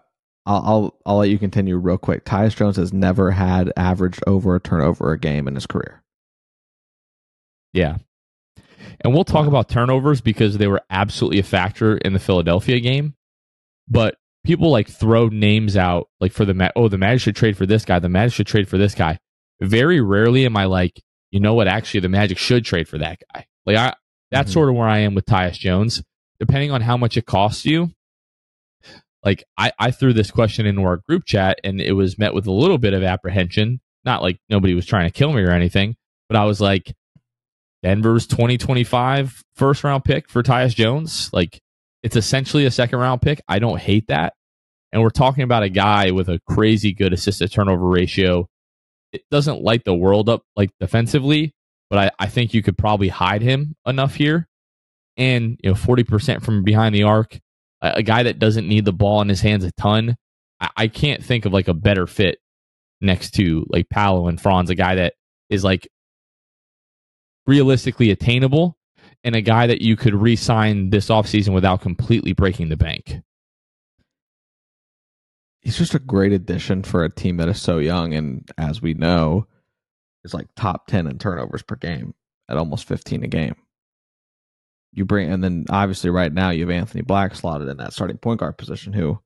I'll 0.45 0.99
I'll 1.05 1.17
let 1.17 1.29
you 1.29 1.37
continue 1.37 1.77
real 1.77 1.97
quick. 1.97 2.25
Tyus 2.25 2.55
Jones 2.55 2.77
has 2.77 2.91
never 2.91 3.31
had 3.31 3.71
averaged 3.77 4.23
over 4.25 4.55
a 4.55 4.59
turnover 4.59 5.11
a 5.11 5.19
game 5.19 5.47
in 5.47 5.55
his 5.55 5.67
career. 5.67 6.01
Yeah. 7.73 7.97
And 9.01 9.13
we'll 9.13 9.23
talk 9.23 9.47
about 9.47 9.69
turnovers 9.69 10.21
because 10.21 10.57
they 10.57 10.67
were 10.67 10.81
absolutely 10.89 11.39
a 11.39 11.43
factor 11.43 11.97
in 11.97 12.13
the 12.13 12.19
Philadelphia 12.19 12.79
game. 12.79 13.15
But 13.87 14.15
people 14.43 14.71
like 14.71 14.87
throw 14.87 15.27
names 15.27 15.77
out 15.77 16.09
like 16.19 16.31
for 16.31 16.45
the 16.45 16.71
oh 16.75 16.87
the 16.87 16.97
Magic 16.97 17.21
should 17.21 17.35
trade 17.35 17.57
for 17.57 17.65
this 17.65 17.85
guy, 17.85 17.99
the 17.99 18.09
Magic 18.09 18.33
should 18.33 18.47
trade 18.47 18.67
for 18.67 18.77
this 18.77 18.95
guy. 18.95 19.19
Very 19.61 20.01
rarely 20.01 20.45
am 20.45 20.57
I 20.57 20.65
like 20.65 21.01
you 21.31 21.39
know 21.39 21.53
what? 21.53 21.67
Actually, 21.67 22.01
the 22.01 22.09
Magic 22.09 22.37
should 22.37 22.65
trade 22.65 22.87
for 22.87 22.97
that 22.97 23.19
guy. 23.33 23.45
Like 23.65 23.77
I, 23.77 23.93
that's 24.31 24.49
mm-hmm. 24.49 24.53
sort 24.53 24.69
of 24.69 24.75
where 24.75 24.87
I 24.87 24.99
am 24.99 25.15
with 25.15 25.25
Tyus 25.25 25.53
Jones. 25.53 26.03
Depending 26.41 26.71
on 26.71 26.81
how 26.81 26.97
much 26.97 27.15
it 27.15 27.25
costs 27.25 27.65
you, 27.65 27.91
like 29.23 29.43
I, 29.57 29.71
I 29.79 29.91
threw 29.91 30.11
this 30.11 30.31
question 30.31 30.65
into 30.65 30.81
our 30.81 30.97
group 31.07 31.23
chat 31.25 31.59
and 31.63 31.79
it 31.79 31.93
was 31.93 32.17
met 32.17 32.33
with 32.33 32.47
a 32.47 32.51
little 32.51 32.77
bit 32.77 32.93
of 32.93 33.03
apprehension. 33.03 33.79
Not 34.03 34.21
like 34.21 34.39
nobody 34.49 34.73
was 34.73 34.85
trying 34.85 35.07
to 35.07 35.17
kill 35.17 35.31
me 35.31 35.43
or 35.43 35.51
anything, 35.51 35.95
but 36.27 36.35
I 36.35 36.45
was 36.45 36.59
like, 36.59 36.93
Denver's 37.83 38.27
2025 38.27 39.43
first 39.55 39.83
round 39.83 40.03
pick 40.03 40.29
for 40.29 40.43
Tyus 40.43 40.75
Jones. 40.75 41.29
Like 41.31 41.61
it's 42.03 42.15
essentially 42.15 42.65
a 42.65 42.71
second 42.71 42.99
round 42.99 43.21
pick. 43.21 43.41
I 43.47 43.59
don't 43.59 43.79
hate 43.79 44.07
that. 44.07 44.33
And 44.91 45.01
we're 45.01 45.09
talking 45.09 45.43
about 45.43 45.63
a 45.63 45.69
guy 45.69 46.11
with 46.11 46.27
a 46.27 46.41
crazy 46.49 46.93
good 46.93 47.13
assist 47.13 47.39
to 47.39 47.47
turnover 47.47 47.87
ratio 47.87 48.49
it 49.11 49.23
doesn't 49.29 49.61
light 49.61 49.83
the 49.83 49.95
world 49.95 50.29
up 50.29 50.43
like 50.55 50.71
defensively, 50.79 51.53
but 51.89 51.99
I, 51.99 52.11
I 52.19 52.27
think 52.27 52.53
you 52.53 52.63
could 52.63 52.77
probably 52.77 53.09
hide 53.09 53.41
him 53.41 53.75
enough 53.85 54.15
here. 54.15 54.47
And 55.17 55.59
you 55.63 55.69
know, 55.69 55.75
forty 55.75 56.03
percent 56.03 56.43
from 56.43 56.63
behind 56.63 56.95
the 56.95 57.03
arc, 57.03 57.39
a, 57.81 57.93
a, 57.95 58.03
guy 58.03 58.23
that 58.23 58.39
doesn't 58.39 58.67
need 58.67 58.85
the 58.85 58.93
ball 58.93 59.21
in 59.21 59.29
his 59.29 59.41
hands 59.41 59.63
a 59.63 59.71
ton. 59.73 60.15
I, 60.59 60.69
I 60.77 60.87
can't 60.87 61.23
think 61.23 61.45
of 61.45 61.53
like 61.53 61.67
a 61.67 61.73
better 61.73 62.07
fit 62.07 62.39
next 63.01 63.31
to 63.31 63.65
like 63.69 63.89
Paolo 63.89 64.27
and 64.27 64.39
Franz, 64.39 64.69
a 64.69 64.75
guy 64.75 64.95
that 64.95 65.13
is 65.49 65.63
like 65.63 65.87
realistically 67.45 68.11
attainable 68.11 68.77
and 69.23 69.35
a 69.35 69.41
guy 69.41 69.67
that 69.67 69.81
you 69.81 69.95
could 69.95 70.15
re-sign 70.15 70.89
this 70.89 71.09
offseason 71.09 71.53
without 71.53 71.81
completely 71.81 72.33
breaking 72.33 72.69
the 72.69 72.77
bank 72.77 73.21
he's 75.61 75.77
just 75.77 75.95
a 75.95 75.99
great 75.99 76.33
addition 76.33 76.83
for 76.83 77.03
a 77.03 77.09
team 77.09 77.37
that 77.37 77.47
is 77.47 77.61
so 77.61 77.77
young 77.77 78.13
and 78.13 78.49
as 78.57 78.81
we 78.81 78.93
know 78.93 79.47
is 80.23 80.33
like 80.33 80.47
top 80.55 80.87
10 80.87 81.07
in 81.07 81.17
turnovers 81.17 81.63
per 81.63 81.75
game 81.75 82.13
at 82.49 82.57
almost 82.57 82.87
15 82.87 83.23
a 83.23 83.27
game 83.27 83.55
you 84.93 85.05
bring 85.05 85.31
and 85.31 85.43
then 85.43 85.65
obviously 85.69 86.09
right 86.09 86.33
now 86.33 86.49
you 86.49 86.61
have 86.61 86.69
anthony 86.69 87.01
black 87.01 87.35
slotted 87.35 87.67
in 87.67 87.77
that 87.77 87.93
starting 87.93 88.17
point 88.17 88.39
guard 88.39 88.57
position 88.57 88.93
who 88.93 89.19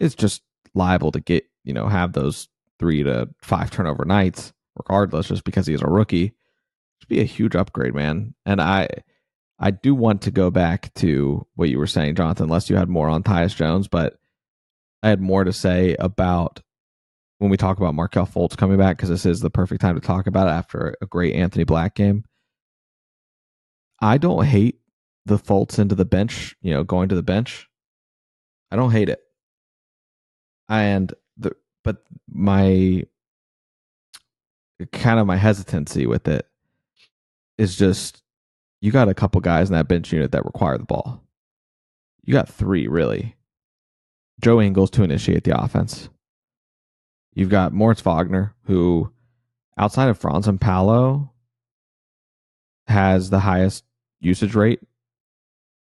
is 0.00 0.14
just 0.14 0.42
liable 0.74 1.12
to 1.12 1.20
get 1.20 1.44
you 1.64 1.72
know 1.72 1.88
have 1.88 2.12
those 2.12 2.48
three 2.78 3.02
to 3.02 3.28
five 3.42 3.70
turnover 3.70 4.04
nights 4.04 4.52
regardless 4.76 5.28
just 5.28 5.44
because 5.44 5.66
he's 5.66 5.82
a 5.82 5.86
rookie 5.86 6.34
should 7.00 7.08
be 7.08 7.20
a 7.20 7.24
huge 7.24 7.54
upgrade 7.54 7.94
man 7.94 8.34
and 8.44 8.60
i 8.60 8.88
i 9.58 9.70
do 9.70 9.94
want 9.94 10.22
to 10.22 10.30
go 10.30 10.50
back 10.50 10.92
to 10.94 11.46
what 11.54 11.68
you 11.68 11.78
were 11.78 11.86
saying 11.86 12.14
jonathan 12.14 12.44
unless 12.44 12.70
you 12.70 12.76
had 12.76 12.88
more 12.88 13.08
on 13.08 13.22
tyus 13.22 13.54
jones 13.54 13.88
but 13.88 14.18
I 15.06 15.10
had 15.10 15.20
more 15.20 15.44
to 15.44 15.52
say 15.52 15.94
about 16.00 16.60
when 17.38 17.48
we 17.48 17.56
talk 17.56 17.76
about 17.76 17.94
Markelle 17.94 18.26
Fultz 18.26 18.56
coming 18.56 18.76
back 18.76 18.96
because 18.96 19.08
this 19.08 19.24
is 19.24 19.38
the 19.38 19.50
perfect 19.50 19.80
time 19.80 19.94
to 19.94 20.00
talk 20.00 20.26
about 20.26 20.48
it 20.48 20.52
after 20.52 20.96
a 21.00 21.06
great 21.06 21.34
Anthony 21.34 21.62
Black 21.62 21.94
game. 21.94 22.24
I 24.00 24.18
don't 24.18 24.44
hate 24.44 24.80
the 25.26 25.38
Fultz 25.38 25.78
into 25.78 25.94
the 25.94 26.04
bench, 26.04 26.56
you 26.62 26.72
know, 26.72 26.84
going 26.84 27.08
to 27.08 27.14
the 27.14 27.22
bench. 27.22 27.68
I 28.70 28.76
don't 28.76 28.92
hate 28.92 29.08
it. 29.08 29.20
And 30.68 31.12
the 31.36 31.52
but 31.84 31.98
my 32.28 33.04
kind 34.92 35.20
of 35.20 35.26
my 35.26 35.36
hesitancy 35.36 36.06
with 36.06 36.28
it 36.28 36.48
is 37.58 37.76
just 37.76 38.22
you 38.80 38.92
got 38.92 39.08
a 39.08 39.14
couple 39.14 39.40
guys 39.40 39.68
in 39.68 39.74
that 39.74 39.88
bench 39.88 40.12
unit 40.12 40.32
that 40.32 40.44
require 40.44 40.78
the 40.78 40.84
ball. 40.84 41.22
You 42.24 42.32
got 42.32 42.48
three 42.48 42.86
really. 42.86 43.36
Joe 44.40 44.60
Ingles 44.60 44.90
to 44.90 45.02
initiate 45.02 45.44
the 45.44 45.58
offense. 45.58 46.08
You've 47.32 47.48
got 47.48 47.72
Moritz 47.72 48.02
Wagner, 48.02 48.54
who 48.64 49.10
outside 49.78 50.08
of 50.08 50.18
Franz 50.18 50.46
and 50.46 50.60
Paolo 50.60 51.32
has 52.86 53.30
the 53.30 53.40
highest 53.40 53.84
usage 54.20 54.54
rate 54.54 54.80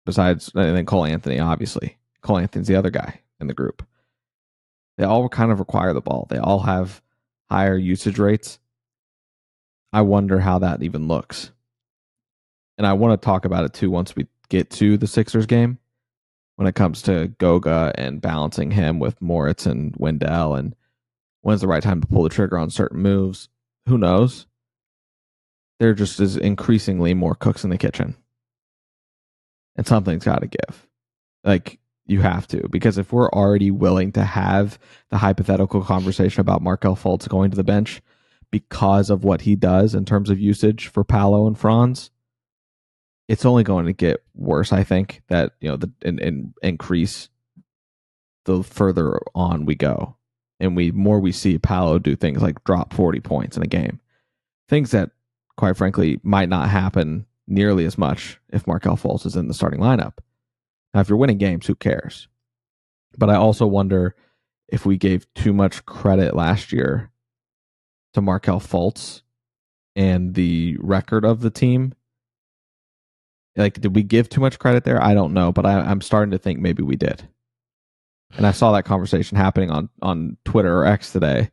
besides 0.06 0.52
and 0.56 0.76
then 0.76 0.86
Cole 0.86 1.06
Anthony, 1.06 1.40
obviously. 1.40 1.98
Cole 2.22 2.38
Anthony's 2.38 2.68
the 2.68 2.76
other 2.76 2.90
guy 2.90 3.22
in 3.40 3.48
the 3.48 3.54
group. 3.54 3.86
They 4.98 5.04
all 5.04 5.28
kind 5.30 5.52
of 5.52 5.60
require 5.60 5.94
the 5.94 6.02
ball. 6.02 6.28
They 6.30 6.38
all 6.38 6.60
have 6.60 7.02
higher 7.50 7.78
usage 7.78 8.20
rates. 8.20 8.60
I 9.92 10.02
wonder 10.02 10.40
how 10.40 10.60
that 10.60 10.84
even 10.84 11.08
looks. 11.08 11.52
And 12.78 12.88
I 12.88 12.94
want 12.94 13.20
to 13.20 13.26
talk 13.26 13.46
about 13.46 13.66
it 13.66 13.74
too 13.74 13.92
once 13.92 14.16
we 14.16 14.28
get 14.50 14.70
to 14.72 14.98
the 14.98 15.08
Sixers 15.08 15.46
game 15.46 15.78
when 16.56 16.68
it 16.68 16.76
comes 16.76 17.02
to 17.04 17.28
Goga 17.40 17.92
and 17.96 18.22
balancing 18.22 18.72
him 18.72 19.00
with 19.00 19.22
Moritz 19.22 19.66
and 19.66 19.96
Wendell 19.98 20.56
and 20.56 20.76
when's 21.42 21.62
the 21.62 21.68
right 21.68 21.84
time 21.84 22.02
to 22.02 22.08
pull 22.08 22.24
the 22.24 22.30
trigger 22.30 22.58
on 22.58 22.70
certain 22.70 23.02
moves. 23.02 23.50
Who 23.88 23.98
knows? 23.98 24.48
There 25.80 25.94
just 25.94 26.20
is 26.20 26.38
increasingly 26.38 27.14
more 27.14 27.36
cooks 27.36 27.64
in 27.64 27.70
the 27.70 27.78
kitchen. 27.78 28.16
And 29.76 29.88
something's 29.88 30.26
got 30.26 30.42
to 30.42 30.48
give. 30.48 30.88
Like, 31.44 31.80
you 32.06 32.22
have 32.22 32.48
to. 32.48 32.68
Because 32.70 32.98
if 32.98 33.12
we're 33.12 33.30
already 33.30 33.72
willing 33.72 34.12
to 34.14 34.24
have 34.24 34.78
the 35.10 35.18
hypothetical 35.18 35.84
conversation 35.84 36.42
about 36.42 36.62
Markelle 36.62 36.96
Fultz 36.96 37.28
going 37.28 37.52
to 37.52 37.58
the 37.58 37.64
bench 37.64 38.02
because 38.52 39.10
of 39.10 39.24
what 39.24 39.42
he 39.42 39.56
does 39.56 39.96
in 39.96 40.06
terms 40.06 40.30
of 40.30 40.40
usage 40.40 40.88
for 40.88 41.04
Paolo 41.04 41.48
and 41.48 41.58
Franz, 41.58 42.12
it's 43.28 43.46
only 43.46 43.64
going 43.64 43.86
to 43.86 43.94
get 43.94 44.24
worse. 44.36 44.74
I 44.74 44.84
think 44.84 45.22
that 45.30 45.54
you 45.60 45.70
know 45.70 45.78
the 45.78 45.92
and, 46.04 46.20
and 46.20 46.54
increase 46.62 47.30
the 48.46 48.64
further 48.64 49.20
on 49.34 49.66
we 49.66 49.76
go, 49.76 50.18
and 50.60 50.76
we 50.76 50.92
more 50.92 51.20
we 51.20 51.32
see 51.32 51.58
Paolo 51.58 52.00
do 52.00 52.16
things 52.16 52.42
like 52.42 52.64
drop 52.64 52.94
forty 52.94 53.20
points 53.22 53.58
in 53.58 53.64
a 53.64 53.68
game, 53.68 54.00
things 54.68 54.92
that 54.92 55.12
quite 55.56 55.78
frankly 55.78 56.20
might 56.22 56.50
not 56.50 56.70
happen 56.70 57.26
nearly 57.48 57.86
as 57.86 57.98
much 57.98 58.40
if 58.50 58.68
Markelle 58.68 58.98
Fultz 58.98 59.26
is 59.26 59.36
in 59.36 59.48
the 59.48 59.54
starting 59.54 59.80
lineup. 59.80 60.14
Now, 60.94 61.02
if 61.02 61.10
you're 61.10 61.18
winning 61.18 61.38
games, 61.38 61.66
who 61.66 61.76
cares? 61.76 62.28
But 63.18 63.30
I 63.30 63.36
also 63.36 63.66
wonder 63.66 64.16
if 64.68 64.86
we 64.86 64.98
gave 64.98 65.32
too 65.34 65.54
much 65.54 65.86
credit 65.86 66.36
last 66.36 66.72
year 66.72 67.12
to 68.14 68.22
Markelle 68.22 68.60
Fultz 68.60 69.22
and 69.96 70.34
the 70.34 70.78
record 70.80 71.26
of 71.26 71.42
the 71.42 71.50
team. 71.50 71.94
Like 73.56 73.80
did 73.80 73.96
we 73.96 74.02
give 74.02 74.30
too 74.30 74.42
much 74.42 74.58
credit 74.58 74.84
there? 74.84 75.02
I 75.02 75.14
don't 75.14 75.34
know 75.34 75.52
but 75.52 75.66
I, 75.66 75.80
i'm 75.82 76.02
starting 76.02 76.32
to 76.32 76.40
think 76.40 76.60
maybe 76.60 76.82
we 76.82 76.96
did. 76.96 77.28
And 78.36 78.48
i 78.48 78.52
saw 78.52 78.72
that 78.72 78.86
conversation 78.86 79.38
happening 79.38 79.70
on 79.70 79.90
on 80.02 80.38
twitter 80.44 80.76
or 80.76 80.86
x 80.86 81.12
today 81.12 81.52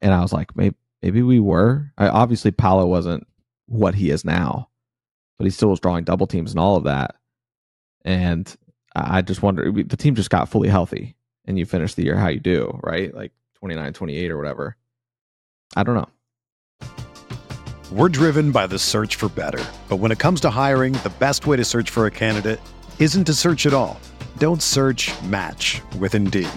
and 0.00 0.14
i 0.14 0.20
was 0.20 0.32
like 0.32 0.54
maybe 0.54 0.76
maybe 1.02 1.22
we 1.22 1.40
were. 1.40 1.92
I, 1.98 2.08
obviously 2.08 2.52
Paolo 2.52 2.86
wasn't 2.86 3.26
what 3.66 3.96
he 3.96 4.10
is 4.10 4.24
now 4.24 4.69
but 5.40 5.46
he 5.46 5.50
still 5.50 5.70
was 5.70 5.80
drawing 5.80 6.04
double 6.04 6.26
teams 6.26 6.50
and 6.50 6.60
all 6.60 6.76
of 6.76 6.84
that 6.84 7.14
and 8.04 8.58
i 8.94 9.22
just 9.22 9.40
wonder 9.40 9.72
the 9.72 9.96
team 9.96 10.14
just 10.14 10.28
got 10.28 10.50
fully 10.50 10.68
healthy 10.68 11.16
and 11.46 11.58
you 11.58 11.64
finish 11.64 11.94
the 11.94 12.04
year 12.04 12.14
how 12.14 12.28
you 12.28 12.40
do 12.40 12.78
right 12.82 13.14
like 13.14 13.32
29 13.54 13.94
28 13.94 14.30
or 14.30 14.36
whatever 14.36 14.76
i 15.76 15.82
don't 15.82 15.94
know 15.94 16.08
we're 17.90 18.10
driven 18.10 18.52
by 18.52 18.68
the 18.68 18.78
search 18.78 19.16
for 19.16 19.28
better. 19.30 19.64
But 19.88 19.96
when 19.96 20.12
it 20.12 20.18
comes 20.20 20.40
to 20.42 20.50
hiring, 20.50 20.92
the 20.92 21.12
best 21.18 21.48
way 21.48 21.56
to 21.56 21.64
search 21.64 21.90
for 21.90 22.06
a 22.06 22.10
candidate 22.10 22.60
isn't 23.00 23.24
to 23.24 23.34
search 23.34 23.66
at 23.66 23.74
all. 23.74 23.98
Don't 24.38 24.62
search 24.62 25.10
match 25.24 25.82
with 25.98 26.14
Indeed. 26.14 26.48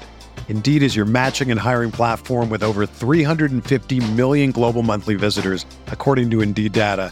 Indeed 0.48 0.84
is 0.84 0.96
your 0.96 1.06
matching 1.06 1.50
and 1.50 1.60
hiring 1.60 1.90
platform 1.90 2.52
with 2.52 2.62
over 2.62 2.86
350 2.86 4.12
million 4.12 4.52
global 4.52 4.84
monthly 4.84 5.16
visitors, 5.16 5.66
according 5.88 6.30
to 6.30 6.42
Indeed 6.42 6.74
data, 6.74 7.12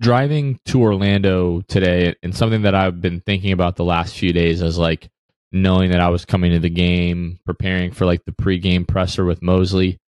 Driving 0.00 0.58
to 0.66 0.80
Orlando 0.80 1.60
today, 1.68 2.14
and 2.22 2.34
something 2.34 2.62
that 2.62 2.74
I've 2.74 3.00
been 3.00 3.20
thinking 3.20 3.52
about 3.52 3.76
the 3.76 3.84
last 3.84 4.16
few 4.16 4.32
days 4.32 4.62
is 4.62 4.78
like 4.78 5.10
knowing 5.52 5.90
that 5.90 6.00
I 6.00 6.08
was 6.08 6.24
coming 6.24 6.52
to 6.52 6.58
the 6.58 6.70
game, 6.70 7.38
preparing 7.44 7.92
for 7.92 8.06
like 8.06 8.24
the 8.24 8.32
pregame 8.32 8.88
presser 8.88 9.24
with 9.24 9.42
Mosley. 9.42 9.98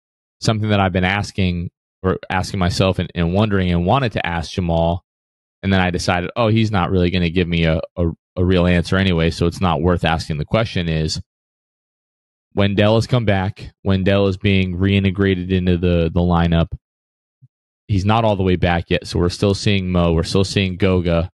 Something 0.40 0.70
that 0.70 0.80
I've 0.80 0.92
been 0.92 1.04
asking 1.04 1.70
or 2.02 2.18
asking 2.30 2.58
myself 2.58 2.98
and, 2.98 3.10
and 3.14 3.32
wondering 3.34 3.70
and 3.70 3.86
wanted 3.86 4.12
to 4.12 4.26
ask 4.26 4.52
Jamahl. 4.52 5.00
And 5.62 5.72
then 5.72 5.80
I 5.80 5.90
decided, 5.90 6.30
oh, 6.36 6.48
he's 6.48 6.72
not 6.72 6.90
really 6.90 7.10
going 7.10 7.22
to 7.22 7.30
give 7.30 7.46
me 7.46 7.64
a, 7.64 7.80
a, 7.96 8.08
a, 8.36 8.44
real 8.44 8.66
answer 8.66 8.96
anyway. 8.96 9.30
So 9.30 9.46
it's 9.46 9.60
not 9.60 9.80
worth 9.80 10.04
asking 10.04 10.38
the 10.38 10.44
question 10.44 10.88
is 10.88 11.20
Wendell 12.54 12.96
has 12.96 13.06
come 13.06 13.24
back. 13.24 13.70
Wendell 13.84 14.26
is 14.26 14.36
being 14.36 14.76
reintegrated 14.76 15.50
into 15.50 15.76
the, 15.76 16.10
the 16.12 16.20
lineup. 16.20 16.68
He's 17.88 18.04
not 18.04 18.24
all 18.24 18.36
the 18.36 18.42
way 18.42 18.56
back 18.56 18.90
yet. 18.90 19.06
So 19.06 19.18
we're 19.18 19.28
still 19.28 19.54
seeing 19.54 19.90
Mo. 19.90 20.12
We're 20.12 20.22
still 20.22 20.44
seeing 20.44 20.76
Goga. 20.76 21.30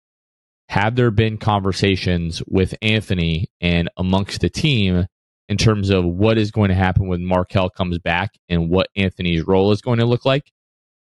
Have 0.69 0.97
there 0.97 1.11
been 1.11 1.39
conversations 1.39 2.43
with 2.47 2.75
Anthony 2.83 3.49
and 3.61 3.89
amongst 3.97 4.41
the 4.41 4.49
team 4.49 5.07
in 5.49 5.57
terms 5.57 5.91
of 5.91 6.05
what 6.05 6.39
is 6.39 6.51
going 6.51 6.71
to 6.71 6.75
happen 6.75 7.07
when 7.07 7.25
Markelle 7.25 7.71
comes 7.71 7.99
back 7.99 8.33
and 8.49 8.69
what 8.69 8.89
Anthony's 8.97 9.47
role 9.47 9.71
is 9.71 9.81
going 9.81 9.99
to 9.99 10.07
look 10.07 10.25
like? 10.25 10.51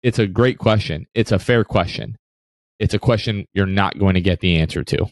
it's 0.03 0.19
a 0.19 0.27
great 0.27 0.59
question. 0.59 1.07
It's 1.14 1.33
a 1.33 1.38
fair 1.38 1.64
question. 1.64 2.16
It's 2.79 2.95
a 2.95 2.99
question 2.99 3.47
you're 3.53 3.66
not 3.66 3.99
going 3.99 4.14
to 4.14 4.21
get 4.21 4.40
the 4.40 4.57
answer 4.59 4.83
to. 4.85 5.07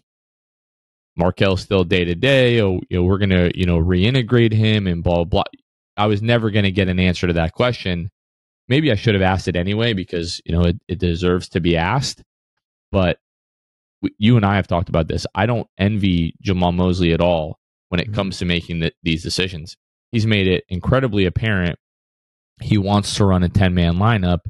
Markelle's 1.17 1.63
still 1.63 1.85
day 1.85 2.05
to 2.05 2.15
day. 2.15 2.61
Oh, 2.61 2.81
you 2.89 2.99
know, 2.99 3.03
we're 3.03 3.19
going 3.19 3.31
to, 3.31 3.51
you 3.59 3.67
know, 3.67 3.79
reintegrate 3.79 4.53
him 4.53 4.87
and 4.87 5.03
blah, 5.03 5.25
blah. 5.25 5.45
I 5.97 6.07
was 6.07 6.23
never 6.23 6.51
going 6.51 6.65
to 6.65 6.71
get 6.71 6.89
an 6.89 7.01
answer 7.01 7.27
to 7.27 7.33
that 7.35 7.53
question. 7.53 8.11
Maybe 8.69 8.93
I 8.93 8.97
should 8.97 9.15
have 9.15 9.23
asked 9.23 9.49
it 9.49 9.57
anyway 9.57 9.93
because, 9.93 10.41
you 10.45 10.53
know, 10.53 10.63
it, 10.63 10.77
it 10.89 10.99
deserves 10.99 11.49
to 11.51 11.61
be 11.61 11.77
asked. 11.77 12.23
But 12.93 13.19
you 14.19 14.37
and 14.37 14.45
I 14.45 14.57
have 14.57 14.67
talked 14.67 14.89
about 14.89 15.09
this. 15.09 15.27
I 15.35 15.47
don't 15.47 15.67
envy 15.79 16.35
Jamahl 16.45 16.75
Mosley 16.75 17.13
at 17.13 17.21
all 17.21 17.59
when 17.89 18.01
it 18.01 18.07
mm-hmm. 18.07 18.15
comes 18.15 18.39
to 18.39 18.45
making 18.45 18.81
the, 18.81 18.93
these 19.03 19.23
decisions. 19.23 19.77
He's 20.13 20.27
made 20.27 20.47
it 20.47 20.65
incredibly 20.69 21.27
apparent 21.27 21.79
he 22.61 22.77
wants 22.77 23.15
to 23.15 23.25
run 23.25 23.45
a 23.45 23.49
10 23.49 23.73
man 23.73 23.99
lineup 23.99 24.41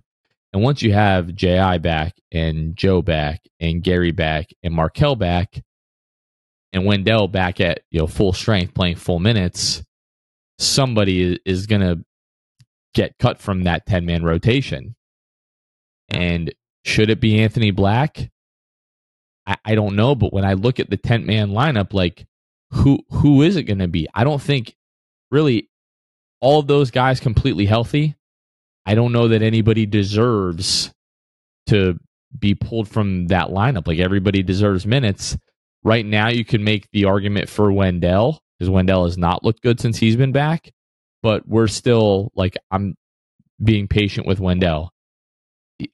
and 0.53 0.63
once 0.63 0.83
you 0.83 0.93
have 0.93 1.35
JI 1.35 1.79
back 1.79 2.15
and 2.33 2.75
Joe 2.77 3.03
back 3.03 3.43
and 3.61 3.83
Gary 3.83 4.13
back 4.13 4.49
and 4.63 4.75
Markelle 4.75 5.17
back 5.17 5.63
and 6.73 6.87
Wendell 6.87 7.29
back 7.29 7.61
at 7.61 7.81
you 7.91 8.01
know 8.01 8.07
full 8.07 8.33
strength 8.33 8.75
playing 8.75 8.97
full 8.97 9.19
minutes, 9.19 9.83
somebody 10.59 11.39
is 11.45 11.67
going 11.67 11.83
to 11.83 12.03
get 12.99 13.19
cut 13.19 13.41
from 13.41 13.65
that 13.65 13.87
10 13.87 14.05
man 14.05 14.25
rotation. 14.25 14.95
And 16.11 16.53
should 16.85 17.11
it 17.11 17.21
be 17.21 17.41
Anthony 17.41 17.71
Black? 17.71 18.31
I, 19.47 19.57
I 19.65 19.75
don't 19.75 19.97
know, 19.97 20.15
but 20.15 20.33
when 20.33 20.45
I 20.45 20.55
look 20.55 20.81
at 20.81 20.91
the 20.91 20.97
10 20.97 21.27
man 21.27 21.51
lineup, 21.51 21.93
like 21.95 22.27
who 22.71 23.01
who 23.11 23.43
is 23.43 23.57
it 23.57 23.65
going 23.65 23.79
to 23.79 23.89
be? 23.89 24.09
I 24.15 24.25
don't 24.25 24.43
think 24.43 24.75
really 25.31 25.71
all 26.41 26.61
of 26.61 26.67
those 26.67 26.91
guys 26.91 27.21
completely 27.21 27.67
healthy 27.67 28.17
I 28.89 28.95
don't 28.95 29.13
know 29.13 29.29
that 29.29 29.43
anybody 29.43 29.85
deserves 29.85 30.91
to 31.67 31.99
be 32.39 32.55
pulled 32.55 32.89
from 32.89 33.27
that 33.27 33.49
lineup. 33.49 33.87
Like 33.87 33.99
everybody 33.99 34.43
deserves 34.43 34.87
minutes. 34.87 35.37
Right 35.85 36.07
now, 36.07 36.29
you 36.29 36.43
can 36.43 36.65
make 36.65 36.89
the 36.91 37.05
argument 37.05 37.51
for 37.51 37.71
Wendell 37.71 38.41
because 38.59 38.71
Wendell 38.71 39.05
has 39.05 39.19
not 39.19 39.45
looked 39.45 39.63
good 39.63 39.79
since 39.79 39.99
he's 39.99 40.17
been 40.17 40.33
back. 40.33 40.73
But 41.23 41.49
we're 41.49 41.67
still 41.67 42.31
like 42.35 42.57
I'm 42.71 42.97
being 43.63 43.89
patient 43.89 44.27
with 44.27 44.41
Wendell. 44.41 44.93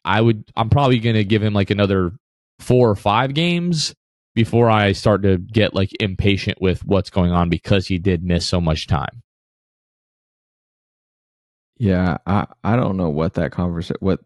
I 0.05 0.21
would 0.21 0.45
I'm 0.57 0.71
probably 0.71 0.99
going 0.99 1.17
to 1.17 1.25
give 1.25 1.43
him 1.43 1.55
like 1.55 1.71
another 1.71 2.13
four 2.59 2.91
or 2.91 2.97
five 2.97 3.35
games 3.35 3.95
before 4.35 4.71
I 4.71 4.93
start 4.93 5.23
to 5.23 5.39
get 5.39 5.75
like 5.75 5.91
impatient 6.01 6.61
with 6.61 6.85
what's 6.85 7.11
going 7.11 7.33
on 7.33 7.49
because 7.49 7.87
he 7.87 7.99
did 7.99 8.23
miss 8.23 8.47
so 8.47 8.61
much 8.61 8.87
time. 8.87 9.23
Yeah, 11.77 12.19
I 12.27 12.47
I 12.63 12.77
don't 12.77 12.97
know 12.97 13.11
what 13.11 13.35
that 13.35 13.53
conversation 13.53 13.97
what 14.01 14.21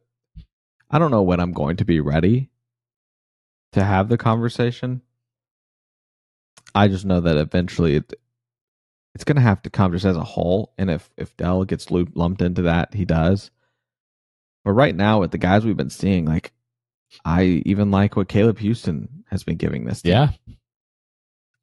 I 0.91 0.99
don't 0.99 1.11
know 1.11 1.23
when 1.23 1.41
I'm 1.41 1.53
going 1.53 1.77
to 1.77 1.85
be 1.85 2.01
ready 2.01 2.51
to 3.73 3.85
have 3.85 4.09
the 4.09 4.19
conversation. 4.19 5.03
I 6.75 6.89
just 6.89 7.05
know 7.05 7.21
that 7.21 7.37
eventually 7.37 7.97
it, 7.97 8.15
it's 9.14 9.25
going 9.25 9.37
to 9.37 9.42
have 9.42 9.62
to 9.62 9.71
come 9.71 9.92
just 9.92 10.05
as 10.05 10.16
a 10.16 10.25
whole, 10.25 10.73
and 10.79 10.90
if 10.90 11.11
if 11.16 11.37
Dell 11.37 11.64
gets 11.64 11.90
looped, 11.90 12.16
lumped 12.16 12.42
into 12.42 12.62
that, 12.62 12.94
he 12.94 13.05
does. 13.05 13.51
But 14.64 14.73
right 14.73 14.94
now, 14.94 15.21
with 15.21 15.31
the 15.31 15.38
guys 15.38 15.64
we've 15.64 15.77
been 15.77 15.90
seeing, 15.90 16.25
like 16.25 16.53
I 17.25 17.62
even 17.64 17.90
like 17.90 18.16
what 18.16 18.29
Caleb 18.29 18.59
Houstan 18.59 19.09
has 19.31 19.44
been 19.44 19.57
giving 19.57 19.85
this 19.85 20.03
team. 20.03 20.12
Yeah, 20.12 20.31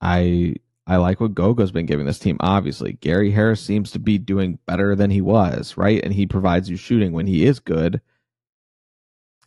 I 0.02 0.56
I 0.88 0.98
like 0.98 1.20
what 1.20 1.34
Goga's 1.34 1.72
been 1.72 1.88
giving 1.88 2.06
this 2.06 2.20
team. 2.20 2.38
Obviously, 2.40 2.94
Gary 2.94 3.32
Harris 3.32 3.62
seems 3.62 3.92
to 3.92 4.00
be 4.00 4.18
doing 4.18 4.60
better 4.68 4.96
than 4.96 5.10
he 5.10 5.22
was, 5.22 5.78
right? 5.78 6.04
And 6.04 6.14
he 6.14 6.28
provides 6.28 6.70
you 6.70 6.78
shooting 6.78 7.12
when 7.12 7.26
he 7.28 7.46
is 7.46 7.60
good. 7.60 8.02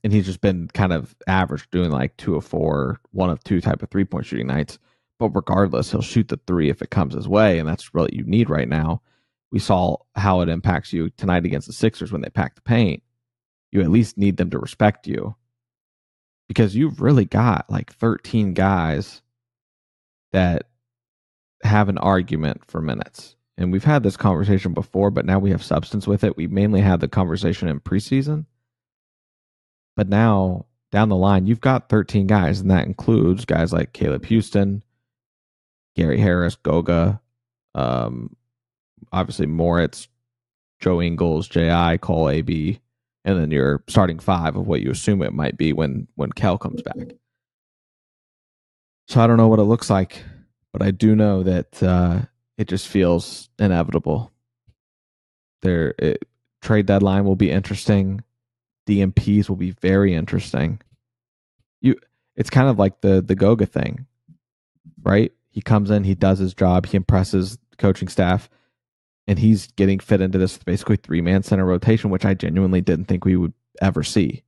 And 0.03 0.13
he's 0.13 0.27
just 0.27 0.41
been 0.41 0.69
kind 0.69 0.93
of 0.93 1.15
average, 1.27 1.69
doing 1.71 1.91
like 1.91 2.17
two 2.17 2.37
of 2.37 2.45
four, 2.45 3.01
one 3.11 3.31
of 3.31 3.43
two 3.43 3.61
type 3.61 3.83
of 3.83 3.91
three 3.91 4.05
point 4.05 4.27
shooting 4.27 4.47
nights. 4.47 4.79
But 5.19 5.31
regardless, 5.31 5.91
he'll 5.91 6.03
shoot 6.03 6.29
the 6.29 6.41
three 6.47 6.71
if 6.71 6.81
it 6.81 6.91
comes 6.91 7.15
his 7.15 7.29
way, 7.29 7.59
and 7.59 7.69
that's 7.69 7.93
what 7.93 8.13
you 8.13 8.25
need 8.25 8.49
right 8.49 8.69
now. 8.69 9.03
We 9.51 9.59
saw 9.59 9.97
how 10.15 10.41
it 10.43 10.49
impacts 10.49 10.93
you 10.93 11.11
tonight 11.11 11.45
against 11.45 11.67
the 11.67 11.73
Sixers 11.73 12.13
when 12.13 12.21
they 12.21 12.29
pack 12.29 12.55
the 12.55 12.61
paint. 12.61 13.03
You 13.73 13.81
at 13.81 13.91
least 13.91 14.17
need 14.19 14.37
them 14.37 14.51
to 14.51 14.59
respect 14.59 15.07
you 15.07 15.35
because 16.49 16.75
you've 16.75 17.01
really 17.01 17.25
got 17.25 17.69
like 17.71 17.93
13 17.95 18.55
guys 18.55 19.23
that 20.33 20.65
have 21.63 21.89
an 21.89 21.99
argument 21.99 22.63
for 22.67 22.81
minutes. 22.81 23.37
And 23.57 23.73
we've 23.73 23.85
had 23.85 24.03
this 24.03 24.17
conversation 24.17 24.73
before, 24.73 25.11
but 25.11 25.27
now 25.27 25.39
we 25.39 25.51
have 25.51 25.63
substance 25.63 26.07
with 26.07 26.25
it. 26.25 26.37
We 26.37 26.47
mainly 26.47 26.81
had 26.81 27.01
the 27.01 27.09
conversation 27.09 27.69
in 27.69 27.81
preseason. 27.81 28.47
But 29.97 30.09
now 30.09 30.67
down 30.93 31.09
the 31.09 31.17
line, 31.17 31.47
you've 31.47 31.61
got 31.61 31.89
13 31.89 32.27
guys, 32.27 32.61
and 32.61 32.71
that 32.71 32.87
includes 32.87 33.45
guys 33.45 33.73
like 33.73 33.93
Caleb 33.93 34.25
Houstan, 34.27 34.83
Gary 35.99 36.19
Harris, 36.19 36.57
Goga, 36.57 37.21
um, 37.75 38.35
obviously 39.13 39.47
Moritz, 39.47 40.09
Joe 40.81 41.03
Ingles, 41.03 41.49
J.I., 41.49 41.99
Cole 41.99 42.31
AB, 42.31 42.81
and 43.25 43.39
then 43.39 43.51
your 43.51 43.83
starting 43.89 44.19
five 44.19 44.57
of 44.57 44.67
what 44.67 44.81
you 44.81 44.91
assume 44.91 45.23
it 45.23 45.35
might 45.35 45.59
be 45.59 45.73
when 45.73 46.09
when 46.15 46.33
Kel 46.33 46.57
comes 46.57 46.81
back. 46.81 47.15
So 49.09 49.21
I 49.21 49.27
don't 49.27 49.37
know 49.37 49.49
what 49.49 49.59
it 49.59 49.65
looks 49.65 49.91
like 49.91 50.23
but 50.73 50.83
I 50.83 50.91
do 50.91 51.15
know 51.17 51.43
that 51.43 51.83
uh, 51.83 52.23
it 52.57 52.69
just 52.69 52.89
feels 52.89 53.49
inevitable. 53.59 54.33
There, 55.63 55.95
it, 55.99 56.23
trade 56.63 56.87
deadline 56.87 57.25
will 57.25 57.37
be 57.37 57.51
interesting. 57.51 58.23
DNPs 58.89 59.49
will 59.49 59.57
be 59.57 59.73
very 59.73 60.15
interesting. 60.15 60.81
You, 61.81 61.97
it's 62.37 62.51
kind 62.51 62.69
of 62.69 62.79
like 62.79 63.01
the 63.01 63.21
the 63.21 63.35
Goga 63.35 63.67
thing, 63.67 64.07
right? 65.03 65.33
He 65.59 65.63
comes 65.63 65.91
in, 65.91 66.05
he 66.05 66.15
does 66.15 66.39
his 66.39 66.55
job, 66.55 66.87
he 66.87 66.97
impresses 66.97 67.59
coaching 67.79 68.07
staff, 68.07 68.49
and 69.27 69.41
he's 69.41 69.67
getting 69.73 69.99
fit 69.99 70.21
into 70.21 70.39
this 70.39 70.57
basically 70.57 70.95
three 70.95 71.21
man 71.21 71.43
center 71.43 71.65
rotation, 71.65 72.11
which 72.11 72.25
I 72.25 72.35
genuinely 72.35 72.81
didn't 72.81 73.07
think 73.07 73.25
we 73.25 73.35
would 73.35 73.53
ever 73.83 74.05
see. 74.05 74.45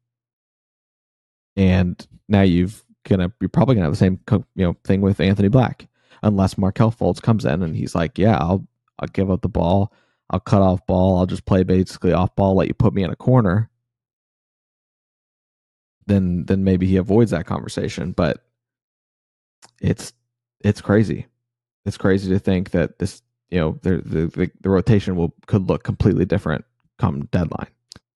And 1.56 2.06
now 2.28 2.42
you've 2.42 2.84
gonna 3.08 3.32
you're 3.40 3.48
probably 3.48 3.74
gonna 3.74 3.86
have 3.86 3.92
the 3.92 3.96
same 3.96 4.20
you 4.30 4.64
know 4.64 4.76
thing 4.84 5.00
with 5.00 5.18
Anthony 5.18 5.48
Black 5.48 5.88
unless 6.22 6.56
Markelle 6.56 6.92
Fultz 6.92 7.20
comes 7.20 7.44
in 7.44 7.60
and 7.64 7.74
he's 7.74 7.96
like, 7.96 8.16
yeah, 8.16 8.36
I'll 8.36 8.64
I'll 9.00 9.08
give 9.08 9.32
up 9.32 9.42
the 9.42 9.48
ball, 9.48 9.92
I'll 10.30 10.38
cut 10.38 10.62
off 10.62 10.86
ball, 10.86 11.18
I'll 11.18 11.26
just 11.26 11.44
play 11.44 11.64
basically 11.64 12.12
off 12.12 12.36
ball, 12.36 12.54
let 12.54 12.68
you 12.68 12.74
put 12.74 12.94
me 12.94 13.02
in 13.02 13.10
a 13.10 13.16
corner. 13.16 13.68
Then 16.06 16.44
then 16.44 16.62
maybe 16.62 16.86
he 16.86 16.98
avoids 16.98 17.32
that 17.32 17.46
conversation, 17.46 18.12
but 18.12 18.44
it's 19.80 20.12
it's 20.62 20.80
crazy. 20.80 21.26
It's 21.84 21.96
crazy 21.96 22.30
to 22.30 22.38
think 22.38 22.70
that 22.70 22.98
this 22.98 23.22
you 23.50 23.58
know 23.58 23.78
the 23.82 23.98
the 23.98 24.50
the, 24.60 24.70
rotation 24.70 25.16
will 25.16 25.34
could 25.46 25.68
look 25.68 25.82
completely 25.82 26.24
different 26.24 26.64
come 26.98 27.28
deadline. 27.32 27.68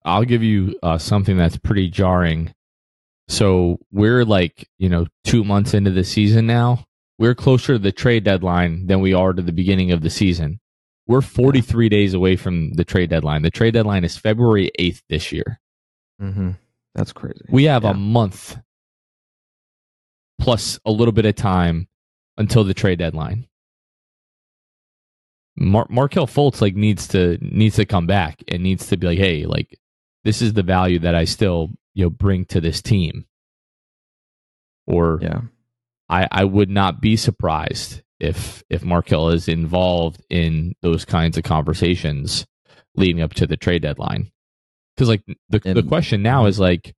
I'll 0.05 0.25
give 0.25 0.43
you 0.43 0.79
uh, 0.83 0.99
something 0.99 1.37
that's 1.37 1.57
pretty 1.57 1.89
jarring. 1.89 2.55
So 3.27 3.79
we're 3.91 4.25
like, 4.27 4.69
you 4.77 4.91
know, 4.91 5.07
two 5.25 5.45
months 5.45 5.73
into 5.73 5.91
the 5.91 6.05
season 6.05 6.47
now, 6.47 6.85
we're 7.19 7.35
closer 7.35 7.75
to 7.75 7.79
the 7.79 7.91
trade 7.91 8.23
deadline 8.25 8.87
than 8.87 9.01
we 9.01 9.15
are 9.15 9.33
to 9.33 9.41
the 9.41 9.53
beginning 9.53 9.93
of 9.93 10.03
the 10.03 10.11
season. 10.11 10.61
We're 11.07 11.23
43 11.23 11.89
days 11.89 12.13
away 12.13 12.37
from 12.37 12.75
the 12.75 12.85
trade 12.85 13.09
deadline. 13.09 13.43
The 13.43 13.51
trade 13.51 13.73
deadline 13.73 14.05
is 14.05 14.17
February 14.17 14.71
8th 14.79 15.03
this 15.09 15.33
year. 15.33 15.59
Mm-hmm. 16.21 16.51
That's 16.95 17.13
crazy. 17.13 17.45
We 17.49 17.65
have 17.65 17.85
yeah. 17.85 17.91
a 17.91 17.95
month 17.95 18.59
plus 20.39 20.79
a 20.85 20.91
little 20.91 21.13
bit 21.13 21.25
of 21.25 21.35
time 21.35 21.89
until 22.37 22.64
the 22.64 22.75
trade 22.75 22.99
deadline. 22.99 23.47
Mar- 25.57 25.87
Markelle 25.88 26.27
Fultz 26.27 26.61
like 26.61 26.75
needs 26.75 27.09
to 27.09 27.38
needs 27.40 27.77
to 27.77 27.85
come 27.85 28.07
back 28.07 28.42
and 28.49 28.62
needs 28.62 28.88
to 28.88 28.97
be 28.97 29.07
like, 29.07 29.18
hey, 29.18 29.47
like 29.47 29.79
this 30.25 30.42
is 30.42 30.53
the 30.53 30.62
value 30.62 30.99
that 31.01 31.14
I 31.14 31.25
still 31.25 31.70
you 31.94 32.05
know 32.05 32.11
bring 32.11 32.44
to 32.47 32.61
this 32.61 32.83
team. 32.83 33.27
Or 34.87 35.18
yeah, 35.23 35.42
I, 36.09 36.29
I 36.31 36.44
would 36.44 36.70
not 36.70 37.01
be 37.01 37.16
surprised 37.16 38.03
if 38.18 38.64
if 38.68 38.85
Markelle 38.85 39.29
is 39.31 39.49
involved 39.49 40.23
in 40.29 40.75
those 40.83 41.05
kinds 41.05 41.38
of 41.38 41.44
conversations 41.44 42.47
leading 42.97 43.23
up 43.23 43.35
to 43.35 43.47
the 43.47 43.57
trade 43.57 43.83
deadline. 43.83 44.31
Because 44.97 45.09
like 45.09 45.25
the 45.49 45.61
and, 45.64 45.77
the 45.77 45.83
question 45.83 46.23
now 46.23 46.47
is 46.47 46.59
like 46.59 46.94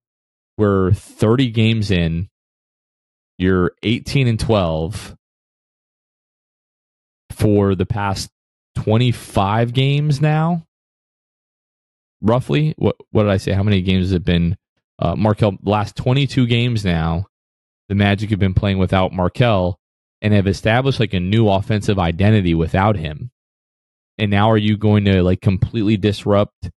we're 0.59 0.93
30 0.93 1.51
games 1.51 1.91
in, 1.91 2.29
you're 3.39 3.73
18 3.83 4.27
and 4.27 4.41
12 4.41 5.17
for 7.31 7.75
the 7.75 7.87
past 7.87 8.31
25 8.77 9.73
games 9.73 10.21
now. 10.21 10.65
Roughly, 12.23 12.75
what 12.79 12.97
what 13.11 13.25
did 13.25 13.33
I 13.33 13.37
say? 13.37 13.53
How 13.53 13.63
many 13.63 13.83
games 13.83 14.13
it 14.13 14.25
been? 14.25 14.57
Uh, 14.99 15.15
Markelle, 15.15 15.59
last 15.63 15.95
22 15.97 16.47
games 16.47 16.85
now 16.85 17.27
the 17.89 17.95
Magic 17.95 18.31
have 18.31 18.39
been 18.39 18.55
playing 18.55 18.79
without 18.79 19.13
Markelle 19.13 19.79
and 20.23 20.33
have 20.35 20.47
established 20.47 21.01
like 21.01 21.15
a 21.15 21.21
new 21.21 21.49
offensive 21.49 21.99
identity 21.99 22.55
without 22.55 22.97
him. 22.97 23.31
And 24.19 24.31
now 24.31 24.51
are 24.51 24.57
you 24.57 24.77
going 24.77 25.05
to 25.05 25.23
like 25.23 25.41
completely 25.41 25.97
disrupt 25.97 26.71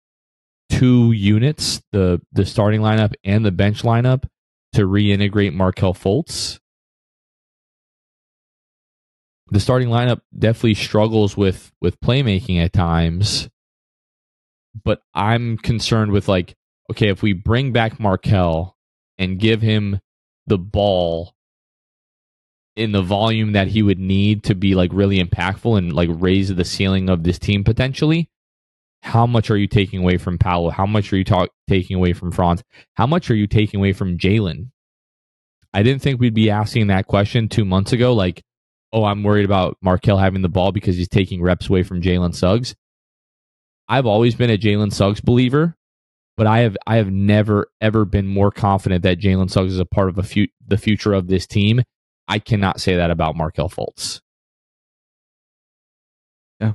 two 0.69 1.13
units, 1.13 1.81
the 1.93 2.21
the 2.33 2.45
starting 2.45 2.81
lineup 2.81 3.15
and 3.25 3.45
the 3.45 3.53
bench 3.53 3.83
lineup 3.83 4.25
to 4.73 4.83
reintegrate 4.87 5.55
Markelle 5.55 5.95
Fultz? 5.95 6.59
The 9.51 9.61
starting 9.61 9.89
lineup 9.89 10.21
definitely 10.37 10.75
struggles 10.75 11.37
with 11.37 11.73
with 11.81 12.01
playmaking 12.01 12.63
at 12.63 12.73
times. 12.73 13.49
But 14.85 15.01
I'm 15.15 15.57
concerned 15.57 16.13
with 16.13 16.29
like, 16.29 16.55
okay, 16.91 17.09
if 17.09 17.23
we 17.23 17.33
bring 17.33 17.73
back 17.73 17.99
Markelle 17.99 18.77
and 19.19 19.39
give 19.39 19.63
him 19.63 20.01
the 20.47 20.59
ball 20.59 21.35
in 22.77 22.93
the 22.93 23.03
volume 23.03 23.53
that 23.53 23.69
he 23.69 23.83
would 23.83 23.99
need 23.99 24.45
to 24.45 24.55
be 24.55 24.75
like 24.75 24.91
really 24.93 25.19
impactful 25.19 25.77
and 25.77 25.93
like 25.93 26.09
raise 26.13 26.55
the 26.55 26.65
ceiling 26.65 27.09
of 27.09 27.25
this 27.25 27.39
team 27.39 27.65
potentially, 27.65 28.31
how 29.03 29.27
much 29.27 29.51
are 29.51 29.57
you 29.57 29.67
taking 29.67 30.01
away 30.01 30.17
from 30.17 30.39
Paolo? 30.39 30.71
How 30.71 30.87
much 30.87 31.13
are 31.13 31.17
you 31.17 31.25
ta- 31.25 31.47
taking 31.69 31.97
away 31.97 32.13
from 32.13 32.31
Franz? 32.31 32.63
How 32.95 33.07
much 33.07 33.31
are 33.31 33.35
you 33.35 33.47
taking 33.47 33.81
away 33.81 33.93
from 33.93 34.19
Jalen? 34.19 34.71
I 35.73 35.83
didn't 35.83 36.03
think 36.03 36.21
we'd 36.21 36.35
be 36.35 36.51
asking 36.51 36.87
that 36.89 37.07
question 37.07 37.49
two 37.49 37.65
months 37.65 37.93
ago. 37.93 38.13
Like, 38.15 38.43
oh, 38.93 39.05
I'm 39.05 39.23
worried 39.23 39.45
about 39.45 39.77
Markelle 39.83 40.19
having 40.19 40.43
the 40.43 40.49
ball 40.49 40.73
because 40.73 40.97
he's 40.97 41.09
taking 41.09 41.43
reps 41.43 41.69
away 41.69 41.83
from 41.83 42.01
Jalen 42.01 42.35
Suggs. 42.35 42.75
I've 43.89 44.07
always 44.07 44.35
been 44.35 44.51
a 44.51 44.59
Jalen 44.59 44.93
Suggs 44.93 45.21
believer 45.21 45.79
but 46.39 46.47
I 46.47 46.61
have 46.61 46.77
I 46.87 46.97
have 46.97 47.11
never 47.11 47.67
ever 47.81 48.05
been 48.05 48.29
more 48.29 48.53
confident 48.53 49.03
that 49.03 49.19
Jalen 49.19 49.51
Suggs 49.51 49.73
is 49.73 49.81
a 49.81 49.85
part 49.85 50.09
of 50.09 50.19
a 50.19 50.49
the 50.67 50.79
future 50.79 51.13
of 51.13 51.27
this 51.27 51.47
team. 51.47 51.83
I 52.29 52.39
cannot 52.39 52.81
say 52.81 52.97
that 52.97 53.11
about 53.11 53.37
Markelle 53.37 53.69
Fultz. 53.69 54.21
Yeah, 56.61 56.75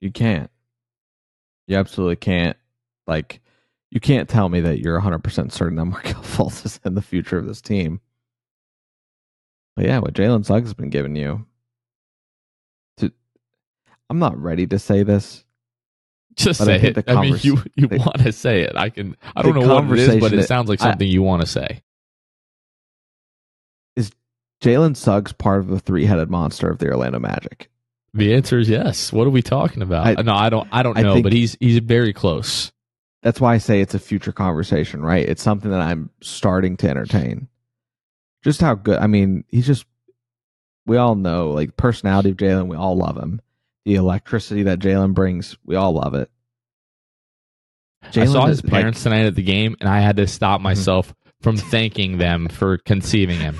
you 0.00 0.10
can't. 0.10 0.50
You 1.66 1.76
absolutely 1.76 2.16
can't. 2.16 2.56
Like 3.06 3.42
you 3.90 4.00
can't 4.00 4.28
tell 4.28 4.48
me 4.48 4.60
that 4.62 4.78
you're 4.80 5.00
100% 5.00 5.52
certain 5.52 5.76
that 5.76 5.84
Markelle 5.84 6.14
Fultz 6.22 6.64
is 6.64 6.80
in 6.84 6.94
the 6.94 7.02
future 7.02 7.36
of 7.36 7.46
this 7.46 7.60
team. 7.60 8.00
But 9.76 9.86
yeah, 9.86 9.98
what 9.98 10.14
Jalen 10.14 10.44
Suggs 10.44 10.66
has 10.66 10.74
been 10.74 10.90
giving 10.90 11.16
you. 11.16 11.46
To, 12.98 13.12
I'm 14.08 14.18
not 14.18 14.40
ready 14.40 14.66
to 14.68 14.78
say 14.78 15.02
this. 15.02 15.44
Just 16.36 16.64
say 16.64 16.80
it. 16.80 17.08
I 17.08 17.20
mean, 17.20 17.38
you 17.42 17.62
you 17.76 17.88
want 17.88 18.18
to 18.18 18.32
say 18.32 18.62
it. 18.62 18.76
I 18.76 18.90
can. 18.90 19.16
I 19.36 19.42
don't 19.42 19.54
know 19.54 19.74
what 19.74 19.98
it 19.98 19.98
is, 19.98 20.20
but 20.20 20.32
it 20.32 20.46
sounds 20.46 20.68
like 20.68 20.80
something 20.80 21.06
I, 21.06 21.10
you 21.10 21.22
want 21.22 21.42
to 21.42 21.46
say. 21.46 21.82
Is 23.96 24.10
Jalen 24.60 24.96
Suggs 24.96 25.32
part 25.32 25.60
of 25.60 25.68
the 25.68 25.78
three-headed 25.78 26.30
monster 26.30 26.68
of 26.68 26.78
the 26.78 26.88
Orlando 26.88 27.20
Magic? 27.20 27.70
The 28.14 28.34
answer 28.34 28.58
is 28.58 28.68
yes. 28.68 29.12
What 29.12 29.26
are 29.26 29.30
we 29.30 29.42
talking 29.42 29.82
about? 29.82 30.06
I, 30.06 30.14
uh, 30.14 30.22
no, 30.22 30.34
I 30.34 30.50
don't. 30.50 30.68
I 30.72 30.82
don't 30.82 30.96
know, 30.96 31.14
I 31.14 31.22
but 31.22 31.32
he's 31.32 31.56
he's 31.60 31.78
very 31.78 32.12
close. 32.12 32.72
That's 33.22 33.40
why 33.40 33.54
I 33.54 33.58
say 33.58 33.80
it's 33.80 33.94
a 33.94 33.98
future 33.98 34.32
conversation, 34.32 35.02
right? 35.02 35.26
It's 35.28 35.42
something 35.42 35.70
that 35.70 35.80
I'm 35.80 36.10
starting 36.20 36.76
to 36.78 36.88
entertain. 36.88 37.48
Just 38.44 38.60
how 38.60 38.74
good. 38.74 38.98
I 38.98 39.06
mean, 39.06 39.44
he's 39.48 39.66
just. 39.66 39.86
We 40.86 40.98
all 40.98 41.14
know, 41.14 41.50
like 41.50 41.78
personality 41.78 42.30
of 42.30 42.36
Jalen. 42.36 42.68
We 42.68 42.76
all 42.76 42.94
love 42.94 43.16
him. 43.16 43.40
The 43.86 43.94
electricity 43.94 44.64
that 44.64 44.80
Jalen 44.80 45.14
brings, 45.14 45.56
we 45.64 45.76
all 45.76 45.92
love 45.92 46.12
it. 46.12 46.30
Jalen 48.12 48.22
I 48.22 48.26
saw 48.26 48.46
his 48.46 48.60
parents 48.60 48.98
like, 48.98 49.14
tonight 49.14 49.26
at 49.26 49.34
the 49.34 49.42
game, 49.42 49.76
and 49.80 49.88
I 49.88 50.00
had 50.00 50.16
to 50.16 50.26
stop 50.26 50.58
mm-hmm. 50.58 50.64
myself 50.64 51.14
from 51.40 51.56
thanking 51.56 52.18
them 52.18 52.48
for 52.48 52.78
conceiving 52.78 53.38
him. 53.38 53.58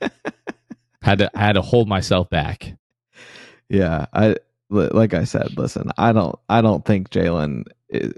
had 1.02 1.18
to 1.18 1.30
I 1.34 1.40
had 1.40 1.52
to 1.52 1.62
hold 1.62 1.88
myself 1.88 2.28
back. 2.28 2.76
Yeah, 3.68 4.06
I 4.12 4.36
like 4.70 5.14
I 5.14 5.24
said. 5.24 5.56
Listen, 5.56 5.90
I 5.96 6.12
don't 6.12 6.36
I 6.48 6.62
don't 6.62 6.84
think 6.84 7.10
Jalen 7.10 7.64
is, 7.88 8.12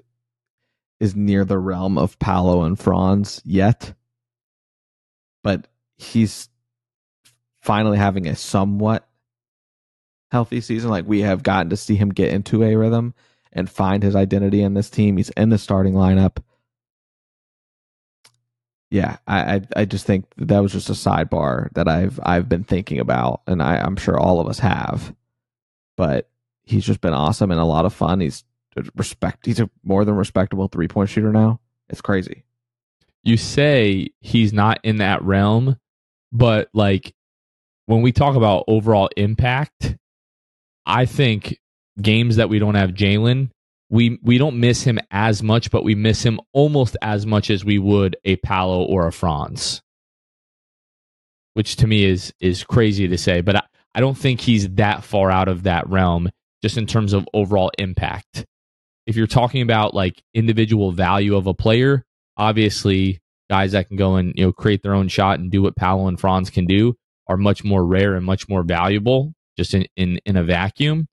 is 1.01 1.14
near 1.14 1.44
the 1.44 1.59
realm 1.59 1.99
of 1.99 2.18
Paolo 2.18 2.62
and 2.62 2.79
Franz 2.79 3.42
yet, 3.44 3.92
but 5.42 5.68
he's 5.99 6.49
finally 7.61 7.99
having 7.99 8.27
a 8.27 8.37
somewhat 8.37 9.07
healthy 10.31 10.61
season. 10.61 10.91
Like 10.91 11.07
we 11.07 11.21
have 11.21 11.43
gotten 11.43 11.71
to 11.71 11.77
see 11.77 11.97
him 11.97 12.11
get 12.11 12.33
into 12.33 12.63
a 12.63 12.77
rhythm 12.77 13.15
and 13.53 13.69
find 13.69 14.03
his 14.03 14.17
identity 14.17 14.63
in 14.63 14.75
this 14.75 14.91
team. 14.91 15.17
He's 15.17 15.31
in 15.31 15.51
the 15.51 15.59
starting 15.59 15.95
lineup. 15.95 16.39
Yeah, 18.91 19.19
I, 19.27 19.57
I, 19.57 19.61
I 19.77 19.85
just 19.85 20.07
think 20.07 20.27
that 20.39 20.61
was 20.61 20.73
just 20.73 20.89
a 20.89 20.95
sidebar 20.95 21.71
that 21.75 21.89
I've 21.89 22.19
I've 22.23 22.49
been 22.49 22.65
thinking 22.65 23.01
about, 23.01 23.43
and 23.47 23.63
I, 23.63 23.77
I'm 23.77 23.97
sure 23.97 24.19
all 24.19 24.41
of 24.41 24.47
us 24.47 24.61
have. 24.61 25.15
But 25.99 26.31
he's 26.63 26.87
just 26.87 27.03
been 27.03 27.13
awesome 27.13 27.51
and 27.51 27.61
a 27.61 27.65
lot 27.65 27.85
of 27.85 27.93
fun. 27.93 28.21
He's 28.21 28.45
respect. 28.95 29.45
He's 29.45 29.61
a 29.61 29.69
more 29.83 30.05
than 30.07 30.15
respectable 30.15 30.69
three 30.69 30.89
point 30.89 31.11
shooter 31.11 31.33
now. 31.33 31.61
It's 31.91 32.01
crazy. 32.01 32.45
You 33.23 33.37
say 33.37 34.09
he's 34.21 34.53
not 34.55 34.81
in 34.85 34.99
that 34.99 35.23
realm, 35.23 35.77
but 36.33 36.69
like 36.73 37.14
when 37.87 38.03
we 38.03 38.12
talk 38.12 38.37
about 38.37 38.64
overall 38.69 39.09
impact, 39.17 39.97
I 40.87 41.07
think 41.07 41.59
games 42.01 42.37
that 42.37 42.49
we 42.49 42.59
don't 42.59 42.75
have 42.75 42.91
Jalen, 42.91 43.51
we 43.91 44.19
we 44.23 44.38
don't 44.38 44.61
miss 44.61 44.83
him 44.83 44.99
as 45.11 45.43
much, 45.43 45.71
but 45.71 45.85
we 45.85 45.95
miss 45.95 46.23
him 46.23 46.41
almost 46.53 46.97
as 47.03 47.27
much 47.27 47.51
as 47.51 47.64
we 47.64 47.79
would 47.79 48.17
a 48.25 48.37
Paolo 48.37 48.85
or 48.85 49.07
a 49.07 49.12
Franz, 49.12 49.83
which 51.55 51.77
to 51.77 51.87
me 51.87 52.05
is 52.05 52.33
is 52.41 52.64
crazy 52.64 53.09
to 53.09 53.19
say. 53.19 53.41
But 53.41 53.57
I, 53.57 53.62
I 53.95 54.01
don't 54.01 54.19
think 54.19 54.41
he's 54.41 54.69
that 54.75 55.05
far 55.05 55.31
out 55.31 55.49
of 55.49 55.62
that 55.62 55.88
realm, 55.88 56.29
just 56.62 56.77
in 56.77 56.87
terms 56.87 57.12
of 57.12 57.27
overall 57.33 57.71
impact. 57.79 58.45
If 59.07 59.17
you're 59.17 59.27
talking 59.27 59.62
about 59.62 59.95
like 59.95 60.23
individual 60.35 60.93
value 60.93 61.37
of 61.37 61.47
a 61.47 61.55
player, 61.55 62.05
obviously 62.37 63.21
guys 63.51 63.73
that 63.73 63.89
can 63.89 63.97
go 63.97 64.17
and 64.17 64.33
you 64.37 64.47
know 64.47 64.53
create 64.53 64.83
their 64.83 64.95
own 64.95 65.09
shot 65.09 65.39
and 65.39 65.51
do 65.51 65.63
what 65.63 65.77
Paolo 65.77 66.09
and 66.09 66.21
Franz 66.21 66.51
can 66.51 66.67
do 66.67 66.95
are 67.27 67.37
much 67.37 67.65
more 67.65 67.85
rare 67.85 68.15
and 68.15 68.25
much 68.25 68.49
more 68.49 68.63
valuable 68.63 69.33
just 69.57 69.75
in 69.75 69.87
in, 69.97 70.19
in 70.25 70.37
a 70.37 70.45
vacuum 70.45 71.09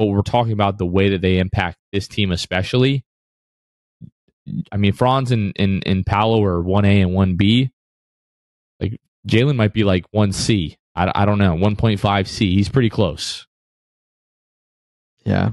but 0.00 0.06
we're 0.06 0.22
talking 0.22 0.54
about 0.54 0.78
the 0.78 0.86
way 0.86 1.10
that 1.10 1.20
they 1.20 1.36
impact 1.36 1.76
this 1.92 2.08
team, 2.08 2.32
especially. 2.32 3.04
I 4.72 4.78
mean, 4.78 4.94
Franz 4.94 5.30
and, 5.30 5.52
and, 5.56 5.82
and 5.84 6.06
Paolo 6.06 6.42
are 6.42 6.64
1A 6.64 7.02
and 7.02 7.10
1B. 7.38 7.68
Like, 8.80 8.98
Jalen 9.28 9.56
might 9.56 9.74
be 9.74 9.84
like 9.84 10.10
1C. 10.12 10.78
I, 10.96 11.12
I 11.14 11.26
don't 11.26 11.36
know, 11.36 11.54
1.5C. 11.54 12.38
He's 12.38 12.70
pretty 12.70 12.88
close. 12.88 13.46
Yeah. 15.26 15.50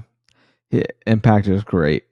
Impact 1.06 1.50
is 1.50 1.66
great. 1.66 2.06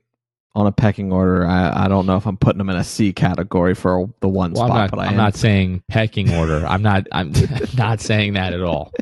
On 0.55 0.65
a 0.65 0.71
pecking 0.71 1.11
order, 1.11 1.45
I, 1.45 1.85
I 1.85 1.87
don't 1.89 2.05
know 2.05 2.15
if 2.15 2.25
I'm 2.25 2.37
putting 2.37 2.59
them 2.59 2.69
in 2.69 2.77
a 2.77 2.83
C 2.83 3.11
category 3.11 3.75
for 3.75 4.09
the 4.21 4.29
one 4.29 4.53
well, 4.53 4.67
spot, 4.67 4.71
I'm 4.71 4.77
not, 4.83 4.91
but 4.91 4.99
I 4.99 5.05
I'm 5.07 5.11
am. 5.11 5.17
not 5.17 5.35
saying 5.35 5.83
pecking 5.89 6.33
order. 6.33 6.65
I'm 6.65 6.81
not. 6.81 7.07
I'm 7.11 7.33
not 7.77 7.99
saying 7.99 8.33
that 8.33 8.53
at 8.53 8.61
all. 8.61 8.93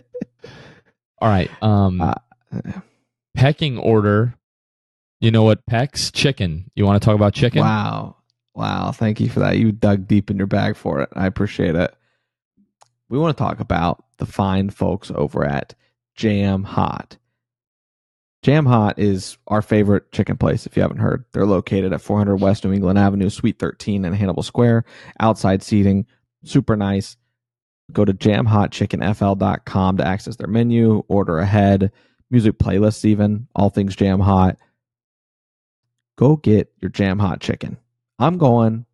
All 1.20 1.30
right. 1.30 1.50
Um, 1.62 2.02
uh, 2.02 2.16
pecking 3.36 3.78
order. 3.78 4.34
You 5.22 5.32
know 5.32 5.44
what 5.44 5.66
pecks? 5.68 6.12
Chicken. 6.12 6.70
You 6.76 6.86
want 6.86 7.02
to 7.02 7.06
talk 7.06 7.16
about 7.16 7.34
chicken? 7.34 7.62
Wow. 7.62 8.18
Wow. 8.56 8.92
Thank 8.92 9.22
you 9.22 9.30
for 9.30 9.40
that. 9.40 9.58
You 9.58 9.72
dug 9.72 10.08
deep 10.08 10.30
in 10.30 10.38
your 10.38 10.48
bag 10.48 10.76
for 10.76 11.02
it. 11.02 11.10
I 11.14 11.28
appreciate 11.28 11.76
it. 11.76 11.96
We 13.10 13.18
want 13.18 13.38
to 13.38 13.42
talk 13.42 13.60
about 13.60 14.04
the 14.18 14.26
fine 14.26 14.70
folks 14.70 15.12
over 15.12 15.46
at 15.46 15.76
Jam 16.16 16.64
Hot. 16.64 17.18
Jam 18.44 18.66
Hot 18.66 19.00
is 19.00 19.38
our 19.48 19.62
favorite 19.62 20.12
chicken 20.12 20.38
place, 20.38 20.66
if 20.66 20.76
you 20.76 20.82
haven't 20.82 20.98
heard. 20.98 21.24
They're 21.32 21.46
located 21.46 21.94
at 21.94 22.02
400 22.02 22.36
West 22.36 22.66
New 22.66 22.74
England 22.74 23.00
Avenue, 23.00 23.30
Suite 23.30 23.58
13 23.58 24.04
in 24.04 24.14
Hannibal 24.14 24.44
Square. 24.44 24.84
Outside 25.22 25.64
seating, 25.64 26.06
super 26.44 26.76
nice. 26.76 27.16
Go 27.94 28.04
to 28.04 28.14
jamhotchickenfl.com 28.14 29.98
to 29.98 30.06
access 30.06 30.36
their 30.36 30.48
menu, 30.48 31.04
order 31.08 31.40
ahead 31.40 31.92
music 32.34 32.58
playlists, 32.58 33.06
even 33.06 33.48
all 33.56 33.70
things 33.70 33.96
jam 33.96 34.20
hot. 34.20 34.58
Go 36.18 36.36
get 36.36 36.74
your 36.82 36.90
jam 36.90 37.20
hot 37.20 37.40
chicken. 37.40 37.78
I'm 38.20 38.38
going 38.38 38.86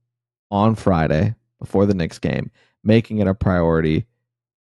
on 0.52 0.76
Friday 0.76 1.34
before 1.58 1.86
the 1.86 1.94
Knicks 1.94 2.20
game, 2.20 2.52
making 2.84 3.20
it 3.20 3.28
a 3.28 3.34
priority. 3.34 4.06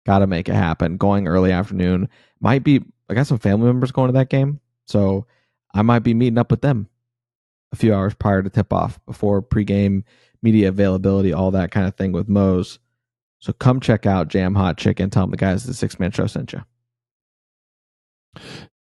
Got 0.04 0.18
to 0.18 0.26
make 0.26 0.48
it 0.48 0.54
happen. 0.54 0.98
Going 0.98 1.26
early 1.26 1.52
afternoon. 1.52 2.08
Might 2.40 2.64
be, 2.64 2.82
I 3.08 3.14
got 3.14 3.26
some 3.26 3.38
family 3.38 3.66
members 3.66 3.92
going 3.92 4.08
to 4.08 4.18
that 4.18 4.28
game. 4.28 4.60
So 4.86 5.26
I 5.72 5.82
might 5.82 6.00
be 6.00 6.14
meeting 6.14 6.38
up 6.38 6.50
with 6.50 6.60
them 6.60 6.88
a 7.72 7.76
few 7.76 7.94
hours 7.94 8.14
prior 8.14 8.42
to 8.42 8.50
tip 8.50 8.72
off 8.72 9.04
before 9.06 9.42
pregame 9.42 10.04
media 10.42 10.68
availability, 10.68 11.32
all 11.32 11.50
that 11.52 11.70
kind 11.70 11.86
of 11.86 11.96
thing 11.96 12.12
with 12.12 12.28
Moe's. 12.28 12.78
So 13.40 13.52
come 13.52 13.80
check 13.80 14.06
out 14.06 14.28
Jam 14.28 14.54
Hot 14.54 14.76
Chicken. 14.78 15.10
Tell 15.10 15.24
them 15.24 15.30
the 15.30 15.36
guys 15.36 15.64
the 15.64 15.74
Sixth 15.74 15.98
Man 15.98 16.10
Show 16.10 16.26
sent 16.26 16.52
you. 16.52 16.62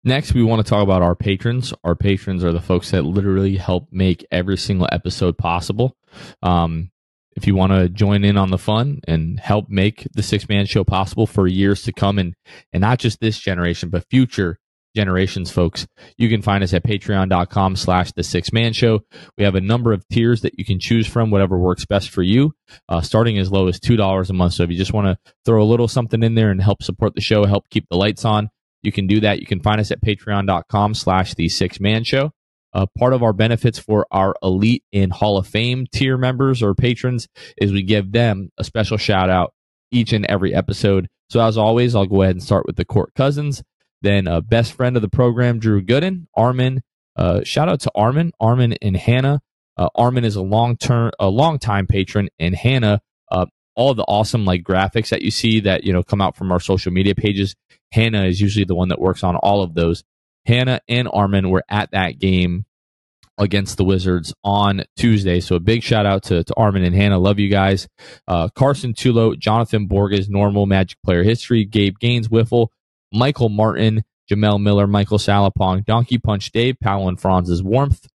Next, 0.04 0.34
we 0.34 0.44
want 0.44 0.66
to 0.66 0.70
talk 0.70 0.84
about 0.84 1.04
our 1.04 1.16
patrons. 1.16 1.74
Our 1.84 1.96
patrons 1.96 2.44
are 2.44 2.52
the 2.52 2.62
folks 2.62 2.92
that 2.92 3.04
literally 3.04 3.56
help 3.56 3.88
make 3.92 4.26
every 4.32 4.58
single 4.58 4.90
episode 4.92 5.38
possible. 5.38 5.96
Um, 6.42 6.92
if 7.36 7.48
you 7.48 7.56
want 7.56 7.72
to 7.72 7.88
join 7.88 8.24
in 8.24 8.38
on 8.38 8.52
the 8.52 8.58
fun 8.58 9.00
and 9.08 9.40
help 9.40 9.70
make 9.70 10.08
the 10.14 10.24
sixth 10.24 10.50
man 10.50 10.66
show 10.66 10.84
possible 10.84 11.28
for 11.28 11.48
years 11.48 11.84
to 11.84 11.94
come 11.94 12.20
and 12.20 12.36
and 12.74 12.82
not 12.82 13.00
just 13.00 13.20
this 13.20 13.40
generation 13.40 13.90
but 13.90 14.06
future 14.10 14.60
generations 14.96 15.52
folks 15.52 15.88
you 16.18 16.30
can 16.30 16.42
find 16.42 16.64
us 16.64 16.74
at 16.74 16.84
patreon.com 16.84 17.76
slash 17.76 18.12
the 18.14 18.24
sixth 18.24 18.52
man 18.52 18.74
show 18.74 19.00
we 19.38 19.44
have 19.44 19.56
a 19.56 19.62
number 19.62 19.94
of 19.94 20.08
tiers 20.10 20.42
that 20.42 20.58
you 20.58 20.66
can 20.66 20.80
choose 20.80 21.08
from 21.08 21.32
whatever 21.32 21.58
works 21.58 21.86
best 21.86 22.10
for 22.10 22.24
you 22.24 22.54
uh, 22.90 23.02
starting 23.02 23.38
as 23.38 23.52
low 23.52 23.68
as 23.68 23.80
two 23.80 23.96
dollars 23.96 24.30
a 24.30 24.34
month 24.34 24.54
so 24.54 24.64
if 24.64 24.70
you 24.70 24.78
just 24.78 24.94
want 24.94 25.06
to 25.06 25.32
throw 25.46 25.62
a 25.62 25.66
little 25.66 25.88
something 25.88 26.24
in 26.24 26.36
there 26.36 26.52
and 26.52 26.62
help 26.62 26.84
support 26.84 27.16
the 27.16 27.22
show 27.22 27.46
help 27.46 27.70
keep 27.70 27.86
the 27.90 27.98
lights 27.98 28.26
on 28.26 28.50
you 28.84 28.92
can 28.92 29.08
do 29.08 29.20
that. 29.22 29.40
You 29.40 29.46
can 29.46 29.62
find 29.62 29.80
us 29.80 29.92
at 29.92 30.02
patreon.com 30.02 30.94
slash 30.94 31.34
the 31.36 31.50
sixth 31.50 31.80
man 31.80 32.04
show. 32.04 32.32
Uh, 32.74 32.86
part 32.98 33.14
of 33.14 33.22
our 33.22 33.34
benefits 33.34 33.78
for 33.78 34.08
our 34.12 34.34
elite 34.42 34.84
and 34.94 35.12
Hall 35.12 35.38
of 35.38 35.46
Fame 35.46 35.86
tier 35.92 36.18
members 36.18 36.64
or 36.64 36.74
patrons 36.74 37.28
is 37.58 37.74
we 37.74 37.84
give 37.84 38.12
them 38.14 38.50
a 38.58 38.64
special 38.64 38.98
shout 38.98 39.30
out 39.30 39.54
each 39.92 40.14
and 40.14 40.26
every 40.28 40.54
episode. 40.54 41.10
So 41.30 41.42
as 41.42 41.58
always, 41.58 41.96
I'll 41.96 42.06
go 42.06 42.22
ahead 42.22 42.36
and 42.36 42.44
start 42.44 42.66
with 42.66 42.78
the 42.78 42.86
Court 42.86 43.14
Cousins. 43.14 43.62
Then 44.02 44.28
uh, 44.28 44.42
best 44.42 44.74
friend 44.74 44.96
of 44.96 45.02
the 45.02 45.10
program, 45.10 45.60
Drew 45.60 45.82
Gooden, 45.82 46.28
Armin. 46.36 46.82
Uh, 47.16 47.44
shout 47.44 47.70
out 47.70 47.82
to 47.82 47.92
Armin, 47.94 48.32
Armin 48.40 48.74
and 48.82 48.96
Hannah. 48.96 49.42
Uh, 49.78 49.90
Armin 49.96 50.26
is 50.26 50.36
a 50.36 50.42
long 50.42 50.78
term, 50.78 51.12
a 51.20 51.30
long 51.30 51.60
time 51.60 51.88
patron, 51.88 52.30
and 52.40 52.56
Hannah 52.56 53.02
uh, 53.32 53.46
all 53.76 53.94
the 53.94 54.04
awesome 54.04 54.46
like 54.46 54.64
graphics 54.64 55.10
that 55.10 55.22
you 55.22 55.32
see 55.32 55.62
that 55.62 55.84
you 55.84 55.94
know 55.94 56.04
come 56.04 56.22
out 56.22 56.36
from 56.36 56.52
our 56.52 56.60
social 56.60 56.92
media 56.92 57.16
pages. 57.16 57.56
Hannah 57.92 58.26
is 58.26 58.40
usually 58.40 58.66
the 58.66 58.76
one 58.76 58.90
that 58.90 59.00
works 59.00 59.24
on 59.24 59.36
all 59.36 59.62
of 59.62 59.74
those. 59.74 60.04
Hannah 60.46 60.82
and 60.88 61.08
Armin 61.12 61.50
were 61.50 61.64
at 61.70 61.92
that 61.92 62.20
game 62.20 62.66
against 63.38 63.78
the 63.78 63.84
Wizards 63.84 64.34
on 64.44 64.84
Tuesday. 64.96 65.40
So 65.40 65.56
a 65.56 65.60
big 65.60 65.84
shout 65.84 66.06
out 66.06 66.24
to, 66.24 66.44
to 66.44 66.54
Armin 66.56 66.84
and 66.84 66.96
Hannah. 66.96 67.20
Love 67.20 67.40
you 67.40 67.50
guys. 67.50 67.88
Uh, 68.28 68.50
Carson 68.50 68.94
Tulo, 68.94 69.38
Jonathan 69.38 69.88
Borges, 69.88 70.30
normal 70.30 70.66
Magic 70.66 70.98
player 71.04 71.24
history, 71.24 71.66
Gabe 71.66 71.98
Gaines, 72.00 72.28
Wiffle, 72.28 72.68
Michael 73.12 73.50
Martin, 73.50 74.04
Jamel 74.30 74.62
Miller, 74.62 74.88
Michael 74.88 75.18
Salapong, 75.18 75.86
Donkey 75.86 76.18
Punch 76.18 76.52
Dave, 76.52 76.78
Powell 76.82 77.10
and 77.10 77.20
Franz's 77.20 77.64
warmth. 77.64 78.08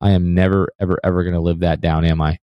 I 0.00 0.10
am 0.10 0.34
never, 0.34 0.68
ever, 0.80 0.98
ever 1.04 1.22
going 1.22 1.34
to 1.34 1.40
live 1.40 1.60
that 1.60 1.80
down, 1.80 2.04
am 2.04 2.20
I? 2.20 2.38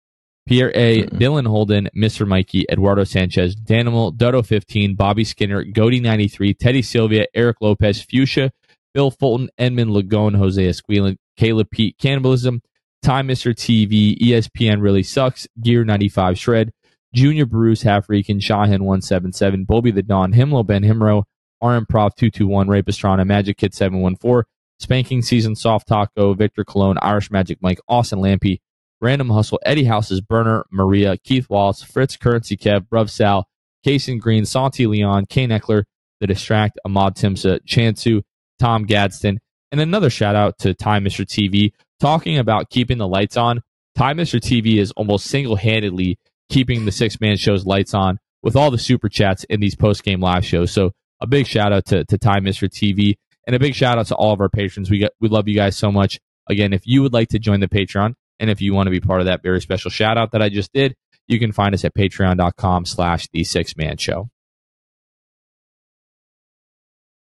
Pierre 0.46 0.72
A, 0.74 1.02
mm-hmm. 1.02 1.18
Dylan 1.18 1.46
Holden, 1.46 1.88
Mr. 1.94 2.26
Mikey, 2.26 2.64
Eduardo 2.70 3.04
Sanchez, 3.04 3.54
Danimal, 3.54 4.16
Dodo 4.16 4.42
15, 4.42 4.94
Bobby 4.96 5.24
Skinner, 5.24 5.62
Goody 5.62 6.00
93, 6.00 6.54
Teddy 6.54 6.82
Sylvia, 6.82 7.26
Eric 7.34 7.58
Lopez, 7.60 8.02
Fuchsia, 8.02 8.50
Bill 8.94 9.10
Fulton, 9.10 9.50
Edmund 9.58 9.90
Lagone, 9.90 10.36
Jose 10.36 10.62
Esquilin, 10.62 11.16
Caleb 11.36 11.68
Pete, 11.70 11.96
Cannibalism, 11.98 12.62
Time 13.02 13.28
Mr. 13.28 13.54
TV, 13.54 14.18
ESPN 14.18 14.82
Really 14.82 15.02
Sucks, 15.02 15.46
Gear 15.60 15.84
95 15.84 16.38
Shred, 16.38 16.72
Junior 17.14 17.46
Bruce, 17.46 17.82
Half 17.82 18.08
Reekin, 18.08 18.42
Shahin 18.42 18.84
177, 18.84 19.64
Bobby 19.64 19.90
the 19.90 20.02
Don, 20.02 20.32
Himlo 20.32 20.66
Ben 20.66 20.82
Himro, 20.82 21.24
RM 21.62 21.86
Prof 21.86 22.14
221, 22.14 22.68
Ray 22.68 22.82
Pastrana, 22.82 23.26
Magic 23.26 23.58
Kid 23.58 23.74
714, 23.74 24.44
Spanking 24.78 25.22
Season, 25.22 25.54
Soft 25.54 25.88
Taco, 25.88 26.34
Victor 26.34 26.64
Cologne, 26.64 26.98
Irish 27.02 27.30
Magic 27.30 27.58
Mike, 27.60 27.80
Austin 27.88 28.20
Lampy, 28.20 28.60
Random 29.00 29.30
Hustle, 29.30 29.60
Eddie 29.64 29.84
House's 29.84 30.20
Burner, 30.20 30.64
Maria, 30.70 31.16
Keith 31.18 31.48
Wallace, 31.48 31.82
Fritz 31.82 32.16
Currency 32.16 32.56
Kev, 32.56 32.88
Bruv 32.88 33.08
Sal, 33.08 33.46
Casey 33.84 34.18
Green, 34.18 34.44
Santi 34.44 34.86
Leon, 34.86 35.26
Kane 35.26 35.50
Eckler, 35.50 35.84
The 36.20 36.26
Distract, 36.26 36.78
Ahmad 36.84 37.16
Timsa, 37.16 37.60
Chansu, 37.66 38.22
Tom 38.58 38.84
Gadsden, 38.84 39.40
and 39.72 39.80
another 39.80 40.10
shout 40.10 40.36
out 40.36 40.58
to 40.58 40.74
Time 40.74 41.04
Mr. 41.04 41.24
TV 41.24 41.72
talking 41.98 42.38
about 42.38 42.70
keeping 42.70 42.98
the 42.98 43.08
lights 43.08 43.36
on. 43.36 43.60
Time 43.96 44.18
Mr. 44.18 44.40
TV 44.40 44.78
is 44.78 44.92
almost 44.92 45.26
single 45.26 45.56
handedly 45.56 46.18
keeping 46.48 46.84
the 46.84 46.92
sixth 46.92 47.20
man 47.20 47.36
show's 47.36 47.64
lights 47.64 47.94
on 47.94 48.18
with 48.42 48.56
all 48.56 48.70
the 48.70 48.78
super 48.78 49.08
chats 49.08 49.44
in 49.44 49.60
these 49.60 49.76
post 49.76 50.02
game 50.02 50.20
live 50.20 50.44
shows. 50.44 50.70
So 50.72 50.92
a 51.20 51.26
big 51.26 51.46
shout 51.46 51.72
out 51.72 51.86
to, 51.86 52.04
to 52.04 52.18
Time 52.18 52.44
Mr. 52.44 52.68
TV 52.68 53.16
and 53.46 53.56
a 53.56 53.58
big 53.58 53.74
shout 53.74 53.98
out 53.98 54.06
to 54.06 54.14
all 54.14 54.32
of 54.32 54.40
our 54.40 54.48
patrons. 54.48 54.90
We 54.90 54.98
get, 54.98 55.12
we 55.20 55.28
love 55.28 55.48
you 55.48 55.54
guys 55.54 55.76
so 55.76 55.90
much. 55.90 56.18
Again, 56.48 56.72
if 56.72 56.86
you 56.86 57.02
would 57.02 57.12
like 57.12 57.28
to 57.28 57.38
join 57.38 57.60
the 57.60 57.68
Patreon, 57.68 58.14
and 58.38 58.50
if 58.50 58.60
you 58.60 58.74
want 58.74 58.86
to 58.86 58.90
be 58.90 59.00
part 59.00 59.20
of 59.20 59.26
that 59.26 59.42
very 59.42 59.60
special 59.60 59.90
shout 59.90 60.16
out 60.16 60.32
that 60.32 60.42
I 60.42 60.48
just 60.48 60.72
did, 60.72 60.96
you 61.28 61.38
can 61.38 61.52
find 61.52 61.74
us 61.74 61.84
at 61.84 61.94
patreon.com 61.94 62.86
slash 62.86 63.28
the 63.32 63.44
sixth 63.44 63.76
man 63.76 63.98
show. 63.98 64.30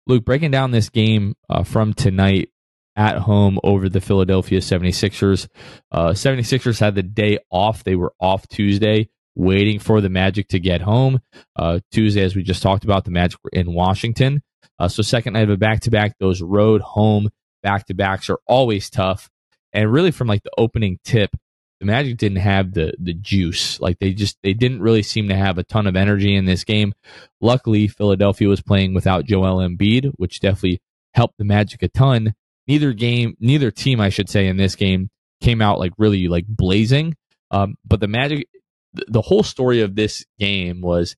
Luke, 0.07 0.25
breaking 0.25 0.51
down 0.51 0.71
this 0.71 0.89
game 0.89 1.35
uh, 1.49 1.63
from 1.63 1.93
tonight 1.93 2.49
at 2.95 3.17
home 3.17 3.59
over 3.63 3.89
the 3.89 4.01
Philadelphia 4.01 4.59
76ers. 4.59 5.47
Uh, 5.91 6.09
76ers 6.09 6.79
had 6.79 6.95
the 6.95 7.03
day 7.03 7.39
off. 7.49 7.83
They 7.83 7.95
were 7.95 8.13
off 8.19 8.47
Tuesday, 8.47 9.09
waiting 9.35 9.79
for 9.79 10.01
the 10.01 10.09
Magic 10.09 10.47
to 10.49 10.59
get 10.59 10.81
home. 10.81 11.21
Uh, 11.55 11.79
Tuesday, 11.91 12.23
as 12.23 12.35
we 12.35 12.43
just 12.43 12.63
talked 12.63 12.83
about, 12.83 13.05
the 13.05 13.11
Magic 13.11 13.39
were 13.43 13.51
in 13.51 13.73
Washington. 13.73 14.41
Uh, 14.79 14.87
so, 14.87 15.01
second 15.01 15.33
night 15.33 15.43
of 15.43 15.49
a 15.49 15.57
back 15.57 15.81
to 15.81 15.91
back, 15.91 16.17
those 16.19 16.41
road 16.41 16.81
home 16.81 17.29
back 17.61 17.85
to 17.87 17.93
backs 17.93 18.29
are 18.29 18.39
always 18.47 18.89
tough. 18.89 19.29
And 19.71 19.91
really, 19.91 20.11
from 20.11 20.27
like 20.27 20.43
the 20.43 20.51
opening 20.57 20.99
tip, 21.03 21.31
the 21.79 21.85
Magic 21.85 22.17
didn't 22.17 22.37
have 22.37 22.73
the 22.73 22.93
the 22.99 23.13
juice. 23.13 23.79
Like 23.79 23.99
they 23.99 24.13
just 24.13 24.37
they 24.43 24.53
didn't 24.53 24.81
really 24.81 25.03
seem 25.03 25.27
to 25.29 25.35
have 25.35 25.57
a 25.57 25.63
ton 25.63 25.87
of 25.87 25.95
energy 25.95 26.35
in 26.35 26.45
this 26.45 26.63
game. 26.63 26.93
Luckily, 27.41 27.87
Philadelphia 27.87 28.47
was 28.47 28.61
playing 28.61 28.93
without 28.93 29.25
Joel 29.25 29.57
Embiid, 29.57 30.11
which 30.17 30.39
definitely 30.39 30.81
helped 31.13 31.37
the 31.37 31.43
Magic 31.43 31.83
a 31.83 31.87
ton. 31.87 32.33
Neither 32.67 32.93
game, 32.93 33.35
neither 33.39 33.71
team, 33.71 33.99
I 33.99 34.09
should 34.09 34.29
say, 34.29 34.47
in 34.47 34.57
this 34.57 34.75
game 34.75 35.09
came 35.41 35.61
out 35.61 35.79
like 35.79 35.91
really 35.97 36.27
like 36.27 36.45
blazing. 36.47 37.15
Um, 37.51 37.75
but 37.85 37.99
the 37.99 38.07
Magic, 38.07 38.47
the 38.93 39.21
whole 39.21 39.43
story 39.43 39.81
of 39.81 39.95
this 39.95 40.25
game 40.39 40.81
was 40.81 41.15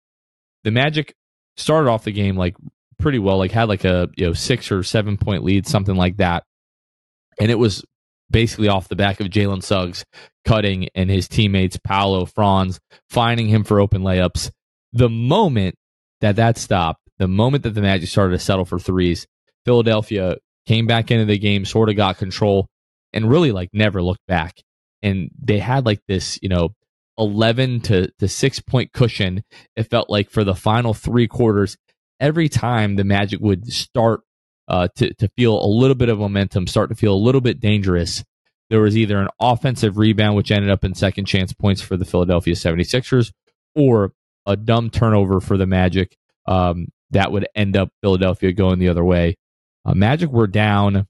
the 0.64 0.72
Magic 0.72 1.16
started 1.58 1.90
off 1.90 2.04
the 2.04 2.12
game 2.12 2.36
like 2.36 2.56
pretty 3.00 3.20
well, 3.20 3.38
like 3.38 3.52
had 3.52 3.70
like 3.70 3.86
a 3.86 4.10
you 4.16 4.28
know 4.28 4.34
six 4.34 4.72
or 4.72 4.84
seven 4.84 5.18
point 5.18 5.44
lead, 5.44 5.68
something 5.68 5.96
like 5.96 6.18
that, 6.18 6.44
and 7.40 7.52
it 7.52 7.60
was 7.60 7.84
basically 8.32 8.68
off 8.68 8.88
the 8.88 8.96
back 8.96 9.20
of 9.20 9.28
Jalen 9.28 9.64
Suggs 9.64 10.06
cutting 10.46 10.90
and 10.96 11.10
his 11.10 11.28
teammates 11.28 11.78
Paolo 11.78 12.26
Franz 12.26 12.80
finding 13.10 13.48
him 13.48 13.64
for 13.64 13.80
open 13.80 14.02
layups. 14.02 14.52
The 14.94 15.10
moment 15.10 15.76
that 16.22 16.38
that 16.38 16.58
stopped, 16.58 17.02
the 17.18 17.28
moment 17.28 17.64
that 17.64 17.72
the 17.72 17.82
Magic 17.82 18.10
started 18.10 18.34
to 18.34 18.44
settle 18.44 18.66
for 18.66 18.80
threes, 18.80 19.28
Philadelphia 19.66 20.38
came 20.66 20.88
back 20.88 21.12
into 21.12 21.26
the 21.26 21.38
game, 21.38 21.66
sort 21.66 21.90
of 21.90 21.96
got 21.96 22.18
control, 22.18 22.68
and 23.14 23.30
really 23.30 23.52
like 23.52 23.70
never 23.74 24.02
looked 24.02 24.26
back. 24.28 24.56
And 25.04 25.30
they 25.40 25.60
had 25.60 25.86
like 25.86 26.02
this, 26.08 26.40
you 26.42 26.50
know, 26.50 26.70
11 27.18 27.82
to, 27.82 28.12
to 28.20 28.28
six 28.28 28.60
point 28.60 28.92
cushion. 28.94 29.44
It 29.76 29.90
felt 29.90 30.10
like 30.10 30.30
for 30.30 30.44
the 30.44 30.56
final 30.56 30.94
three 30.94 31.28
quarters, 31.28 31.78
every 32.20 32.50
time 32.50 32.96
the 32.96 33.04
Magic 33.04 33.40
would 33.40 33.68
start 33.72 34.22
uh, 34.68 34.88
to, 34.96 35.14
to 35.16 35.30
feel 35.38 35.64
a 35.64 35.68
little 35.68 35.96
bit 35.96 36.10
of 36.10 36.20
momentum, 36.20 36.68
start 36.68 36.90
to 36.90 36.96
feel 36.96 37.14
a 37.14 37.16
little 37.16 37.42
bit 37.42 37.60
dangerous, 37.60 38.24
there 38.70 38.82
was 38.82 38.98
either 38.98 39.20
an 39.20 39.30
offensive 39.40 39.98
rebound, 39.98 40.36
which 40.36 40.52
ended 40.52 40.72
up 40.72 40.84
in 40.84 40.96
second 40.96 41.26
chance 41.26 41.54
points 41.54 41.82
for 41.82 41.98
the 41.98 42.06
Philadelphia 42.06 42.56
76ers, 42.56 43.32
or 43.76 44.14
a 44.46 44.56
dumb 44.56 44.90
turnover 44.90 45.40
for 45.40 45.58
the 45.58 45.68
Magic 45.68 46.18
um, 46.48 46.88
that 47.12 47.32
would 47.32 47.48
end 47.56 47.78
up 47.78 47.90
Philadelphia 48.02 48.52
going 48.54 48.80
the 48.80 48.90
other 48.90 49.04
way. 49.04 49.36
Uh, 49.86 49.94
Magic 49.94 50.30
were 50.32 50.48
down. 50.48 51.08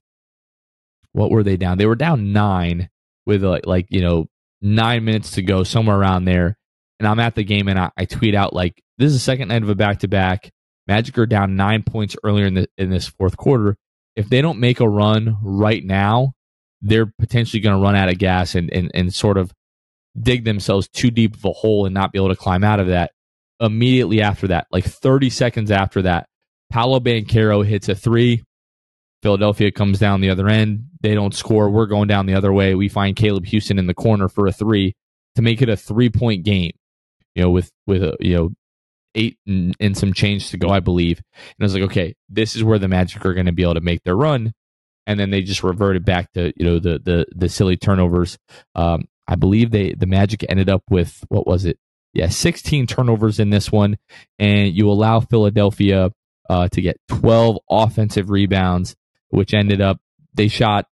What 1.12 1.30
were 1.30 1.42
they 1.42 1.56
down? 1.56 1.78
They 1.78 1.86
were 1.86 1.94
down 1.94 2.32
nine 2.32 2.90
with 3.24 3.42
like, 3.42 3.66
like 3.66 3.86
you 3.88 4.02
know 4.02 4.26
nine 4.60 5.04
minutes 5.04 5.32
to 5.32 5.42
go, 5.42 5.62
somewhere 5.62 5.98
around 5.98 6.24
there. 6.24 6.56
And 6.98 7.06
I'm 7.06 7.20
at 7.20 7.34
the 7.34 7.44
game 7.44 7.68
and 7.68 7.78
I, 7.78 7.90
I 7.96 8.04
tweet 8.06 8.34
out 8.34 8.52
like, 8.54 8.82
"This 8.98 9.08
is 9.08 9.14
the 9.14 9.20
second 9.20 9.48
night 9.48 9.62
of 9.62 9.68
a 9.68 9.74
back 9.74 10.00
to 10.00 10.08
back. 10.08 10.50
Magic 10.86 11.18
are 11.18 11.26
down 11.26 11.56
nine 11.56 11.82
points 11.82 12.16
earlier 12.24 12.46
in 12.46 12.54
the 12.54 12.68
in 12.78 12.90
this 12.90 13.08
fourth 13.08 13.36
quarter. 13.36 13.76
If 14.14 14.28
they 14.28 14.40
don't 14.40 14.60
make 14.60 14.80
a 14.80 14.88
run 14.88 15.36
right 15.42 15.84
now, 15.84 16.32
they're 16.80 17.12
potentially 17.18 17.60
going 17.60 17.76
to 17.76 17.82
run 17.82 17.96
out 17.96 18.08
of 18.08 18.18
gas 18.18 18.54
and, 18.54 18.72
and 18.72 18.90
and 18.94 19.12
sort 19.12 19.36
of 19.36 19.52
dig 20.18 20.44
themselves 20.44 20.88
too 20.88 21.10
deep 21.10 21.34
of 21.36 21.44
a 21.44 21.52
hole 21.52 21.84
and 21.84 21.94
not 21.94 22.12
be 22.12 22.18
able 22.18 22.28
to 22.28 22.36
climb 22.36 22.64
out 22.64 22.80
of 22.80 22.86
that. 22.88 23.12
Immediately 23.60 24.20
after 24.20 24.48
that, 24.48 24.66
like 24.70 24.84
30 24.84 25.30
seconds 25.30 25.70
after 25.70 26.02
that, 26.02 26.26
Paolo 26.70 27.00
Banchero 27.00 27.64
hits 27.64 27.88
a 27.88 27.94
three. 27.94 28.44
Philadelphia 29.22 29.72
comes 29.72 29.98
down 29.98 30.20
the 30.20 30.30
other 30.30 30.48
end. 30.48 30.86
They 31.00 31.14
don't 31.14 31.34
score. 31.34 31.70
We're 31.70 31.86
going 31.86 32.08
down 32.08 32.26
the 32.26 32.34
other 32.34 32.52
way. 32.52 32.74
We 32.74 32.88
find 32.88 33.16
Caleb 33.16 33.46
Houstan 33.46 33.78
in 33.78 33.86
the 33.86 33.94
corner 33.94 34.28
for 34.28 34.46
a 34.46 34.52
three 34.52 34.94
to 35.34 35.42
make 35.42 35.62
it 35.62 35.68
a 35.68 35.76
three 35.76 36.10
point 36.10 36.44
game. 36.44 36.72
You 37.34 37.44
know, 37.44 37.50
with 37.50 37.70
with 37.86 38.02
a 38.02 38.16
you 38.20 38.36
know 38.36 38.50
eight 39.14 39.38
and, 39.46 39.74
and 39.80 39.96
some 39.96 40.12
change 40.12 40.50
to 40.50 40.58
go, 40.58 40.68
I 40.68 40.80
believe. 40.80 41.20
And 41.34 41.54
I 41.60 41.64
was 41.64 41.74
like, 41.74 41.84
okay, 41.84 42.14
this 42.28 42.54
is 42.54 42.62
where 42.62 42.78
the 42.78 42.88
Magic 42.88 43.24
are 43.24 43.34
going 43.34 43.46
to 43.46 43.52
be 43.52 43.62
able 43.62 43.74
to 43.74 43.80
make 43.80 44.02
their 44.04 44.16
run. 44.16 44.52
And 45.06 45.18
then 45.18 45.30
they 45.30 45.42
just 45.42 45.62
reverted 45.62 46.04
back 46.04 46.32
to 46.32 46.52
you 46.56 46.64
know 46.64 46.78
the 46.78 46.98
the 46.98 47.26
the 47.34 47.48
silly 47.48 47.76
turnovers. 47.76 48.38
Um, 48.74 49.08
I 49.28 49.36
believe 49.36 49.70
they 49.70 49.92
the 49.92 50.06
Magic 50.06 50.44
ended 50.48 50.68
up 50.68 50.82
with 50.90 51.24
what 51.28 51.46
was 51.46 51.64
it? 51.64 51.78
Yeah, 52.12 52.28
16 52.28 52.86
turnovers 52.86 53.38
in 53.38 53.50
this 53.50 53.70
one, 53.70 53.98
and 54.38 54.74
you 54.74 54.90
allow 54.90 55.20
Philadelphia 55.20 56.10
uh, 56.48 56.68
to 56.68 56.80
get 56.80 56.96
12 57.08 57.58
offensive 57.70 58.30
rebounds, 58.30 58.96
which 59.30 59.54
ended 59.54 59.80
up 59.80 60.00
they 60.34 60.48
shot 60.48 60.86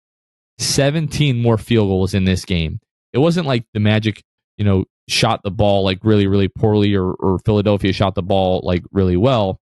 17 0.58 1.40
more 1.40 1.58
field 1.58 1.88
goals 1.88 2.14
in 2.14 2.24
this 2.24 2.44
game. 2.44 2.80
It 3.12 3.18
wasn't 3.18 3.46
like 3.46 3.64
the 3.74 3.80
Magic, 3.80 4.22
you 4.56 4.64
know, 4.64 4.84
shot 5.08 5.42
the 5.42 5.50
ball 5.50 5.84
like 5.84 5.98
really, 6.02 6.26
really 6.26 6.48
poorly 6.48 6.94
or, 6.94 7.12
or 7.12 7.38
Philadelphia 7.40 7.92
shot 7.92 8.14
the 8.14 8.22
ball 8.22 8.60
like 8.64 8.84
really 8.92 9.16
well. 9.16 9.60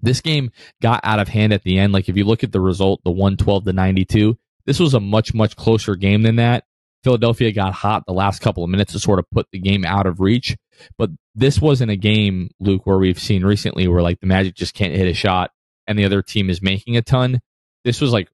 This 0.00 0.20
game 0.20 0.50
got 0.80 1.00
out 1.04 1.20
of 1.20 1.28
hand 1.28 1.52
at 1.52 1.62
the 1.62 1.78
end. 1.78 1.92
Like 1.92 2.08
if 2.08 2.16
you 2.16 2.24
look 2.24 2.42
at 2.42 2.52
the 2.52 2.60
result, 2.60 3.00
the 3.04 3.10
112 3.10 3.64
to 3.64 3.72
92, 3.72 4.38
this 4.64 4.78
was 4.78 4.94
a 4.94 5.00
much, 5.00 5.34
much 5.34 5.56
closer 5.56 5.96
game 5.96 6.22
than 6.22 6.36
that. 6.36 6.64
Philadelphia 7.04 7.50
got 7.52 7.72
hot 7.72 8.04
the 8.06 8.12
last 8.12 8.40
couple 8.40 8.62
of 8.62 8.70
minutes 8.70 8.92
to 8.92 9.00
sort 9.00 9.18
of 9.18 9.28
put 9.30 9.46
the 9.50 9.58
game 9.58 9.84
out 9.84 10.06
of 10.06 10.20
reach. 10.20 10.56
But 10.96 11.10
this 11.34 11.60
wasn't 11.60 11.90
a 11.90 11.96
game, 11.96 12.50
Luke, 12.60 12.86
where 12.86 12.98
we've 12.98 13.18
seen 13.18 13.44
recently 13.44 13.88
where 13.88 14.02
like 14.02 14.20
the 14.20 14.26
Magic 14.26 14.54
just 14.54 14.74
can't 14.74 14.94
hit 14.94 15.08
a 15.08 15.14
shot 15.14 15.50
and 15.86 15.98
the 15.98 16.04
other 16.04 16.22
team 16.22 16.48
is 16.48 16.62
making 16.62 16.96
a 16.96 17.02
ton. 17.02 17.40
This 17.84 18.00
was 18.00 18.12
like 18.12 18.28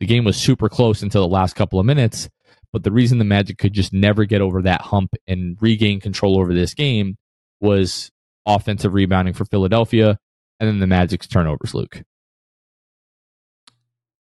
the 0.00 0.06
game 0.06 0.24
was 0.24 0.36
super 0.36 0.68
close 0.68 1.02
until 1.02 1.22
the 1.22 1.32
last 1.32 1.54
couple 1.54 1.78
of 1.78 1.86
minutes. 1.86 2.28
But 2.72 2.84
the 2.84 2.92
reason 2.92 3.18
the 3.18 3.24
Magic 3.24 3.58
could 3.58 3.74
just 3.74 3.92
never 3.92 4.24
get 4.24 4.40
over 4.40 4.62
that 4.62 4.80
hump 4.80 5.14
and 5.26 5.58
regain 5.60 6.00
control 6.00 6.40
over 6.40 6.54
this 6.54 6.72
game 6.72 7.18
was 7.60 8.10
offensive 8.46 8.94
rebounding 8.94 9.34
for 9.34 9.44
Philadelphia 9.44 10.18
and 10.58 10.68
then 10.68 10.78
the 10.78 10.86
Magic's 10.86 11.26
turnovers, 11.26 11.74
Luke. 11.74 12.02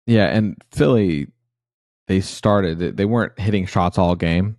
Yeah, 0.06 0.26
and 0.26 0.56
Philly, 0.72 1.28
they 2.06 2.20
started, 2.20 2.96
they 2.96 3.04
weren't 3.04 3.38
hitting 3.38 3.66
shots 3.66 3.98
all 3.98 4.14
game, 4.14 4.56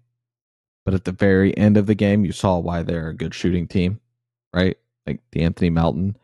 but 0.86 0.94
at 0.94 1.06
the 1.06 1.12
very 1.12 1.58
end 1.58 1.78
of 1.78 1.86
the 1.86 1.96
game, 1.96 2.26
you 2.26 2.32
saw 2.32 2.58
why 2.60 2.84
they're 2.84 3.10
a 3.10 3.16
good 3.16 3.34
shooting 3.34 3.68
team, 3.68 4.00
right? 4.54 4.78
Like 5.08 5.22
the 5.32 5.42
Anthony 5.42 5.70
Melton 5.70 6.18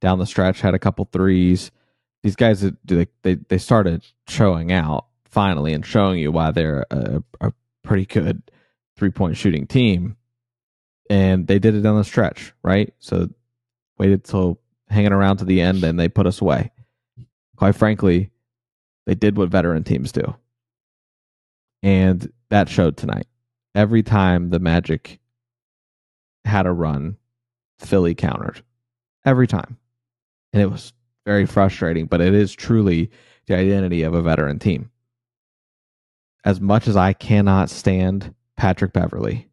down 0.00 0.18
the 0.18 0.26
stretch 0.26 0.60
had 0.60 0.74
a 0.74 0.78
couple 0.78 1.08
threes. 1.10 1.70
These 2.22 2.36
guys, 2.36 2.60
they, 2.84 3.06
they, 3.22 3.34
they 3.34 3.58
started 3.58 4.04
showing 4.26 4.72
out 4.72 5.06
finally 5.24 5.72
and 5.72 5.84
showing 5.86 6.18
you 6.18 6.32
why 6.32 6.50
they're 6.50 6.84
a, 6.90 7.22
a 7.40 7.52
pretty 7.82 8.06
good 8.06 8.42
three 8.96 9.10
point 9.10 9.36
shooting 9.36 9.66
team. 9.66 10.16
And 11.10 11.46
they 11.46 11.58
did 11.58 11.74
it 11.74 11.86
on 11.86 11.96
the 11.96 12.04
stretch, 12.04 12.52
right? 12.62 12.92
So 12.98 13.28
waited 13.98 14.24
till 14.24 14.58
hanging 14.88 15.12
around 15.12 15.38
to 15.38 15.44
the 15.44 15.60
end 15.60 15.84
and 15.84 15.98
they 15.98 16.08
put 16.08 16.26
us 16.26 16.40
away. 16.40 16.70
Quite 17.56 17.76
frankly, 17.76 18.30
they 19.06 19.14
did 19.14 19.36
what 19.36 19.48
veteran 19.48 19.84
teams 19.84 20.12
do. 20.12 20.34
And 21.82 22.30
that 22.50 22.68
showed 22.68 22.96
tonight. 22.96 23.26
Every 23.74 24.02
time 24.02 24.50
the 24.50 24.58
Magic 24.58 25.18
had 26.44 26.66
a 26.66 26.72
run, 26.72 27.16
Philly 27.78 28.14
countered. 28.14 28.62
Every 29.24 29.46
time. 29.46 29.78
And 30.52 30.62
it 30.62 30.70
was 30.70 30.92
very 31.28 31.44
frustrating, 31.44 32.06
but 32.06 32.22
it 32.22 32.32
is 32.32 32.54
truly 32.54 33.10
the 33.46 33.54
identity 33.54 34.02
of 34.02 34.14
a 34.14 34.22
veteran 34.22 34.58
team. 34.58 34.90
As 36.42 36.58
much 36.58 36.88
as 36.88 36.96
I 36.96 37.12
cannot 37.12 37.68
stand 37.68 38.34
Patrick 38.56 38.94
Beverley, 38.94 39.46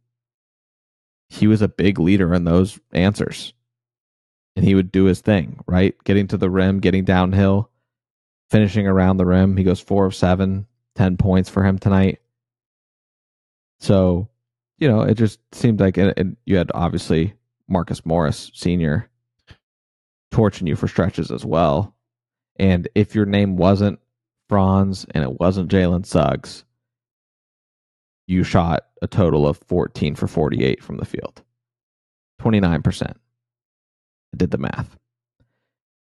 he 1.27 1.47
was 1.47 1.61
a 1.61 1.67
big 1.67 1.99
leader 1.99 2.33
in 2.33 2.45
those 2.45 2.79
answers. 2.93 3.51
And 4.55 4.63
he 4.63 4.73
would 4.73 4.89
do 4.89 5.03
his 5.03 5.19
thing, 5.19 5.59
right? 5.67 6.01
Getting 6.05 6.27
to 6.27 6.37
the 6.37 6.49
rim, 6.49 6.79
getting 6.79 7.03
downhill, 7.03 7.69
finishing 8.49 8.87
around 8.87 9.17
the 9.17 9.25
rim. 9.25 9.57
He 9.57 9.65
goes 9.65 9.81
four 9.81 10.05
of 10.05 10.15
seven, 10.15 10.67
10 10.95 11.17
points 11.17 11.49
for 11.49 11.65
him 11.65 11.77
tonight. 11.77 12.21
So, 13.81 14.29
you 14.77 14.87
know, 14.87 15.01
it 15.01 15.15
just 15.15 15.41
seemed 15.53 15.81
like 15.81 15.97
you 15.97 16.55
had 16.55 16.71
obviously 16.73 17.33
Marcus 17.67 18.05
Morris 18.05 18.49
Sr. 18.53 19.09
torching 20.35 20.67
you 20.67 20.75
for 20.75 20.89
stretches 20.89 21.31
as 21.31 21.45
well. 21.45 21.95
And 22.57 22.89
if 22.93 23.15
your 23.15 23.25
name 23.25 23.55
wasn't 23.55 23.99
Franz 24.49 25.05
and 25.11 25.23
it 25.23 25.39
wasn't 25.39 25.71
Jalen 25.71 26.05
Suggs, 26.05 26.65
you 28.27 28.43
shot 28.43 28.85
a 29.01 29.07
total 29.07 29.47
of 29.47 29.61
14 29.67 30.13
for 30.13 30.27
48 30.27 30.83
from 30.83 30.97
the 30.97 31.05
field. 31.05 31.41
29%. 32.41 33.11
I 33.11 33.15
did 34.35 34.51
the 34.51 34.57
math. 34.57 34.97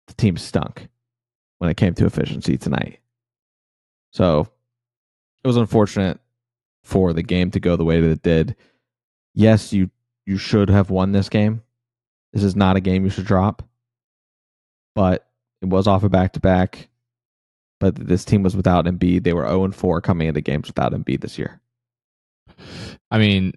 The 0.07 0.15
team 0.15 0.39
stunk 0.39 0.89
when 1.59 1.69
it 1.69 1.77
came 1.77 1.93
to 1.93 2.07
efficiency 2.07 2.57
tonight. 2.57 3.01
So 4.11 4.49
it 5.43 5.47
was 5.47 5.59
unfortunate 5.59 6.19
for 6.83 7.13
the 7.13 7.23
game 7.23 7.51
to 7.51 7.61
go 7.61 7.77
the 7.77 7.85
way 7.85 8.01
that 8.01 8.11
it 8.11 8.23
did. 8.23 8.57
Yes, 9.35 9.75
you 9.75 9.91
you 10.25 10.39
should 10.39 10.71
have 10.71 10.89
won 10.89 11.13
this 11.13 11.29
game. 11.29 11.63
This 12.33 12.43
is 12.43 12.57
not 12.57 12.77
a 12.77 12.81
game 12.81 13.05
you 13.05 13.11
should 13.11 13.27
drop. 13.27 13.63
But 14.95 15.27
it 15.63 15.69
was 15.69 15.87
off 15.87 16.05
a 16.05 16.09
back 16.09 16.33
to 16.35 16.41
back. 16.41 16.89
But 17.81 17.97
this 17.97 18.25
team 18.25 18.43
was 18.43 18.57
without 18.57 18.87
Embiid. 18.87 19.25
They 19.25 19.33
were 19.33 19.47
0 19.47 19.73
4 19.73 20.01
coming 20.01 20.29
into 20.29 20.41
games 20.41 20.69
without 20.69 20.93
Embiid 20.93 21.21
this 21.21 21.39
year. 21.39 21.61
I 23.11 23.19
mean, 23.19 23.53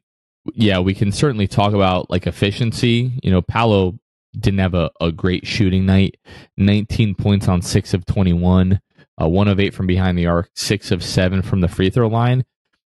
yeah, 0.54 0.80
we 0.80 0.94
can 0.94 1.12
certainly 1.12 1.48
talk 1.48 1.74
about 1.74 2.10
like 2.10 2.28
efficiency. 2.28 3.12
You 3.24 3.32
know, 3.32 3.42
Paolo 3.42 4.00
didn't 4.38 4.60
have 4.60 4.74
a, 4.74 4.92
a 5.02 5.12
great 5.12 5.48
shooting 5.48 5.86
night 5.86 6.18
19 6.58 7.16
points 7.16 7.48
on 7.48 7.62
6 7.62 7.94
of 7.94 8.06
21, 8.06 8.80
uh, 9.22 9.28
1 9.28 9.48
of 9.48 9.60
8 9.60 9.74
from 9.74 9.88
behind 9.88 10.18
the 10.18 10.28
arc, 10.28 10.50
6 10.56 10.92
of 10.92 11.04
7 11.04 11.42
from 11.42 11.62
the 11.62 11.68
free 11.68 11.90
throw 11.90 12.08
line. 12.08 12.46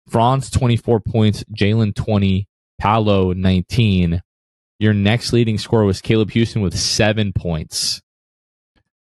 Franz 0.08 0.50
24 0.50 1.00
points, 1.00 1.44
Jalen 1.54 1.94
20, 1.94 2.48
Paolo 2.78 3.32
19. 3.32 4.22
Your 4.78 4.94
next 4.94 5.32
leading 5.32 5.58
scorer 5.58 5.84
was 5.84 6.00
Caleb 6.00 6.30
Houstan 6.30 6.62
with 6.62 6.78
seven 6.78 7.32
points. 7.32 8.00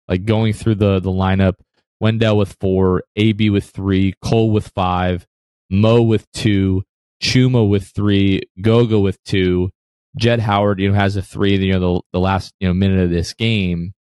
Like 0.08 0.26
going 0.26 0.54
through 0.54 0.76
the 0.76 1.00
the 1.00 1.12
lineup, 1.12 1.56
Wendell 2.00 2.38
with 2.38 2.56
four, 2.60 3.04
AB 3.16 3.50
with 3.50 3.66
three, 3.66 4.14
Cole 4.24 4.52
with 4.52 4.70
five, 4.70 5.26
Mo 5.70 6.02
with 6.02 6.32
two, 6.32 6.84
Chuma 7.22 7.68
with 7.68 7.88
three, 7.88 8.42
Goga 8.62 9.00
with 9.00 9.22
two, 9.24 9.70
Jett 10.18 10.40
Howard, 10.40 10.80
you 10.80 10.90
know, 10.90 10.96
has 10.96 11.16
a 11.16 11.22
three. 11.22 11.58
You 11.58 11.74
know, 11.74 11.80
the 11.80 12.02
the 12.14 12.20
last 12.20 12.54
you 12.60 12.68
know 12.68 12.74
minute 12.74 13.00
of 13.04 13.10
this 13.10 13.34
game. 13.34 13.94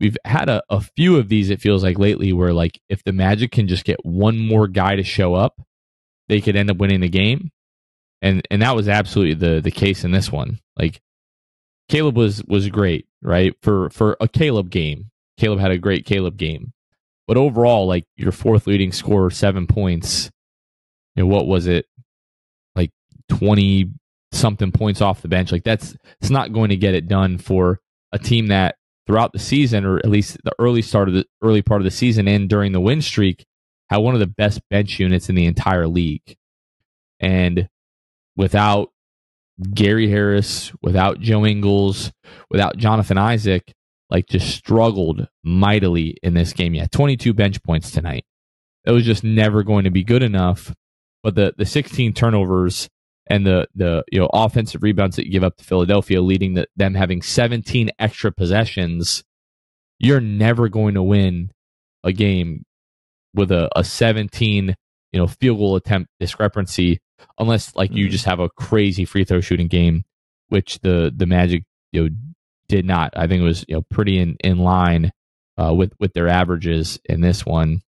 We've 0.00 0.16
had 0.24 0.48
a, 0.48 0.62
a 0.68 0.80
few 0.80 1.16
of 1.16 1.28
these. 1.28 1.48
It 1.48 1.60
feels 1.60 1.84
like 1.84 1.96
lately, 1.98 2.32
where 2.32 2.52
like 2.52 2.80
if 2.88 3.04
the 3.04 3.12
Magic 3.12 3.52
can 3.52 3.68
just 3.68 3.84
get 3.84 4.04
one 4.04 4.38
more 4.38 4.66
guy 4.66 4.96
to 4.96 5.04
show 5.04 5.34
up, 5.34 5.62
they 6.28 6.40
could 6.40 6.56
end 6.56 6.70
up 6.70 6.78
winning 6.78 7.00
the 7.00 7.08
game 7.08 7.52
and 8.22 8.46
and 8.50 8.62
that 8.62 8.76
was 8.76 8.88
absolutely 8.88 9.34
the 9.34 9.60
the 9.60 9.70
case 9.70 10.04
in 10.04 10.12
this 10.12 10.32
one. 10.32 10.60
Like 10.78 11.02
Caleb 11.88 12.16
was 12.16 12.42
was 12.44 12.68
great, 12.68 13.06
right? 13.22 13.54
For 13.62 13.90
for 13.90 14.16
a 14.20 14.28
Caleb 14.28 14.70
game. 14.70 15.10
Caleb 15.38 15.60
had 15.60 15.70
a 15.70 15.78
great 15.78 16.04
Caleb 16.04 16.36
game. 16.36 16.72
But 17.26 17.36
overall, 17.36 17.86
like 17.86 18.04
your 18.16 18.32
fourth 18.32 18.66
leading 18.66 18.92
scorer, 18.92 19.30
seven 19.30 19.66
points, 19.66 20.30
you 21.14 21.22
know, 21.22 21.26
what 21.28 21.46
was 21.46 21.66
it? 21.66 21.86
Like 22.74 22.90
twenty 23.28 23.90
something 24.32 24.72
points 24.72 25.00
off 25.00 25.22
the 25.22 25.28
bench. 25.28 25.52
Like 25.52 25.64
that's 25.64 25.96
it's 26.20 26.30
not 26.30 26.52
going 26.52 26.70
to 26.70 26.76
get 26.76 26.94
it 26.94 27.08
done 27.08 27.38
for 27.38 27.80
a 28.12 28.18
team 28.18 28.48
that 28.48 28.76
throughout 29.06 29.32
the 29.32 29.38
season, 29.38 29.84
or 29.84 29.98
at 29.98 30.08
least 30.08 30.38
the 30.44 30.52
early 30.58 30.82
start 30.82 31.08
of 31.08 31.14
the 31.14 31.24
early 31.42 31.62
part 31.62 31.80
of 31.80 31.84
the 31.84 31.90
season 31.90 32.28
and 32.28 32.48
during 32.48 32.72
the 32.72 32.80
win 32.80 33.02
streak, 33.02 33.44
had 33.88 33.98
one 33.98 34.14
of 34.14 34.20
the 34.20 34.26
best 34.26 34.60
bench 34.70 34.98
units 34.98 35.28
in 35.28 35.34
the 35.34 35.46
entire 35.46 35.86
league. 35.86 36.36
And 37.20 37.68
without 38.36 38.90
Gary 39.74 40.08
Harris, 40.08 40.72
without 40.82 41.20
Joe 41.20 41.44
Ingles, 41.46 42.12
without 42.50 42.76
Jonathan 42.76 43.18
Isaac, 43.18 43.72
like 44.10 44.26
just 44.26 44.54
struggled 44.54 45.26
mightily 45.42 46.16
in 46.22 46.34
this 46.34 46.52
game. 46.52 46.74
Yeah, 46.74 46.86
22 46.90 47.32
bench 47.32 47.62
points 47.62 47.90
tonight. 47.90 48.24
It 48.84 48.90
was 48.90 49.04
just 49.04 49.24
never 49.24 49.62
going 49.62 49.84
to 49.84 49.90
be 49.90 50.04
good 50.04 50.22
enough. 50.22 50.74
But 51.22 51.34
the 51.34 51.54
the 51.56 51.66
16 51.66 52.12
turnovers 52.14 52.88
and 53.28 53.46
the 53.46 53.68
the 53.74 54.04
you 54.10 54.18
know 54.18 54.28
offensive 54.32 54.82
rebounds 54.82 55.16
that 55.16 55.26
you 55.26 55.32
give 55.32 55.44
up 55.44 55.56
to 55.56 55.64
Philadelphia, 55.64 56.20
leading 56.20 56.56
to 56.56 56.66
them 56.76 56.94
having 56.94 57.22
17 57.22 57.90
extra 57.98 58.32
possessions, 58.32 59.22
you're 59.98 60.20
never 60.20 60.68
going 60.68 60.94
to 60.94 61.02
win 61.02 61.52
a 62.04 62.12
game 62.12 62.64
with 63.34 63.52
a, 63.52 63.70
a 63.76 63.84
17 63.84 64.74
you 65.12 65.20
know 65.20 65.26
field 65.26 65.58
goal 65.58 65.76
attempt 65.76 66.10
discrepancy 66.18 67.00
unless 67.38 67.74
like 67.74 67.90
you 67.92 68.04
mm-hmm. 68.04 68.12
just 68.12 68.24
have 68.24 68.40
a 68.40 68.48
crazy 68.50 69.04
free 69.04 69.24
throw 69.24 69.40
shooting 69.40 69.68
game, 69.68 70.04
which 70.48 70.78
the 70.80 71.12
the 71.14 71.26
Magic 71.26 71.64
you 71.92 72.02
know 72.02 72.08
did 72.68 72.84
not. 72.84 73.12
I 73.16 73.26
think 73.26 73.40
it 73.40 73.44
was 73.44 73.64
you 73.68 73.76
know 73.76 73.82
pretty 73.90 74.18
in 74.18 74.36
in 74.42 74.58
line 74.58 75.12
uh, 75.58 75.74
with 75.74 75.92
with 75.98 76.12
their 76.12 76.28
averages 76.28 77.00
in 77.04 77.20
this 77.20 77.44
one. 77.44 77.82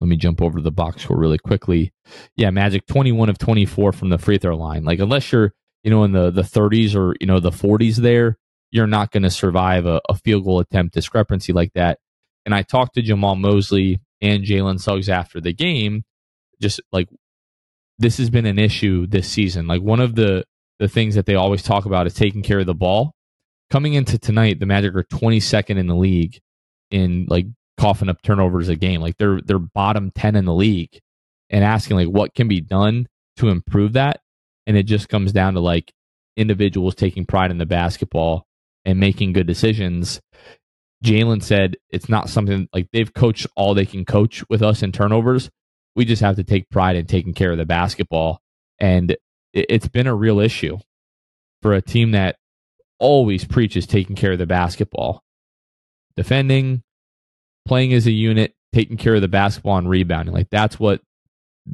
Let 0.00 0.08
me 0.08 0.16
jump 0.16 0.40
over 0.40 0.58
to 0.58 0.62
the 0.62 0.70
box 0.70 1.02
score 1.02 1.18
really 1.18 1.38
quickly. 1.38 1.92
Yeah, 2.36 2.50
Magic 2.50 2.86
21 2.86 3.28
of 3.28 3.38
24 3.38 3.92
from 3.92 4.10
the 4.10 4.18
free 4.18 4.38
throw 4.38 4.56
line. 4.56 4.84
Like 4.84 5.00
unless 5.00 5.32
you're, 5.32 5.52
you 5.82 5.90
know, 5.90 6.04
in 6.04 6.12
the 6.12 6.30
the 6.30 6.42
30s 6.42 6.94
or, 6.94 7.16
you 7.20 7.26
know, 7.26 7.40
the 7.40 7.50
40s 7.50 7.96
there, 7.96 8.38
you're 8.70 8.86
not 8.86 9.10
going 9.10 9.24
to 9.24 9.30
survive 9.30 9.86
a, 9.86 10.00
a, 10.08 10.14
field 10.14 10.44
goal 10.44 10.60
attempt 10.60 10.94
discrepancy 10.94 11.52
like 11.52 11.72
that. 11.72 11.98
And 12.44 12.54
I 12.54 12.62
talked 12.62 12.94
to 12.94 13.02
Jamahl 13.02 13.38
Mosley 13.38 14.00
and 14.20 14.44
Jalen 14.44 14.80
Suggs 14.80 15.08
after 15.08 15.40
the 15.40 15.52
game, 15.52 16.04
just 16.60 16.80
like 16.92 17.08
this 17.98 18.18
has 18.18 18.30
been 18.30 18.46
an 18.46 18.58
issue 18.58 19.06
this 19.06 19.28
season. 19.28 19.66
Like 19.66 19.82
one 19.82 20.00
of 20.00 20.14
the 20.14 20.44
the 20.78 20.88
things 20.88 21.16
that 21.16 21.26
they 21.26 21.34
always 21.34 21.62
talk 21.62 21.86
about 21.86 22.06
is 22.06 22.14
taking 22.14 22.42
care 22.42 22.60
of 22.60 22.66
the 22.66 22.74
ball. 22.74 23.12
Coming 23.70 23.94
into 23.94 24.18
tonight, 24.18 24.60
the 24.60 24.66
Magic 24.66 24.94
are 24.94 25.02
22nd 25.02 25.76
in 25.76 25.88
the 25.88 25.96
league 25.96 26.38
in 26.90 27.26
like 27.28 27.46
coughing 27.76 28.08
up 28.08 28.22
turnovers 28.22 28.68
a 28.68 28.76
game. 28.76 29.00
Like 29.00 29.16
they're 29.18 29.40
they're 29.40 29.58
bottom 29.58 30.10
10 30.14 30.36
in 30.36 30.44
the 30.44 30.54
league 30.54 31.00
and 31.50 31.64
asking 31.64 31.96
like 31.96 32.08
what 32.08 32.34
can 32.34 32.48
be 32.48 32.60
done 32.60 33.08
to 33.36 33.48
improve 33.48 33.94
that. 33.94 34.20
And 34.66 34.76
it 34.76 34.84
just 34.84 35.08
comes 35.08 35.32
down 35.32 35.54
to 35.54 35.60
like 35.60 35.92
individuals 36.36 36.94
taking 36.94 37.26
pride 37.26 37.50
in 37.50 37.58
the 37.58 37.66
basketball 37.66 38.46
and 38.84 39.00
making 39.00 39.32
good 39.32 39.46
decisions. 39.46 40.20
Jalen 41.04 41.42
said 41.42 41.76
it's 41.90 42.08
not 42.08 42.28
something 42.28 42.68
like 42.72 42.88
they've 42.92 43.12
coached 43.12 43.46
all 43.56 43.74
they 43.74 43.86
can 43.86 44.04
coach 44.04 44.44
with 44.48 44.62
us 44.62 44.82
in 44.82 44.92
turnovers 44.92 45.50
we 45.98 46.04
just 46.04 46.22
have 46.22 46.36
to 46.36 46.44
take 46.44 46.70
pride 46.70 46.94
in 46.94 47.06
taking 47.06 47.34
care 47.34 47.50
of 47.50 47.58
the 47.58 47.66
basketball. 47.66 48.40
And 48.78 49.16
it's 49.52 49.88
been 49.88 50.06
a 50.06 50.14
real 50.14 50.38
issue 50.38 50.78
for 51.60 51.74
a 51.74 51.82
team 51.82 52.12
that 52.12 52.36
always 53.00 53.44
preaches 53.44 53.84
taking 53.84 54.14
care 54.14 54.30
of 54.30 54.38
the 54.38 54.46
basketball, 54.46 55.24
defending, 56.14 56.84
playing 57.66 57.92
as 57.94 58.06
a 58.06 58.12
unit, 58.12 58.54
taking 58.72 58.96
care 58.96 59.16
of 59.16 59.22
the 59.22 59.28
basketball 59.28 59.76
and 59.76 59.90
rebounding. 59.90 60.32
Like 60.32 60.50
that's 60.50 60.78
what 60.78 61.00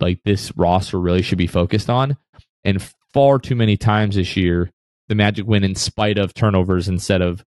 like 0.00 0.20
this 0.24 0.50
roster 0.56 0.98
really 0.98 1.20
should 1.20 1.36
be 1.36 1.46
focused 1.46 1.90
on. 1.90 2.16
And 2.64 2.82
far 3.12 3.38
too 3.38 3.54
many 3.54 3.76
times 3.76 4.16
this 4.16 4.38
year, 4.38 4.70
the 5.08 5.14
Magic 5.14 5.46
win 5.46 5.64
in 5.64 5.74
spite 5.74 6.16
of 6.16 6.32
turnovers 6.32 6.88
instead 6.88 7.20
of 7.20 7.44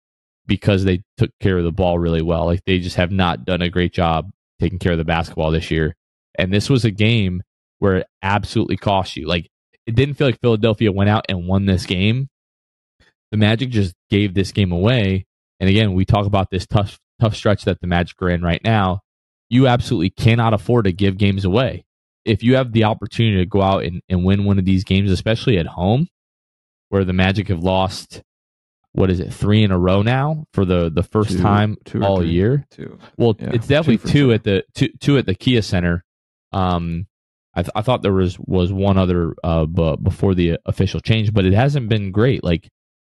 because 0.46 0.84
they 0.84 1.02
took 1.16 1.30
care 1.40 1.56
of 1.56 1.64
the 1.64 1.72
ball 1.72 1.98
really 1.98 2.20
well. 2.20 2.44
Like 2.44 2.60
they 2.66 2.80
just 2.80 2.96
have 2.96 3.10
not 3.10 3.46
done 3.46 3.62
a 3.62 3.70
great 3.70 3.94
job 3.94 4.30
taking 4.60 4.78
care 4.78 4.92
of 4.92 4.98
the 4.98 5.04
basketball 5.04 5.50
this 5.50 5.70
year. 5.70 5.96
And 6.38 6.52
this 6.52 6.68
was 6.70 6.84
a 6.84 6.90
game 6.90 7.42
where 7.78 7.96
it 7.96 8.06
absolutely 8.22 8.76
cost 8.76 9.16
you. 9.16 9.26
Like 9.26 9.50
it 9.86 9.94
didn't 9.94 10.14
feel 10.14 10.28
like 10.28 10.40
Philadelphia 10.40 10.92
went 10.92 11.10
out 11.10 11.26
and 11.28 11.46
won 11.46 11.66
this 11.66 11.86
game. 11.86 12.28
The 13.30 13.36
Magic 13.36 13.70
just 13.70 13.94
gave 14.10 14.34
this 14.34 14.52
game 14.52 14.72
away. 14.72 15.26
And 15.60 15.68
again, 15.68 15.94
we 15.94 16.04
talk 16.04 16.26
about 16.26 16.50
this 16.50 16.66
tough 16.66 16.98
tough 17.20 17.34
stretch 17.34 17.64
that 17.64 17.80
the 17.80 17.86
Magic 17.86 18.20
are 18.20 18.28
in 18.28 18.42
right 18.42 18.62
now. 18.62 19.00
You 19.48 19.66
absolutely 19.68 20.10
cannot 20.10 20.54
afford 20.54 20.84
to 20.84 20.92
give 20.92 21.18
games 21.18 21.44
away. 21.44 21.84
If 22.24 22.42
you 22.42 22.56
have 22.56 22.72
the 22.72 22.84
opportunity 22.84 23.38
to 23.38 23.46
go 23.46 23.62
out 23.62 23.84
and, 23.84 24.02
and 24.08 24.24
win 24.24 24.44
one 24.44 24.58
of 24.58 24.64
these 24.64 24.82
games, 24.82 25.10
especially 25.12 25.58
at 25.58 25.66
home, 25.66 26.08
where 26.88 27.04
the 27.04 27.12
Magic 27.12 27.48
have 27.48 27.62
lost 27.62 28.22
what 28.96 29.10
is 29.10 29.20
it 29.20 29.32
three 29.32 29.62
in 29.62 29.70
a 29.70 29.78
row 29.78 30.00
now 30.00 30.46
for 30.54 30.64
the 30.64 30.90
the 30.90 31.02
first 31.02 31.32
two, 31.32 31.42
time 31.42 31.76
two 31.84 32.02
all 32.02 32.24
year 32.24 32.64
two 32.70 32.98
well 33.18 33.36
yeah, 33.38 33.50
it's 33.52 33.66
definitely 33.66 33.98
two, 33.98 34.28
two 34.28 34.32
at 34.32 34.42
the 34.42 34.64
two, 34.74 34.88
two 35.00 35.18
at 35.18 35.26
the 35.26 35.34
kia 35.34 35.60
center 35.60 36.02
Um, 36.52 37.06
I, 37.54 37.62
th- 37.62 37.72
I 37.74 37.82
thought 37.82 38.02
there 38.02 38.12
was 38.12 38.38
was 38.38 38.72
one 38.72 38.98
other 38.98 39.34
uh 39.42 39.66
b- 39.66 39.96
before 40.02 40.34
the 40.34 40.58
official 40.66 41.00
change, 41.00 41.32
but 41.32 41.44
it 41.44 41.54
hasn't 41.54 41.88
been 41.88 42.12
great. 42.12 42.44
Like, 42.44 42.68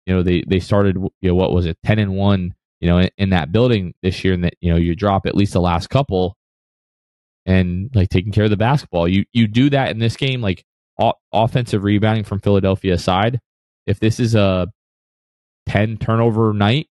you 0.05 0.13
know, 0.13 0.21
they 0.23 0.43
they 0.47 0.59
started 0.59 0.97
you 0.97 1.29
know 1.29 1.35
what 1.35 1.53
was 1.53 1.65
it 1.65 1.77
ten 1.85 1.99
and 1.99 2.15
one 2.15 2.53
you 2.81 2.89
know 2.89 2.97
in, 2.99 3.09
in 3.17 3.29
that 3.31 3.51
building 3.51 3.93
this 4.03 4.23
year, 4.23 4.33
and 4.33 4.43
that 4.43 4.55
you 4.61 4.71
know 4.71 4.77
you 4.77 4.95
drop 4.95 5.25
at 5.25 5.35
least 5.35 5.53
the 5.53 5.61
last 5.61 5.89
couple, 5.89 6.35
and 7.45 7.89
like 7.95 8.09
taking 8.09 8.31
care 8.31 8.43
of 8.45 8.49
the 8.49 8.57
basketball. 8.57 9.07
You 9.07 9.25
you 9.33 9.47
do 9.47 9.69
that 9.71 9.91
in 9.91 9.99
this 9.99 10.17
game, 10.17 10.41
like 10.41 10.63
o- 10.99 11.13
offensive 11.31 11.83
rebounding 11.83 12.23
from 12.25 12.39
Philadelphia 12.39 12.93
aside. 12.93 13.39
If 13.87 13.99
this 13.99 14.19
is 14.19 14.35
a 14.35 14.67
ten 15.67 15.97
turnover 15.97 16.53
night, 16.53 16.87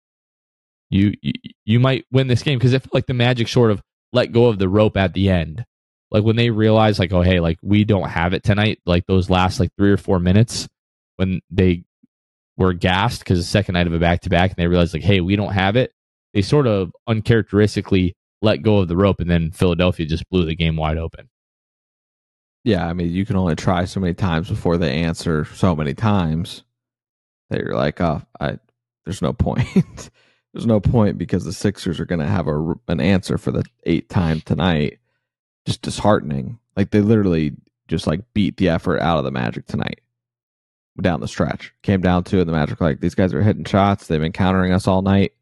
you 0.89 1.13
you, 1.21 1.33
you 1.65 1.79
might 1.79 2.05
win 2.11 2.27
this 2.27 2.43
game 2.43 2.59
because 2.59 2.73
it 2.73 2.83
felt 2.83 2.93
like 2.93 3.07
the 3.07 3.13
Magic 3.13 3.47
sort 3.47 3.71
of 3.71 3.81
let 4.13 4.31
go 4.31 4.45
of 4.45 4.59
the 4.59 4.69
rope 4.69 4.97
at 4.97 5.13
the 5.13 5.29
end. 5.29 5.65
Like 6.11 6.23
when 6.23 6.35
they 6.35 6.49
realized, 6.49 6.99
like, 6.99 7.13
oh 7.13 7.21
hey, 7.21 7.39
like 7.39 7.59
we 7.61 7.83
don't 7.83 8.09
have 8.09 8.33
it 8.33 8.43
tonight. 8.43 8.79
Like 8.85 9.05
those 9.05 9.29
last 9.29 9.59
like 9.59 9.71
three 9.77 9.91
or 9.91 9.97
four 9.97 10.19
minutes 10.19 10.67
when 11.17 11.41
they 11.49 11.83
were 12.57 12.73
gassed 12.73 13.19
because 13.19 13.39
the 13.39 13.43
second 13.43 13.73
night 13.73 13.87
of 13.87 13.93
a 13.93 13.99
back 13.99 14.21
to 14.21 14.29
back, 14.29 14.51
and 14.51 14.57
they 14.57 14.67
realized 14.67 14.93
like, 14.93 15.03
hey, 15.03 15.21
we 15.21 15.35
don't 15.35 15.53
have 15.53 15.75
it. 15.75 15.93
They 16.33 16.41
sort 16.41 16.67
of 16.67 16.91
uncharacteristically 17.07 18.15
let 18.41 18.61
go 18.61 18.79
of 18.79 18.87
the 18.87 18.97
rope, 18.97 19.19
and 19.19 19.29
then 19.29 19.51
Philadelphia 19.51 20.05
just 20.05 20.29
blew 20.29 20.45
the 20.45 20.55
game 20.55 20.75
wide 20.75 20.97
open. 20.97 21.29
Yeah, 22.63 22.87
I 22.87 22.93
mean, 22.93 23.11
you 23.11 23.25
can 23.25 23.35
only 23.35 23.55
try 23.55 23.85
so 23.85 23.99
many 23.99 24.13
times 24.13 24.49
before 24.49 24.77
they 24.77 24.91
answer 25.01 25.45
so 25.45 25.75
many 25.75 25.93
times 25.93 26.63
that 27.49 27.61
you're 27.61 27.75
like, 27.75 28.01
oh, 28.01 28.21
I, 28.39 28.59
there's 29.05 29.21
no 29.21 29.33
point. 29.33 29.65
there's 30.53 30.65
no 30.65 30.79
point 30.79 31.17
because 31.17 31.45
the 31.45 31.53
Sixers 31.53 31.99
are 31.99 32.05
going 32.05 32.19
to 32.19 32.27
have 32.27 32.47
a, 32.47 32.75
an 32.87 32.99
answer 32.99 33.37
for 33.37 33.51
the 33.51 33.63
eighth 33.85 34.09
time 34.09 34.41
tonight. 34.41 34.98
Just 35.69 35.83
disheartening. 35.83 36.57
Like 36.75 36.89
they 36.89 37.01
literally 37.01 37.53
just 37.87 38.07
like 38.07 38.21
beat 38.33 38.57
the 38.57 38.69
effort 38.69 38.99
out 39.01 39.19
of 39.19 39.23
the 39.23 39.29
Magic 39.29 39.67
tonight 39.67 40.01
down 41.01 41.21
the 41.21 41.27
stretch. 41.27 41.73
Came 41.83 42.01
down 42.01 42.23
to 42.25 42.39
it. 42.39 42.45
The 42.45 42.51
Magic 42.51 42.81
like 42.81 42.99
these 42.99 43.13
guys 43.13 43.33
are 43.33 43.41
hitting 43.43 43.63
shots. 43.63 44.07
They've 44.07 44.19
been 44.19 44.31
countering 44.31 44.71
us 44.71 44.87
all 44.87 45.01
night. 45.01 45.33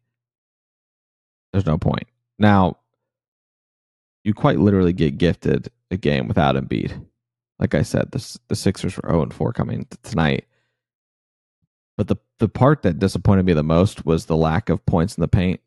There's 1.52 1.66
no 1.66 1.78
point. 1.78 2.06
Now, 2.38 2.76
you 4.24 4.34
quite 4.34 4.58
literally 4.58 4.92
get 4.92 5.18
gifted 5.18 5.70
a 5.90 5.96
game 5.96 6.28
without 6.28 6.56
Embiid. 6.56 7.04
Like 7.58 7.74
I 7.74 7.82
said, 7.82 8.10
the 8.12 8.38
the 8.48 8.56
Sixers 8.56 8.96
were 8.96 9.08
0 9.08 9.30
4 9.30 9.52
coming 9.52 9.86
tonight. 10.02 10.44
But 11.96 12.08
the 12.08 12.16
the 12.38 12.48
part 12.48 12.82
that 12.82 12.98
disappointed 12.98 13.46
me 13.46 13.54
the 13.54 13.62
most 13.62 14.06
was 14.06 14.26
the 14.26 14.36
lack 14.36 14.68
of 14.68 14.84
points 14.86 15.16
in 15.16 15.22
the 15.22 15.28
paint. 15.28 15.60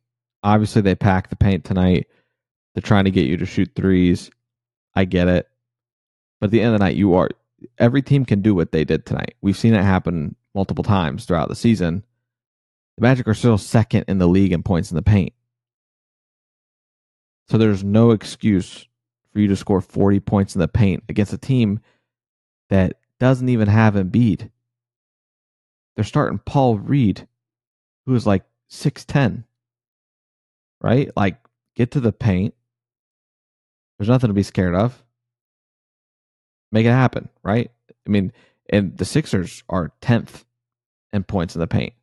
Obviously, 0.43 0.81
they 0.81 0.95
packed 0.95 1.29
the 1.29 1.35
paint 1.35 1.65
tonight. 1.65 2.07
They're 2.73 2.81
trying 2.81 3.05
to 3.05 3.11
get 3.11 3.27
you 3.27 3.35
to 3.37 3.45
shoot 3.45 3.71
threes. 3.75 4.31
I 4.95 5.05
get 5.05 5.27
it. 5.27 5.47
But 6.39 6.47
at 6.47 6.51
the 6.51 6.61
end 6.61 6.73
of 6.73 6.79
the 6.79 6.85
night, 6.85 6.95
you 6.95 7.13
are 7.15 7.29
every 7.77 8.01
team 8.01 8.25
can 8.25 8.41
do 8.41 8.55
what 8.55 8.71
they 8.71 8.83
did 8.83 9.05
tonight. 9.05 9.35
We've 9.41 9.57
seen 9.57 9.73
it 9.73 9.83
happen 9.83 10.35
multiple 10.53 10.83
times 10.83 11.25
throughout 11.25 11.49
the 11.49 11.55
season. 11.55 12.03
The 12.97 13.03
Magic 13.03 13.27
are 13.27 13.33
still 13.33 13.57
second 13.57 14.05
in 14.07 14.17
the 14.17 14.27
league 14.27 14.51
in 14.51 14.63
points 14.63 14.91
in 14.91 14.95
the 14.95 15.01
paint. 15.01 15.33
So 17.47 17.57
there's 17.57 17.83
no 17.83 18.11
excuse 18.11 18.87
for 19.31 19.39
you 19.39 19.47
to 19.47 19.55
score 19.55 19.81
40 19.81 20.19
points 20.21 20.55
in 20.55 20.59
the 20.59 20.67
paint 20.67 21.03
against 21.09 21.33
a 21.33 21.37
team 21.37 21.79
that 22.69 22.99
doesn't 23.19 23.49
even 23.49 23.67
have 23.67 23.95
Embiid. 23.95 24.49
They're 25.95 26.05
starting 26.05 26.39
Paul 26.39 26.77
Reed, 26.77 27.27
who 28.05 28.15
is 28.15 28.25
like 28.25 28.43
6'10. 28.69 29.43
Right? 30.81 31.11
Like, 31.15 31.37
get 31.75 31.91
to 31.91 31.99
the 31.99 32.13
paint. 32.13 32.55
There's 34.01 34.09
nothing 34.09 34.29
to 34.29 34.33
be 34.33 34.41
scared 34.41 34.73
of. 34.73 34.99
Make 36.71 36.87
it 36.87 36.91
happen, 36.91 37.29
right? 37.43 37.69
I 37.87 38.09
mean, 38.09 38.31
and 38.67 38.97
the 38.97 39.05
Sixers 39.05 39.61
are 39.69 39.91
10th 40.01 40.43
in 41.13 41.23
points 41.23 41.53
in 41.53 41.59
the 41.59 41.67
paint. 41.67 41.93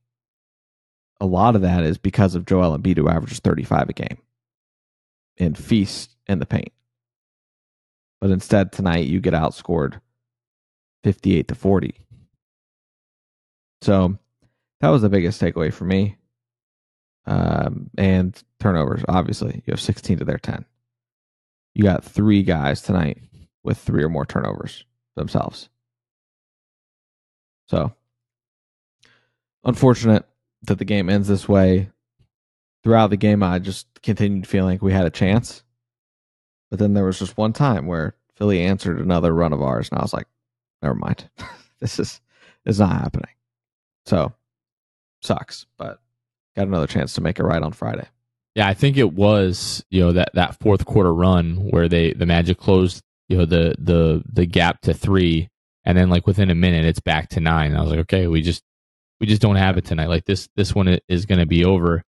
A 1.20 1.26
lot 1.26 1.56
of 1.56 1.62
that 1.62 1.82
is 1.82 1.98
because 1.98 2.36
of 2.36 2.46
Joel 2.46 2.78
Embiid, 2.78 2.98
who 2.98 3.08
averages 3.08 3.40
35 3.40 3.88
a 3.88 3.92
game 3.94 4.18
and 5.38 5.58
feast 5.58 6.14
in 6.28 6.38
the 6.38 6.46
paint. 6.46 6.70
But 8.20 8.30
instead, 8.30 8.70
tonight 8.70 9.08
you 9.08 9.18
get 9.18 9.34
outscored 9.34 10.00
58 11.02 11.48
to 11.48 11.56
40. 11.56 11.94
So 13.82 14.16
that 14.82 14.90
was 14.90 15.02
the 15.02 15.08
biggest 15.08 15.42
takeaway 15.42 15.72
for 15.72 15.84
me. 15.84 16.16
Um, 17.26 17.90
and 17.98 18.40
turnovers, 18.60 19.02
obviously, 19.08 19.64
you 19.66 19.72
have 19.72 19.80
16 19.80 20.18
to 20.18 20.24
their 20.24 20.38
10. 20.38 20.64
You 21.78 21.84
got 21.84 22.02
three 22.02 22.42
guys 22.42 22.82
tonight 22.82 23.18
with 23.62 23.78
three 23.78 24.02
or 24.02 24.08
more 24.08 24.26
turnovers 24.26 24.84
themselves. 25.14 25.68
So, 27.68 27.94
unfortunate 29.62 30.26
that 30.62 30.78
the 30.78 30.84
game 30.84 31.08
ends 31.08 31.28
this 31.28 31.48
way. 31.48 31.90
Throughout 32.82 33.10
the 33.10 33.16
game, 33.16 33.44
I 33.44 33.60
just 33.60 33.86
continued 34.02 34.48
feeling 34.48 34.74
like 34.74 34.82
we 34.82 34.92
had 34.92 35.06
a 35.06 35.10
chance. 35.10 35.62
But 36.68 36.80
then 36.80 36.94
there 36.94 37.04
was 37.04 37.20
just 37.20 37.36
one 37.36 37.52
time 37.52 37.86
where 37.86 38.16
Philly 38.34 38.60
answered 38.60 38.98
another 38.98 39.32
run 39.32 39.52
of 39.52 39.62
ours, 39.62 39.88
and 39.88 40.00
I 40.00 40.02
was 40.02 40.12
like, 40.12 40.26
never 40.82 40.96
mind. 40.96 41.30
this 41.80 42.00
is 42.00 42.20
is 42.66 42.80
not 42.80 42.90
happening. 42.90 43.30
So 44.04 44.32
sucks, 45.22 45.64
but 45.76 46.00
got 46.56 46.66
another 46.66 46.88
chance 46.88 47.12
to 47.12 47.20
make 47.20 47.38
it 47.38 47.44
right 47.44 47.62
on 47.62 47.72
Friday. 47.72 48.08
Yeah, 48.58 48.68
I 48.68 48.74
think 48.74 48.96
it 48.96 49.12
was, 49.14 49.84
you 49.88 50.00
know, 50.00 50.12
that, 50.14 50.30
that 50.34 50.58
fourth 50.58 50.84
quarter 50.84 51.14
run 51.14 51.70
where 51.70 51.88
they 51.88 52.12
the 52.12 52.26
Magic 52.26 52.58
closed, 52.58 53.02
you 53.28 53.38
know, 53.38 53.46
the 53.46 53.76
the 53.78 54.24
the 54.32 54.46
gap 54.46 54.80
to 54.82 54.94
three 54.94 55.48
and 55.84 55.96
then 55.96 56.10
like 56.10 56.26
within 56.26 56.50
a 56.50 56.56
minute 56.56 56.84
it's 56.84 56.98
back 56.98 57.28
to 57.30 57.40
nine. 57.40 57.76
I 57.76 57.82
was 57.82 57.90
like, 57.90 58.00
okay, 58.00 58.26
we 58.26 58.42
just 58.42 58.64
we 59.20 59.28
just 59.28 59.40
don't 59.40 59.54
have 59.54 59.78
it 59.78 59.84
tonight. 59.84 60.08
Like 60.08 60.24
this 60.24 60.48
this 60.56 60.74
one 60.74 60.98
is 61.08 61.24
gonna 61.24 61.46
be 61.46 61.64
over. 61.64 62.02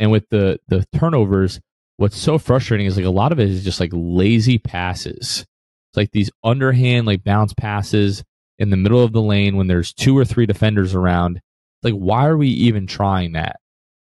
And 0.00 0.10
with 0.10 0.28
the 0.28 0.58
the 0.66 0.84
turnovers, 0.98 1.60
what's 1.98 2.18
so 2.18 2.36
frustrating 2.36 2.86
is 2.86 2.96
like 2.96 3.06
a 3.06 3.10
lot 3.10 3.30
of 3.30 3.38
it 3.38 3.48
is 3.48 3.64
just 3.64 3.80
like 3.80 3.92
lazy 3.94 4.58
passes. 4.58 5.46
It's 5.90 5.96
like 5.96 6.10
these 6.10 6.32
underhand 6.42 7.06
like 7.06 7.22
bounce 7.22 7.54
passes 7.54 8.24
in 8.58 8.70
the 8.70 8.76
middle 8.76 9.04
of 9.04 9.12
the 9.12 9.22
lane 9.22 9.56
when 9.56 9.68
there's 9.68 9.94
two 9.94 10.18
or 10.18 10.24
three 10.24 10.46
defenders 10.46 10.96
around. 10.96 11.40
Like, 11.84 11.94
why 11.94 12.26
are 12.26 12.36
we 12.36 12.48
even 12.48 12.88
trying 12.88 13.34
that? 13.34 13.60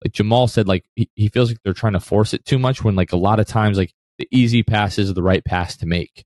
Like 0.04 0.14
Jamahl 0.14 0.50
said, 0.50 0.68
like 0.68 0.86
he, 0.95 1.10
he 1.16 1.28
feels 1.28 1.50
like 1.50 1.60
they're 1.64 1.74
trying 1.74 1.93
to 1.93 2.00
force 2.00 2.34
it 2.34 2.45
too 2.45 2.60
much 2.60 2.84
when 2.84 2.95
like 2.95 3.12
a 3.12 3.18
lot 3.18 3.39
of 3.39 3.47
times 3.47 3.78
like 3.78 3.93
the 4.18 4.28
easy 4.32 4.64
pass 4.64 4.97
is 4.97 5.14
the 5.14 5.24
right 5.24 5.43
pass 5.43 5.78
to 5.78 5.86
make. 5.86 6.26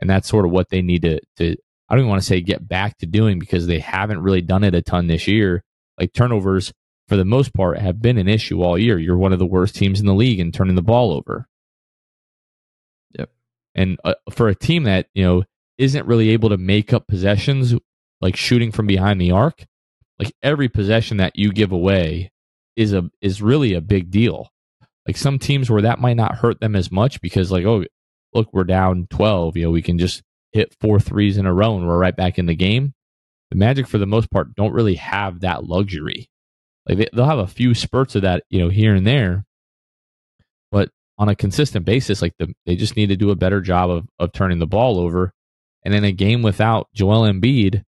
And 0.00 0.08
that's 0.08 0.28
sort 0.28 0.46
of 0.46 0.50
what 0.50 0.70
they 0.70 0.80
need 0.80 1.02
to 1.02 1.20
to 1.36 1.56
I 1.88 1.94
don't 1.94 2.00
even 2.00 2.10
want 2.10 2.22
to 2.22 2.26
say 2.26 2.40
get 2.40 2.66
back 2.66 2.98
to 2.98 3.06
doing 3.06 3.38
because 3.38 3.66
they 3.66 3.80
haven't 3.80 4.22
really 4.22 4.40
done 4.40 4.64
it 4.64 4.74
a 4.74 4.82
ton 4.82 5.06
this 5.08 5.26
year. 5.26 5.64
Like 5.98 6.12
turnovers 6.12 6.72
for 7.08 7.16
the 7.16 7.24
most 7.24 7.52
part 7.52 7.78
have 7.78 8.00
been 8.00 8.16
an 8.16 8.28
issue 8.28 8.62
all 8.62 8.78
year. 8.78 8.98
You're 8.98 9.18
one 9.18 9.32
of 9.32 9.38
the 9.38 9.46
worst 9.46 9.74
teams 9.74 10.00
in 10.00 10.06
the 10.06 10.14
league 10.14 10.38
in 10.38 10.52
turning 10.52 10.76
the 10.76 10.82
ball 10.82 11.12
over. 11.12 11.46
Yep. 13.18 13.30
And 13.74 13.98
uh, 14.04 14.14
for 14.30 14.48
a 14.48 14.54
team 14.54 14.84
that, 14.84 15.08
you 15.12 15.24
know, 15.24 15.42
isn't 15.76 16.06
really 16.06 16.30
able 16.30 16.50
to 16.50 16.56
make 16.56 16.92
up 16.92 17.08
possessions 17.08 17.74
like 18.20 18.36
shooting 18.36 18.70
from 18.70 18.86
behind 18.86 19.20
the 19.20 19.32
arc, 19.32 19.66
like 20.18 20.32
every 20.42 20.68
possession 20.68 21.16
that 21.16 21.36
you 21.36 21.52
give 21.52 21.72
away 21.72 22.30
is 22.76 22.92
a 22.92 23.10
is 23.20 23.42
really 23.42 23.74
a 23.74 23.80
big 23.80 24.10
deal. 24.10 24.50
Like 25.06 25.16
some 25.16 25.38
teams 25.38 25.70
where 25.70 25.82
that 25.82 25.98
might 25.98 26.16
not 26.16 26.36
hurt 26.36 26.60
them 26.60 26.76
as 26.76 26.90
much 26.90 27.20
because 27.20 27.50
like 27.50 27.64
oh 27.64 27.84
look 28.32 28.52
we're 28.52 28.64
down 28.64 29.06
12, 29.10 29.56
you 29.56 29.64
know, 29.64 29.70
we 29.70 29.82
can 29.82 29.98
just 29.98 30.22
hit 30.52 30.74
four 30.80 31.00
threes 31.00 31.36
in 31.36 31.46
a 31.46 31.54
row 31.54 31.76
and 31.76 31.86
we're 31.86 31.98
right 31.98 32.16
back 32.16 32.38
in 32.38 32.46
the 32.46 32.54
game. 32.54 32.94
The 33.50 33.56
Magic 33.56 33.88
for 33.88 33.98
the 33.98 34.06
most 34.06 34.30
part 34.30 34.54
don't 34.54 34.72
really 34.72 34.94
have 34.96 35.40
that 35.40 35.64
luxury. 35.64 36.28
Like 36.88 36.98
they, 36.98 37.08
they'll 37.12 37.24
have 37.24 37.38
a 37.38 37.46
few 37.46 37.74
spurts 37.74 38.14
of 38.14 38.22
that, 38.22 38.44
you 38.48 38.60
know, 38.60 38.68
here 38.68 38.94
and 38.94 39.06
there. 39.06 39.44
But 40.70 40.90
on 41.18 41.28
a 41.28 41.34
consistent 41.34 41.84
basis, 41.84 42.22
like 42.22 42.34
the, 42.38 42.54
they 42.64 42.76
just 42.76 42.96
need 42.96 43.08
to 43.08 43.16
do 43.16 43.30
a 43.30 43.36
better 43.36 43.60
job 43.60 43.90
of, 43.90 44.08
of 44.18 44.32
turning 44.32 44.60
the 44.60 44.66
ball 44.66 44.98
over 44.98 45.32
and 45.84 45.94
in 45.94 46.04
a 46.04 46.12
game 46.12 46.42
without 46.42 46.88
Joel 46.94 47.22
Embiid, 47.22 47.84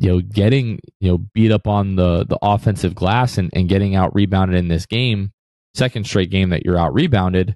you 0.00 0.08
know, 0.08 0.20
getting, 0.20 0.80
you 0.98 1.10
know, 1.10 1.18
beat 1.34 1.52
up 1.52 1.68
on 1.68 1.96
the 1.96 2.24
the 2.24 2.38
offensive 2.40 2.94
glass 2.94 3.36
and, 3.36 3.50
and 3.52 3.68
getting 3.68 3.94
out 3.94 4.14
rebounded 4.14 4.56
in 4.56 4.68
this 4.68 4.86
game, 4.86 5.30
second 5.74 6.06
straight 6.06 6.30
game 6.30 6.48
that 6.50 6.64
you're 6.64 6.78
out 6.78 6.94
rebounded, 6.94 7.54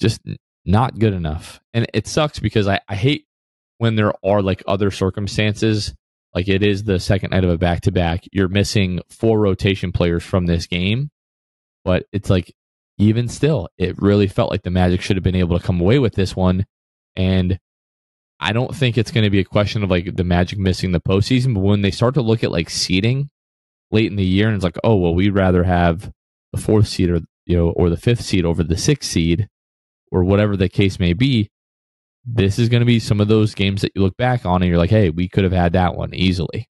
just 0.00 0.20
not 0.64 0.98
good 0.98 1.14
enough. 1.14 1.60
And 1.72 1.86
it 1.94 2.08
sucks 2.08 2.40
because 2.40 2.66
I, 2.66 2.80
I 2.88 2.96
hate 2.96 3.26
when 3.78 3.94
there 3.94 4.12
are 4.24 4.42
like 4.42 4.64
other 4.66 4.90
circumstances, 4.90 5.94
like 6.34 6.48
it 6.48 6.64
is 6.64 6.82
the 6.82 6.98
second 6.98 7.30
night 7.30 7.44
of 7.44 7.50
a 7.50 7.58
back 7.58 7.82
to 7.82 7.92
back, 7.92 8.24
you're 8.32 8.48
missing 8.48 9.00
four 9.08 9.38
rotation 9.38 9.92
players 9.92 10.24
from 10.24 10.46
this 10.46 10.66
game. 10.66 11.10
But 11.84 12.06
it's 12.12 12.28
like 12.28 12.52
even 12.98 13.28
still, 13.28 13.68
it 13.78 14.00
really 14.02 14.26
felt 14.26 14.50
like 14.50 14.62
the 14.62 14.70
Magic 14.70 15.02
should 15.02 15.16
have 15.16 15.22
been 15.22 15.36
able 15.36 15.56
to 15.56 15.64
come 15.64 15.80
away 15.80 16.00
with 16.00 16.14
this 16.14 16.34
one. 16.34 16.66
And 17.14 17.60
I 18.38 18.52
don't 18.52 18.74
think 18.74 18.98
it's 18.98 19.10
going 19.10 19.24
to 19.24 19.30
be 19.30 19.40
a 19.40 19.44
question 19.44 19.82
of 19.82 19.90
like 19.90 20.16
the 20.16 20.24
Magic 20.24 20.58
missing 20.58 20.92
the 20.92 21.00
postseason, 21.00 21.54
but 21.54 21.60
when 21.60 21.82
they 21.82 21.90
start 21.90 22.14
to 22.14 22.22
look 22.22 22.44
at 22.44 22.52
like 22.52 22.68
seeding 22.70 23.30
late 23.90 24.10
in 24.10 24.16
the 24.16 24.24
year, 24.24 24.46
and 24.46 24.54
it's 24.54 24.64
like, 24.64 24.78
oh 24.84 24.96
well, 24.96 25.14
we'd 25.14 25.30
rather 25.30 25.64
have 25.64 26.12
the 26.52 26.60
fourth 26.60 26.88
seed 26.88 27.10
or 27.10 27.20
you 27.46 27.56
know 27.56 27.70
or 27.70 27.88
the 27.90 27.96
fifth 27.96 28.22
seed 28.22 28.44
over 28.44 28.62
the 28.62 28.76
sixth 28.76 29.10
seed, 29.10 29.48
or 30.12 30.22
whatever 30.24 30.56
the 30.56 30.68
case 30.68 30.98
may 30.98 31.12
be. 31.12 31.50
this 32.26 32.58
is 32.58 32.68
going 32.68 32.80
to 32.80 32.86
be 32.86 32.98
some 32.98 33.20
of 33.20 33.28
those 33.28 33.54
games 33.54 33.82
that 33.82 33.92
you 33.94 34.02
look 34.02 34.16
back 34.16 34.44
on 34.44 34.62
and 34.62 34.68
you're 34.68 34.78
like, 34.78 34.90
hey, 34.90 35.10
we 35.10 35.28
could 35.28 35.44
have 35.44 35.52
had 35.52 35.72
that 35.74 35.94
one 35.94 36.12
easily. 36.14 36.68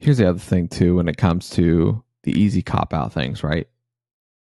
Here's 0.00 0.18
the 0.18 0.28
other 0.28 0.38
thing 0.38 0.68
too 0.68 0.96
when 0.96 1.08
it 1.08 1.16
comes 1.16 1.50
to 1.50 2.04
the 2.24 2.38
easy 2.38 2.62
cop 2.62 2.92
out 2.92 3.12
things, 3.12 3.42
right? 3.42 3.66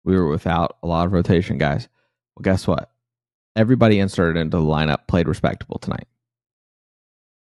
We 0.04 0.16
were 0.16 0.28
without 0.28 0.76
a 0.82 0.86
lot 0.86 1.06
of 1.06 1.12
rotation 1.12 1.58
guys. 1.58 1.88
Well, 2.36 2.42
guess 2.42 2.66
what? 2.66 2.90
Everybody 3.56 4.00
inserted 4.00 4.40
into 4.40 4.56
the 4.56 4.64
lineup 4.64 5.06
played 5.06 5.28
respectable 5.28 5.78
tonight. 5.78 6.08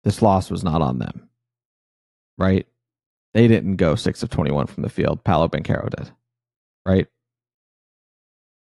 This 0.04 0.22
loss 0.22 0.52
was 0.52 0.64
not 0.64 0.82
on 0.82 1.00
them, 1.00 1.30
right? 2.38 2.68
They 3.34 3.48
didn't 3.48 3.78
go 3.78 3.96
six 3.96 4.24
of 4.24 4.30
21 4.30 4.68
from 4.68 4.84
the 4.84 4.90
field. 4.90 5.24
Paolo 5.24 5.48
Banchero 5.48 5.90
did, 5.90 6.12
right? 6.86 7.08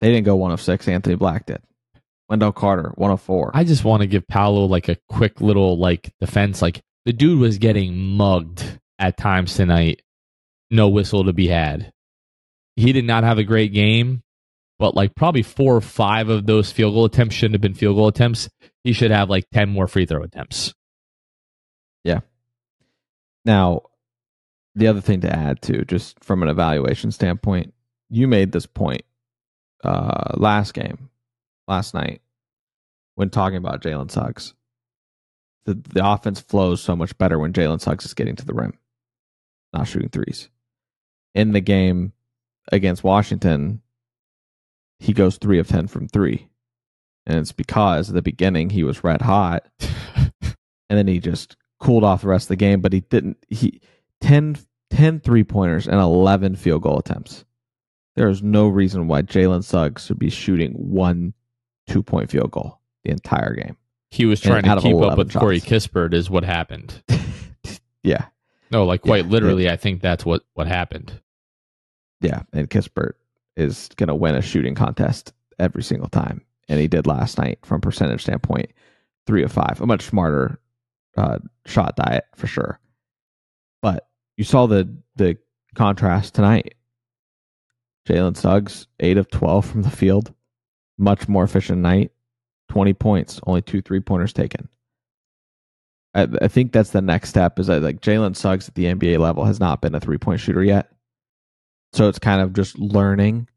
They 0.02 0.12
didn't 0.12 0.26
go 0.26 0.36
one 0.36 0.52
of 0.52 0.62
six. 0.62 0.88
Anthony 0.88 1.16
Black 1.16 1.46
did. 1.46 1.62
Wendell 2.30 2.52
Carter, 2.52 2.92
one 2.96 3.12
of 3.12 3.22
four. 3.22 3.52
I 3.54 3.64
just 3.64 3.84
want 3.84 4.02
to 4.02 4.08
give 4.08 4.28
Paolo 4.28 4.66
like 4.66 4.90
a 4.90 4.98
quick 5.10 5.42
little 5.42 5.78
like 5.78 6.12
defense. 6.20 6.62
Like 6.62 6.82
the 7.06 7.14
dude 7.14 7.40
was 7.40 7.58
getting 7.58 7.96
mugged 7.96 8.80
at 8.98 9.18
times 9.18 9.56
tonight. 9.56 10.02
No 10.72 10.90
whistle 10.90 11.26
to 11.26 11.34
be 11.34 11.48
had. 11.48 11.92
He 12.76 12.92
did 12.92 13.06
not 13.06 13.24
have 13.24 13.38
a 13.38 13.44
great 13.44 13.72
game, 13.72 14.24
but 14.80 14.96
like 14.96 15.16
probably 15.16 15.42
four 15.42 15.76
or 15.76 15.82
five 15.82 16.30
of 16.30 16.46
those 16.46 16.72
field 16.72 16.94
goal 16.94 17.06
attempts 17.06 17.36
shouldn't 17.36 17.56
have 17.56 17.62
been 17.62 17.74
field 17.74 17.96
goal 17.96 18.08
attempts. 18.08 18.50
He 18.84 18.94
should 18.94 19.12
have 19.12 19.30
like 19.30 19.46
10 19.54 19.70
more 19.70 19.88
free 19.88 20.06
throw 20.06 20.24
attempts. 20.24 20.74
Yeah. 22.04 22.20
Now, 23.46 23.82
the 24.76 24.88
other 24.88 25.02
thing 25.02 25.22
to 25.22 25.34
add 25.34 25.62
to, 25.64 25.86
just 25.86 26.22
from 26.24 26.44
an 26.44 26.50
evaluation 26.50 27.12
standpoint, 27.12 27.74
you 28.10 28.28
made 28.28 28.52
this 28.52 28.66
point 28.66 29.04
uh, 29.84 30.34
last 30.36 30.74
game, 30.74 31.10
last 31.68 31.94
night, 31.94 32.22
when 33.16 33.30
talking 33.30 33.58
about 33.58 33.82
Jalen 33.82 34.12
Suggs. 34.12 34.54
The, 35.66 35.74
the 35.74 36.08
offense 36.08 36.42
flows 36.42 36.82
so 36.82 36.96
much 36.96 37.18
better 37.18 37.40
when 37.40 37.54
Jalen 37.54 37.82
Suggs 37.82 38.06
is 38.06 38.14
getting 38.14 38.36
to 38.36 38.46
the 38.46 38.54
rim, 38.54 38.78
not 39.74 39.88
shooting 39.88 40.10
threes. 40.10 40.50
In 41.34 41.54
the 41.54 41.62
game 41.62 42.14
against 42.72 43.04
Washington, 43.04 43.82
he 45.00 45.14
goes 45.14 45.38
three 45.38 45.60
of 45.60 45.68
10 45.68 45.88
from 45.88 46.08
three. 46.08 46.50
And 47.26 47.40
it's 47.40 47.52
because 47.52 48.10
at 48.10 48.16
the 48.16 48.22
beginning 48.22 48.70
he 48.70 48.84
was 48.84 49.04
red 49.04 49.22
hot. 49.22 49.66
and 49.80 50.54
then 50.90 51.08
he 51.08 51.20
just 51.20 51.56
cooled 51.80 52.04
off 52.04 52.22
the 52.22 52.28
rest 52.28 52.46
of 52.46 52.50
the 52.50 52.56
game, 52.56 52.82
but 52.82 52.94
he 52.94 53.02
didn't. 53.02 53.38
He 53.50 53.82
10, 54.22 54.58
10 54.92 55.20
three 55.20 55.44
pointers 55.44 55.88
and 55.88 56.00
11 56.00 56.56
field 56.56 56.84
goal 56.84 57.00
attempts. 57.00 57.46
There 58.16 58.30
is 58.30 58.42
no 58.42 58.68
reason 58.68 59.08
why 59.08 59.24
Jalen 59.24 59.64
Suggs 59.64 60.06
should 60.06 60.20
be 60.20 60.30
shooting 60.30 60.72
one 60.74 61.34
two 61.88 62.02
point 62.02 62.30
field 62.30 62.52
goal 62.52 62.80
the 63.04 63.12
entire 63.12 63.54
game. 63.54 63.78
He 64.12 64.26
was 64.26 64.40
trying 64.40 64.64
to 64.64 64.80
keep 64.80 64.96
up 64.96 65.18
with 65.18 65.32
shots. 65.32 65.42
Corey 65.42 65.60
Kispert, 65.60 66.14
is 66.14 66.30
what 66.30 66.44
happened. 66.44 67.04
yeah. 68.04 68.28
No, 68.72 68.86
like 68.86 69.02
quite 69.02 69.26
yeah, 69.26 69.32
literally, 69.32 69.66
it, 69.66 69.74
I 69.74 69.76
think 69.76 70.02
that's 70.02 70.26
what, 70.26 70.44
what 70.54 70.68
happened. 70.68 71.20
Yeah. 72.22 72.44
And 72.54 72.70
Kispert 72.70 73.14
is 73.56 73.90
going 73.96 74.08
to 74.08 74.16
win 74.16 74.36
a 74.36 74.42
shooting 74.42 74.76
contest 74.76 75.34
every 75.60 75.84
single 75.84 76.10
time. 76.10 76.42
And 76.68 76.80
he 76.80 76.88
did 76.88 77.08
last 77.08 77.38
night 77.38 77.60
from 77.64 77.82
percentage 77.82 78.24
standpoint, 78.24 78.72
three 79.28 79.44
of 79.44 79.52
five. 79.52 79.80
A 79.82 79.86
much 79.86 80.04
smarter 80.04 80.60
uh, 81.18 81.40
shot 81.66 81.96
diet 81.96 82.26
for 82.36 82.48
sure. 82.48 82.80
But 83.82 84.08
you 84.38 84.44
saw 84.44 84.66
the 84.66 84.94
the 85.16 85.38
contrast 85.76 86.34
tonight. 86.34 86.76
Jalen 88.08 88.38
Suggs, 88.38 88.88
eight 89.00 89.18
of 89.18 89.30
twelve 89.30 89.66
from 89.66 89.84
the 89.84 89.90
field, 89.90 90.34
much 90.98 91.28
more 91.28 91.44
efficient 91.44 91.82
night. 91.82 92.12
Twenty 92.70 92.94
points, 92.94 93.40
only 93.46 93.62
two 93.62 93.82
three 93.82 94.00
pointers 94.00 94.34
taken. 94.34 94.68
I, 96.16 96.28
I 96.42 96.48
think 96.48 96.72
that's 96.72 96.92
the 96.92 97.02
next 97.02 97.30
step. 97.30 97.60
Is 97.60 97.68
that 97.68 97.84
like 97.84 98.02
Jalen 98.02 98.36
Suggs 98.36 98.68
at 98.68 98.76
the 98.76 98.86
NBA 98.86 99.20
level 99.20 99.46
has 99.46 99.60
not 99.60 99.82
been 99.82 99.94
a 99.94 100.00
three 100.00 100.18
point 100.18 100.40
shooter 100.40 100.64
yet, 100.64 100.92
so 101.96 102.10
it's 102.10 102.20
kind 102.20 102.42
of 102.42 102.54
just 102.54 102.78
learning. 102.78 103.48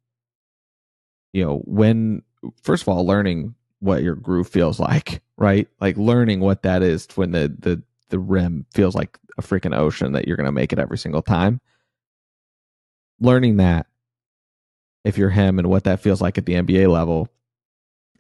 You 1.32 1.45
know, 1.45 1.62
when 1.64 2.22
first 2.62 2.82
of 2.82 2.89
all, 2.89 3.07
learning 3.07 3.55
what 3.80 4.03
your 4.03 4.14
groove 4.14 4.49
feels 4.49 4.80
like, 4.80 5.22
right? 5.36 5.68
Like 5.80 5.97
learning 5.97 6.41
what 6.41 6.62
that 6.62 6.82
is 6.82 7.07
when 7.14 7.32
the 7.32 7.55
the 7.59 7.82
the 8.11 8.18
rim 8.18 8.64
feels 8.72 8.95
like 8.95 9.18
a 9.36 9.43
freaking 9.43 9.76
ocean 9.76 10.12
that 10.12 10.26
you're 10.26 10.36
going 10.36 10.47
to 10.47 10.53
make 10.53 10.72
it 10.72 10.78
every 10.78 10.99
single 10.99 11.22
time. 11.22 11.61
Learning 13.20 13.59
that 13.59 13.86
if 15.05 15.18
you're 15.18 15.30
him 15.30 15.59
and 15.59 15.68
what 15.68 15.84
that 15.84 16.01
feels 16.01 16.20
like 16.20 16.39
at 16.39 16.47
the 16.47 16.55
NBA 16.55 16.91
level 16.91 17.28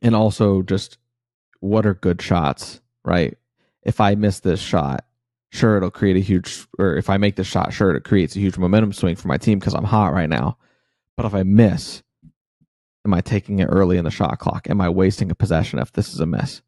and 0.02 0.14
also 0.14 0.62
just 0.62 0.98
what 1.60 1.86
are 1.86 1.94
good 1.94 2.20
shots, 2.22 2.80
right? 3.04 3.36
If 3.82 4.00
I 4.00 4.14
miss 4.14 4.40
this 4.40 4.60
shot, 4.60 5.04
sure 5.50 5.76
it'll 5.76 5.90
create 5.90 6.16
a 6.16 6.20
huge 6.20 6.66
or 6.78 6.96
if 6.96 7.10
I 7.10 7.16
make 7.16 7.36
the 7.36 7.44
shot, 7.44 7.72
sure 7.72 7.94
it 7.94 8.04
creates 8.04 8.36
a 8.36 8.40
huge 8.40 8.58
momentum 8.58 8.92
swing 8.92 9.16
for 9.16 9.28
my 9.28 9.38
team 9.38 9.58
because 9.58 9.74
I'm 9.74 9.84
hot 9.84 10.12
right 10.12 10.28
now. 10.28 10.58
But 11.16 11.26
if 11.26 11.34
I 11.34 11.42
miss, 11.42 12.02
Am 13.08 13.14
I 13.14 13.22
taking 13.22 13.60
it 13.60 13.68
early 13.70 13.96
in 13.96 14.04
the 14.04 14.10
shot 14.10 14.38
clock? 14.38 14.68
Am 14.68 14.82
I 14.82 14.90
wasting 14.90 15.30
a 15.30 15.34
possession 15.34 15.78
if 15.78 15.92
this 15.92 16.12
is 16.12 16.20
a 16.20 16.26
miss? 16.26 16.60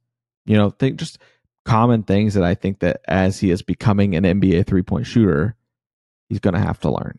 You 0.46 0.56
know, 0.56 0.70
think 0.70 0.98
just 0.98 1.18
common 1.66 2.02
things 2.02 2.32
that 2.32 2.44
I 2.44 2.54
think 2.54 2.78
that 2.80 3.02
as 3.06 3.38
he 3.38 3.50
is 3.50 3.60
becoming 3.60 4.14
an 4.14 4.24
NBA 4.24 4.66
three 4.66 4.82
point 4.82 5.06
shooter, 5.06 5.54
he's 6.30 6.40
going 6.40 6.54
to 6.54 6.60
have 6.60 6.80
to 6.80 6.90
learn. 6.90 7.18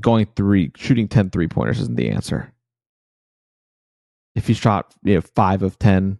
Going 0.00 0.26
three, 0.34 0.72
shooting 0.76 1.06
10 1.06 1.28
three 1.28 1.46
pointers 1.46 1.78
isn't 1.80 1.96
the 1.96 2.08
answer. 2.08 2.54
If 4.34 4.46
he 4.46 4.54
shot 4.54 4.94
you 5.02 5.16
know, 5.16 5.20
five 5.20 5.62
of 5.62 5.78
10, 5.78 6.18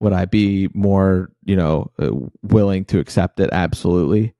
would 0.00 0.12
I 0.12 0.24
be 0.26 0.68
more, 0.74 1.30
you 1.44 1.56
know, 1.56 1.90
uh, 1.98 2.10
willing 2.42 2.84
to 2.86 2.98
accept 2.98 3.40
it? 3.40 3.50
Absolutely. 3.52 4.34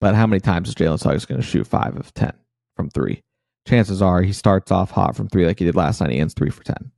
But 0.00 0.14
how 0.14 0.26
many 0.26 0.40
times 0.40 0.68
is 0.68 0.74
Jalen 0.74 1.00
Suggs 1.00 1.26
going 1.26 1.40
to 1.40 1.46
shoot 1.46 1.66
five 1.66 1.96
of 1.96 2.14
10 2.14 2.32
from 2.76 2.88
three? 2.90 3.22
chances 3.68 4.02
are 4.02 4.22
he 4.22 4.32
starts 4.32 4.72
off 4.72 4.90
hot 4.90 5.14
from 5.14 5.28
three 5.28 5.46
like 5.46 5.58
he 5.58 5.64
did 5.64 5.76
last 5.76 6.00
night. 6.00 6.10
He 6.10 6.18
ends 6.18 6.34
three 6.34 6.50
for 6.50 6.64
10. 6.64 6.90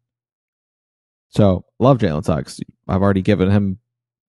So, 1.29 1.65
love 1.79 1.99
Jalen 1.99 2.25
Suggs. 2.25 2.61
I've 2.89 3.03
already 3.03 3.23
given 3.23 3.51
him 3.51 3.79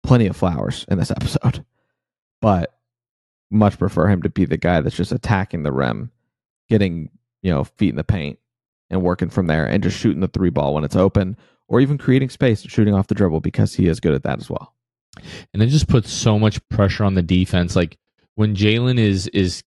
plenty 0.03 0.27
of 0.27 0.37
flowers 0.37 0.85
in 0.89 0.97
this 0.97 1.11
episode, 1.15 1.65
but 2.41 2.73
much 3.51 3.77
prefer 3.77 4.07
him 4.07 4.21
to 4.21 4.29
be 4.29 4.45
the 4.45 4.57
guy 4.57 4.81
that's 4.81 4.95
just 4.95 5.11
attacking 5.11 5.63
the 5.63 5.71
rim, 5.71 6.11
getting, 6.69 7.09
you 7.41 7.51
know, 7.51 7.63
feet 7.63 7.89
in 7.89 7.95
the 7.95 8.03
paint 8.03 8.39
and 8.89 9.01
working 9.01 9.29
from 9.29 9.47
there 9.47 9.65
and 9.65 9.83
just 9.83 9.97
shooting 9.97 10.21
the 10.21 10.27
three 10.27 10.49
ball 10.49 10.73
when 10.73 10.83
it's 10.83 10.95
open 10.95 11.37
or 11.67 11.81
even 11.81 11.97
creating 11.97 12.29
space 12.29 12.61
and 12.61 12.71
shooting 12.71 12.93
off 12.93 13.07
the 13.07 13.15
dribble 13.15 13.41
because 13.41 13.73
he 13.73 13.87
is 13.87 13.99
good 13.99 14.13
at 14.13 14.23
that 14.23 14.39
as 14.39 14.49
well. 14.49 14.73
And 15.53 15.63
it 15.63 15.67
just 15.67 15.87
puts 15.87 16.11
so 16.11 16.37
much 16.37 16.65
pressure 16.69 17.03
on 17.03 17.15
the 17.15 17.21
defense. 17.21 17.75
Like 17.75 17.97
when 18.35 18.55
Jalen 18.55 18.99
is 18.99 19.27
is 19.27 19.63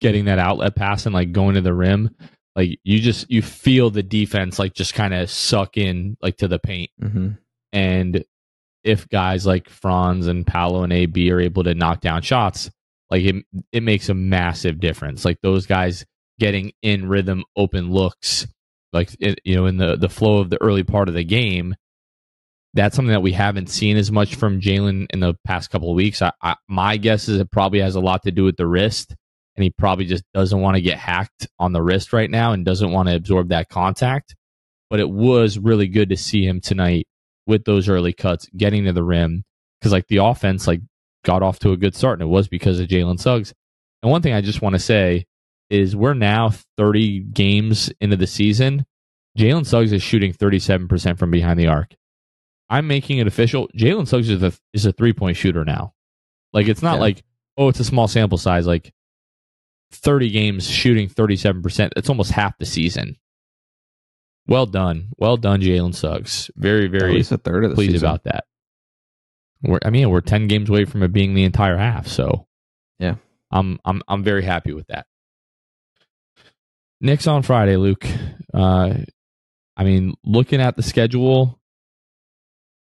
getting 0.00 0.26
that 0.26 0.38
outlet 0.38 0.76
pass 0.76 1.06
and 1.06 1.14
like 1.14 1.32
going 1.32 1.54
to 1.54 1.60
the 1.60 1.74
rim, 1.74 2.14
like 2.56 2.78
you 2.84 3.00
just 3.00 3.30
you 3.30 3.42
feel 3.42 3.90
the 3.90 4.02
defense 4.02 4.58
like 4.58 4.74
just 4.74 4.94
kind 4.94 5.14
of 5.14 5.30
suck 5.30 5.76
in 5.76 6.16
like 6.22 6.36
to 6.38 6.48
the 6.48 6.58
paint. 6.58 6.90
Mm-hmm. 7.02 7.30
And 7.72 8.24
if 8.84 9.08
guys 9.08 9.46
like 9.46 9.68
Franz 9.68 10.26
and 10.26 10.46
Paolo 10.46 10.82
and 10.82 10.92
AB 10.92 11.30
are 11.30 11.40
able 11.40 11.64
to 11.64 11.74
knock 11.74 12.00
down 12.00 12.22
shots, 12.22 12.70
like 13.10 13.22
it 13.22 13.44
it 13.72 13.82
makes 13.82 14.08
a 14.08 14.14
massive 14.14 14.80
difference. 14.80 15.24
Like 15.24 15.40
those 15.42 15.66
guys 15.66 16.04
getting 16.38 16.72
in 16.82 17.08
rhythm, 17.08 17.44
open 17.56 17.90
looks, 17.90 18.46
like 18.92 19.14
it, 19.20 19.40
you 19.44 19.56
know, 19.56 19.66
in 19.66 19.76
the 19.76 19.96
the 19.96 20.08
flow 20.08 20.38
of 20.38 20.50
the 20.50 20.60
early 20.60 20.82
part 20.82 21.08
of 21.08 21.14
the 21.14 21.24
game. 21.24 21.74
That's 22.72 22.94
something 22.94 23.12
that 23.12 23.22
we 23.22 23.32
haven't 23.32 23.68
seen 23.68 23.96
as 23.96 24.12
much 24.12 24.36
from 24.36 24.60
Jalen 24.60 25.06
in 25.12 25.18
the 25.18 25.34
past 25.44 25.70
couple 25.70 25.90
of 25.90 25.96
weeks. 25.96 26.22
I, 26.22 26.30
I, 26.40 26.54
my 26.68 26.98
guess 26.98 27.28
is 27.28 27.40
it 27.40 27.50
probably 27.50 27.80
has 27.80 27.96
a 27.96 28.00
lot 28.00 28.22
to 28.22 28.30
do 28.30 28.44
with 28.44 28.56
the 28.56 28.66
wrist 28.66 29.16
and 29.56 29.64
he 29.64 29.70
probably 29.70 30.04
just 30.04 30.22
doesn't 30.34 30.60
want 30.60 30.76
to 30.76 30.80
get 30.80 30.96
hacked 30.96 31.48
on 31.58 31.72
the 31.72 31.82
wrist 31.82 32.12
right 32.12 32.30
now 32.30 32.52
and 32.52 32.64
doesn't 32.64 32.92
want 32.92 33.08
to 33.08 33.16
absorb 33.16 33.48
that 33.48 33.68
contact. 33.68 34.36
But 34.88 35.00
it 35.00 35.10
was 35.10 35.58
really 35.58 35.88
good 35.88 36.10
to 36.10 36.16
see 36.16 36.46
him 36.46 36.60
tonight 36.60 37.06
with 37.46 37.64
those 37.64 37.88
early 37.88 38.12
cuts, 38.12 38.48
getting 38.56 38.84
to 38.84 38.92
the 38.92 39.02
rim 39.02 39.44
because 39.80 39.92
like 39.92 40.06
the 40.08 40.18
offense 40.18 40.66
like 40.66 40.80
got 41.24 41.42
off 41.42 41.58
to 41.60 41.72
a 41.72 41.76
good 41.76 41.94
start, 41.94 42.20
and 42.20 42.28
it 42.28 42.32
was 42.32 42.48
because 42.48 42.80
of 42.80 42.88
Jalen 42.88 43.20
Suggs. 43.20 43.52
And 44.02 44.10
one 44.10 44.22
thing 44.22 44.32
I 44.32 44.40
just 44.40 44.62
want 44.62 44.74
to 44.74 44.78
say 44.78 45.26
is 45.70 45.96
we're 45.96 46.14
now 46.14 46.50
30 46.76 47.20
games 47.20 47.90
into 48.00 48.16
the 48.16 48.26
season. 48.26 48.84
Jalen 49.38 49.64
Suggs 49.64 49.92
is 49.92 50.02
shooting 50.02 50.32
37% 50.32 51.18
from 51.18 51.30
behind 51.30 51.58
the 51.58 51.68
arc. 51.68 51.94
I'm 52.68 52.86
making 52.86 53.18
it 53.18 53.26
official. 53.26 53.68
Jalen 53.76 54.06
Suggs 54.06 54.28
is 54.28 54.42
a, 54.42 54.52
is 54.72 54.86
a 54.86 54.92
three 54.92 55.12
point 55.12 55.36
shooter 55.36 55.64
now. 55.64 55.94
Like 56.52 56.68
it's 56.68 56.82
not 56.82 56.94
yeah. 56.94 57.00
like 57.00 57.22
oh 57.56 57.68
it's 57.68 57.80
a 57.80 57.84
small 57.84 58.08
sample 58.08 58.38
size. 58.38 58.66
Like 58.66 58.92
30 59.92 60.30
games 60.30 60.68
shooting 60.68 61.08
37%. 61.08 61.90
That's 61.94 62.08
almost 62.08 62.32
half 62.32 62.58
the 62.58 62.66
season. 62.66 63.16
Well 64.46 64.66
done. 64.66 65.08
Well 65.16 65.36
done, 65.36 65.60
Jalen 65.60 65.94
Suggs. 65.94 66.50
Very, 66.56 66.86
very 66.86 67.10
At 67.10 67.16
least 67.16 67.32
a 67.32 67.38
third 67.38 67.64
of 67.64 67.70
the 67.70 67.74
pleased 67.76 67.92
season. 67.92 68.08
about 68.08 68.24
that. 68.24 68.44
We're, 69.62 69.80
I 69.84 69.90
mean, 69.90 70.08
we're 70.10 70.22
10 70.22 70.48
games 70.48 70.70
away 70.70 70.84
from 70.86 71.02
it 71.02 71.12
being 71.12 71.34
the 71.34 71.44
entire 71.44 71.76
half. 71.76 72.06
So, 72.06 72.46
yeah, 72.98 73.16
I'm, 73.50 73.78
I'm, 73.84 74.02
I'm 74.08 74.24
very 74.24 74.42
happy 74.42 74.72
with 74.72 74.86
that. 74.88 75.06
Knicks 77.00 77.26
on 77.26 77.42
Friday, 77.42 77.76
Luke. 77.76 78.06
Uh, 78.52 78.94
I 79.76 79.84
mean, 79.84 80.14
looking 80.24 80.60
at 80.60 80.76
the 80.76 80.82
schedule, 80.82 81.58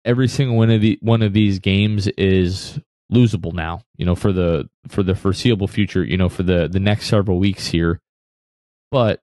every 0.05 0.29
single 0.29 0.57
one 0.57 0.71
of 0.71 0.81
the 0.81 0.99
one 1.01 1.23
of 1.23 1.33
these 1.33 1.59
games 1.59 2.07
is 2.07 2.79
losable 3.13 3.53
now. 3.53 3.83
You 3.97 4.07
know, 4.07 4.15
for 4.15 4.33
the 4.33 4.69
for 4.89 5.03
the 5.03 5.15
foreseeable 5.15 5.67
future. 5.67 6.05
You 6.05 6.17
know, 6.17 6.29
for 6.29 6.45
the 6.45 6.69
the 6.69 6.81
next 6.81 7.07
several 7.07 7.39
weeks 7.39 7.67
here. 7.67 8.01
But 8.91 9.21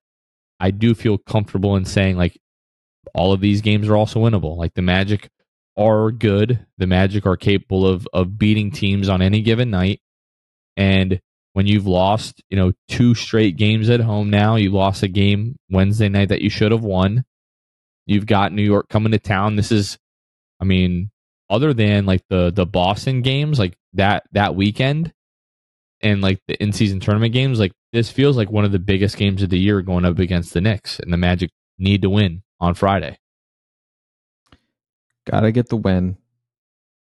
I 0.60 0.70
do 0.70 0.94
feel 0.94 1.16
comfortable 1.16 1.76
in 1.76 1.86
saying 1.86 2.16
like 2.16 2.38
all 3.14 3.32
of 3.32 3.40
these 3.40 3.62
games 3.62 3.88
are 3.88 3.96
also 3.96 4.20
winnable. 4.20 4.56
Like 4.56 4.74
the 4.74 4.82
Magic 4.82 5.30
are 5.76 6.10
good. 6.10 6.66
The 6.76 6.86
Magic 6.86 7.24
are 7.24 7.36
capable 7.38 7.86
of 7.86 8.06
of 8.12 8.38
beating 8.38 8.70
teams 8.70 9.08
on 9.08 9.22
any 9.22 9.40
given 9.40 9.70
night. 9.70 10.00
And 10.76 11.20
when 11.52 11.66
you've 11.66 11.86
lost, 11.86 12.42
you 12.48 12.56
know, 12.56 12.72
two 12.88 13.14
straight 13.14 13.56
games 13.56 13.90
at 13.90 14.00
home 14.00 14.30
now, 14.30 14.56
you 14.56 14.70
lost 14.70 15.02
a 15.02 15.08
game 15.08 15.56
Wednesday 15.70 16.08
night 16.08 16.30
that 16.30 16.42
you 16.42 16.50
should 16.50 16.72
have 16.72 16.84
won. 16.84 17.24
You've 18.06 18.26
got 18.26 18.52
New 18.52 18.62
York 18.62 18.88
coming 18.88 19.12
to 19.12 19.18
town. 19.18 19.56
This 19.56 19.70
is 19.70 19.98
I 20.60 20.64
mean, 20.64 21.10
other 21.50 21.74
than 21.74 22.06
like 22.06 22.22
the 22.28 22.52
the 22.52 22.64
Boston 22.64 23.22
games, 23.22 23.58
like 23.58 23.76
that 23.94 24.22
that 24.30 24.54
weekend, 24.54 25.12
and 26.00 26.22
like 26.22 26.40
the 26.46 26.54
in 26.62 26.72
season 26.72 27.00
tournament 27.00 27.32
games, 27.32 27.58
like 27.58 27.72
this 27.92 28.10
feels 28.10 28.36
like 28.36 28.50
one 28.50 28.64
of 28.64 28.70
the 28.70 28.78
biggest 28.78 29.16
games 29.16 29.42
of 29.42 29.50
the 29.50 29.58
year 29.58 29.82
going 29.82 30.04
up 30.04 30.20
against 30.20 30.54
the 30.54 30.60
Knicks, 30.60 31.00
and 31.00 31.12
the 31.12 31.16
Magic 31.16 31.50
need 31.78 32.02
to 32.02 32.10
win 32.10 32.42
on 32.60 32.74
Friday. 32.74 33.18
Got 35.28 35.40
to 35.40 35.50
get 35.50 35.68
the 35.68 35.76
win. 35.76 36.16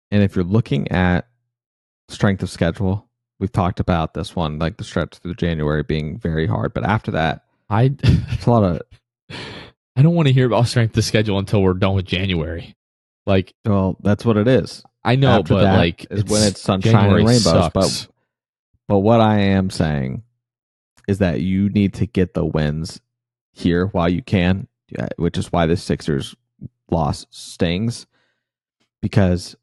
And 0.09 0.23
if 0.23 0.35
you're 0.35 0.45
looking 0.45 0.89
at 0.89 1.27
strength 2.07 2.41
of 2.41 2.49
schedule, 2.49 3.08
we've 3.39 3.51
talked 3.51 3.79
about 3.79 4.13
this 4.13 4.35
one, 4.35 4.59
like 4.59 4.77
the 4.77 4.83
stretch 4.83 5.17
through 5.17 5.35
January 5.35 5.83
being 5.83 6.17
very 6.17 6.45
hard. 6.47 6.73
But 6.73 6.83
after 6.85 7.11
that, 7.11 7.45
I 7.69 7.95
it's 8.03 8.45
a 8.45 8.51
lot 8.51 8.63
of. 8.63 8.81
I 9.95 10.01
don't 10.01 10.15
want 10.15 10.27
to 10.27 10.33
hear 10.33 10.45
about 10.45 10.67
strength 10.67 10.95
of 10.97 11.03
schedule 11.03 11.39
until 11.39 11.61
we're 11.61 11.73
done 11.73 11.93
with 11.95 12.05
January. 12.05 12.75
Like, 13.25 13.53
well, 13.65 13.97
that's 14.01 14.23
what 14.23 14.37
it 14.37 14.47
is. 14.47 14.81
I 15.03 15.15
know, 15.17 15.39
After 15.39 15.55
but 15.55 15.63
like, 15.65 16.03
is 16.09 16.21
it's- 16.21 16.31
when 16.31 16.43
it's 16.43 16.61
sunshine 16.61 16.93
January 16.93 17.21
and 17.21 17.29
rainbows. 17.29 17.43
sucks. 17.43 17.73
But 17.73 18.07
but 18.87 18.99
what 18.99 19.19
I 19.21 19.39
am 19.39 19.69
saying 19.69 20.23
is 21.07 21.17
that 21.19 21.41
you 21.41 21.69
need 21.69 21.93
to 21.95 22.05
get 22.05 22.33
the 22.33 22.45
wins 22.45 23.01
here 23.51 23.87
while 23.87 24.07
you 24.09 24.21
can, 24.21 24.67
which 25.17 25.37
is 25.37 25.51
why 25.51 25.65
the 25.65 25.75
Sixers 25.75 26.35
loss 26.91 27.25
stings 27.29 28.07
because 29.01 29.55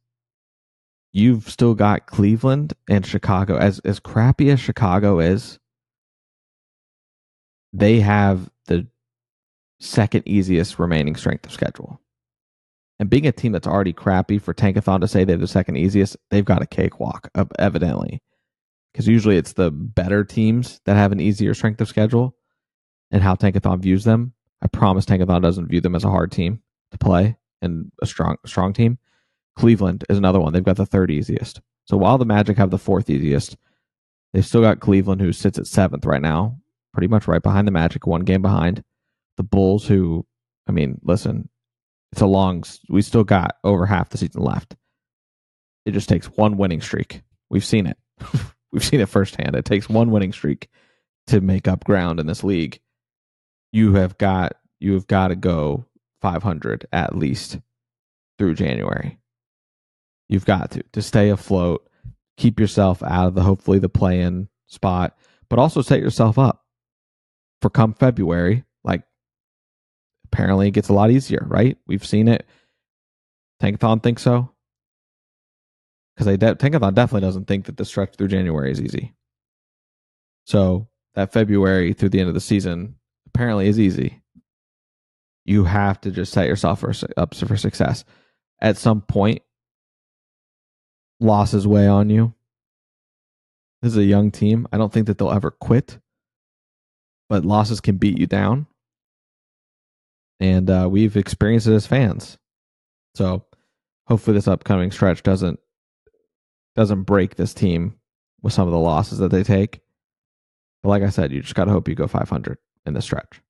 you've 1.17 1.49
still 1.49 1.75
got 1.75 2.07
Cleveland 2.07 2.75
and 2.91 3.07
Chicago 3.07 3.57
as 3.57 3.79
as 3.81 3.99
crappy 3.99 4.51
as 4.51 4.61
Chicago 4.61 5.19
is 5.19 5.59
they 7.73 8.01
have 8.01 8.51
the 8.67 8.87
second 9.81 10.25
easiest 10.27 10.79
remaining 10.79 11.17
strength 11.17 11.47
of 11.47 11.53
schedule. 11.53 12.01
And 12.99 13.09
being 13.09 13.27
a 13.27 13.33
team 13.33 13.53
that's 13.53 13.67
already 13.67 13.93
crappy 13.93 14.39
for 14.39 14.53
Tankathon 14.55 15.01
to 15.01 15.09
say 15.09 15.25
they're 15.25 15.37
the 15.37 15.47
second 15.47 15.77
easiest, 15.77 16.17
they've 16.31 16.45
got 16.45 16.63
a 16.63 16.67
cakewalk, 16.67 17.31
evidently. 17.59 18.23
Because 18.93 19.07
usually 19.07 19.37
it's 19.37 19.53
the 19.53 19.71
better 19.71 20.25
teams 20.25 20.81
that 20.87 20.97
have 20.97 21.13
an 21.13 21.21
easier 21.21 21.53
strength 21.53 21.81
of 21.83 21.89
schedule 21.89 22.35
and 23.11 23.23
how 23.23 23.35
Tankathon 23.35 23.81
views 23.81 24.05
them. 24.05 24.33
I 24.63 24.69
promise 24.69 25.05
Tankathon 25.05 25.43
doesn't 25.43 25.69
view 25.69 25.83
them 25.83 25.95
as 25.95 26.05
a 26.05 26.11
hard 26.11 26.33
team 26.33 26.63
to 26.93 26.99
play 26.99 27.37
and 27.61 27.91
a 28.01 28.07
strong 28.07 28.37
strong 28.47 28.73
team. 28.73 28.99
Cleveland 29.57 30.05
is 30.09 30.19
another 30.19 30.41
one. 30.41 30.53
They've 30.53 30.63
got 30.63 30.77
the 30.77 30.87
third 30.87 31.11
easiest. 31.11 31.61
So 31.87 31.97
while 31.97 32.19
the 32.19 32.25
Magic 32.25 32.57
have 32.59 32.71
the 32.71 32.79
fourth 32.79 33.09
easiest, 33.09 33.57
they've 34.33 34.47
still 34.47 34.61
got 34.61 34.81
Cleveland, 34.81 35.21
who 35.21 35.33
sits 35.33 35.59
at 35.59 35.67
seventh 35.67 36.05
right 36.05 36.21
now, 36.21 36.59
pretty 36.93 37.09
much 37.09 37.27
right 37.27 37.43
behind 37.43 37.67
the 37.67 37.73
Magic, 37.73 38.07
one 38.07 38.23
game 38.23 38.43
behind. 38.43 38.83
The 39.37 39.43
Bulls, 39.43 39.87
who, 39.87 40.27
I 40.67 40.73
mean, 40.73 41.01
listen, 41.03 41.49
it's 42.13 42.21
a 42.21 42.27
long, 42.27 42.65
we 42.89 43.03
still 43.03 43.25
got 43.25 43.57
over 43.65 43.87
half 43.87 44.11
the 44.11 44.19
season 44.19 44.43
left. 44.43 44.77
It 45.85 45.93
just 45.93 46.09
takes 46.09 46.27
one 46.27 46.57
winning 46.57 46.81
streak. 46.81 47.23
We've 47.49 47.65
seen 47.65 47.87
it. 47.87 47.99
We've 48.73 48.85
seen 48.85 49.01
it 49.01 49.09
firsthand. 49.09 49.55
It 49.55 49.65
takes 49.65 49.89
one 49.89 50.11
winning 50.11 50.33
streak 50.33 50.69
to 51.29 51.41
make 51.41 51.69
up 51.69 51.85
ground 51.85 52.21
in 52.21 52.27
this 52.27 52.45
league. 52.45 52.81
You 53.73 53.95
have 53.95 54.19
got, 54.19 54.57
you 54.81 54.95
have 54.95 55.07
got 55.07 55.29
to 55.29 55.37
go 55.37 55.87
500 56.21 56.87
at 56.93 57.17
least 57.17 57.59
through 58.39 58.55
January. 58.55 59.19
You've 60.29 60.45
got 60.45 60.73
to 60.73 60.83
to 60.93 61.03
stay 61.03 61.31
afloat, 61.31 61.89
keep 62.37 62.59
yourself 62.59 63.03
out 63.03 63.27
of 63.27 63.35
the 63.35 63.43
hopefully 63.43 63.79
the 63.79 63.89
play 63.89 64.21
in 64.21 64.49
spot, 64.67 65.17
but 65.49 65.59
also 65.59 65.83
set 65.83 66.01
yourself 66.01 66.39
up 66.39 66.65
for 67.61 67.71
come 67.71 67.95
February. 67.95 68.65
Like 68.85 69.03
apparently 70.27 70.69
it 70.69 70.73
gets 70.73 70.89
a 70.89 70.95
lot 70.95 71.11
easier, 71.11 71.45
right? 71.47 71.79
We've 71.87 72.05
seen 72.05 72.29
it. 72.29 72.47
Tankathon 73.63 74.03
thinks 74.03 74.23
so. 74.23 74.51
Because 76.15 76.27
they 76.27 76.37
de- 76.37 76.57
Tankathon 76.57 76.95
definitely 76.95 77.27
doesn't 77.27 77.47
think 77.47 77.67
that 77.67 77.77
the 77.77 77.85
stretch 77.85 78.17
through 78.17 78.29
January 78.29 78.71
is 78.71 78.81
easy. 78.81 79.15
So 80.45 80.89
that 81.15 81.33
February 81.33 81.93
through 81.93 82.11
the 82.11 82.21
end 82.21 82.29
of 82.29 82.35
the 82.35 82.41
season 82.41 82.97
apparently 83.27 83.69
is 83.69 83.79
easy. 83.79 84.23
You 85.45 85.65
have 85.65 86.01
to 86.03 86.11
just 86.11 86.33
set 86.33 86.47
yourself 86.47 86.81
for, 86.81 86.93
up 87.17 87.35
for 87.35 87.57
success. 87.57 88.05
At 88.61 88.77
some 88.77 89.03
point, 89.03 89.43
losses 91.21 91.67
weigh 91.67 91.87
on 91.87 92.11
you. 92.11 92.35
This 93.83 93.93
is 93.93 93.99
a 93.99 94.05
young 94.05 94.31
team. 94.31 94.67
I 94.73 94.79
don't 94.79 94.93
think 94.93 95.07
that 95.07 95.19
they'll 95.19 95.31
ever 95.31 95.51
quit, 95.51 95.99
but 97.29 97.45
losses 97.45 97.81
can 97.81 97.97
beat 97.97 98.19
you 98.19 98.27
down. 98.27 98.67
And 100.41 100.69
uh, 100.69 100.89
we've 100.91 101.17
experienced 101.17 101.67
it 101.67 101.75
as 101.75 101.87
fans. 101.87 102.39
So 103.15 103.45
hopefully 104.07 104.35
this 104.35 104.49
upcoming 104.49 104.91
stretch 104.91 105.23
doesn't 105.23 105.59
doesn't 106.75 107.05
break 107.05 107.37
this 107.37 107.55
team 107.55 107.95
with 108.43 108.53
some 108.53 108.69
of 108.69 108.73
the 108.73 108.79
losses 108.79 109.19
that 109.19 109.31
they 109.31 109.43
take. 109.43 109.81
But 110.83 110.91
like 110.91 111.03
I 111.03 111.09
said, 111.09 111.33
you 111.33 111.41
just 111.41 111.55
got 111.55 111.65
to 111.65 111.71
hope 111.71 111.89
you 111.89 111.95
go 111.95 112.07
500 112.07 112.59
in 112.85 112.93
the 112.93 113.01
stretch. 113.01 113.41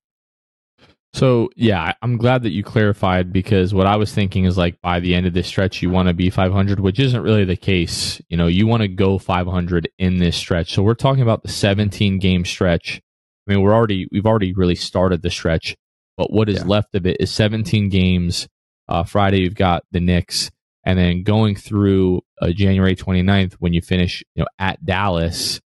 So 1.16 1.48
yeah, 1.56 1.94
I'm 2.02 2.18
glad 2.18 2.42
that 2.42 2.50
you 2.50 2.62
clarified 2.62 3.32
because 3.32 3.72
what 3.72 3.86
I 3.86 3.96
was 3.96 4.12
thinking 4.12 4.44
is 4.44 4.58
like 4.58 4.78
by 4.82 5.00
the 5.00 5.14
end 5.14 5.26
of 5.26 5.32
this 5.32 5.46
stretch 5.46 5.80
you 5.80 5.88
want 5.88 6.08
to 6.08 6.14
be 6.14 6.28
500, 6.28 6.78
which 6.78 7.00
isn't 7.00 7.22
really 7.22 7.46
the 7.46 7.56
case. 7.56 8.20
You 8.28 8.36
know, 8.36 8.48
you 8.48 8.66
want 8.66 8.82
to 8.82 8.88
go 8.88 9.16
500 9.16 9.88
in 9.98 10.18
this 10.18 10.36
stretch. 10.36 10.74
So 10.74 10.82
we're 10.82 10.92
talking 10.92 11.22
about 11.22 11.42
the 11.42 11.48
17 11.48 12.18
game 12.18 12.44
stretch. 12.44 13.00
I 13.48 13.50
mean, 13.50 13.62
we're 13.62 13.72
already 13.72 14.06
we've 14.12 14.26
already 14.26 14.52
really 14.52 14.74
started 14.74 15.22
the 15.22 15.30
stretch, 15.30 15.74
but 16.18 16.30
what 16.30 16.50
is 16.50 16.56
Yeah. 16.56 16.64
left 16.64 16.94
of 16.94 17.06
it 17.06 17.16
is 17.18 17.30
17 17.30 17.88
games. 17.88 18.46
Uh, 18.86 19.02
Friday 19.02 19.40
you've 19.40 19.54
got 19.54 19.84
the 19.92 20.00
Knicks, 20.00 20.50
and 20.84 20.98
then 20.98 21.22
going 21.22 21.54
through 21.56 22.20
uh, 22.42 22.50
January 22.50 22.94
29th 22.94 23.54
when 23.54 23.72
you 23.72 23.80
finish, 23.80 24.22
you 24.34 24.42
know, 24.42 24.48
at 24.58 24.84
Dallas. 24.84 25.62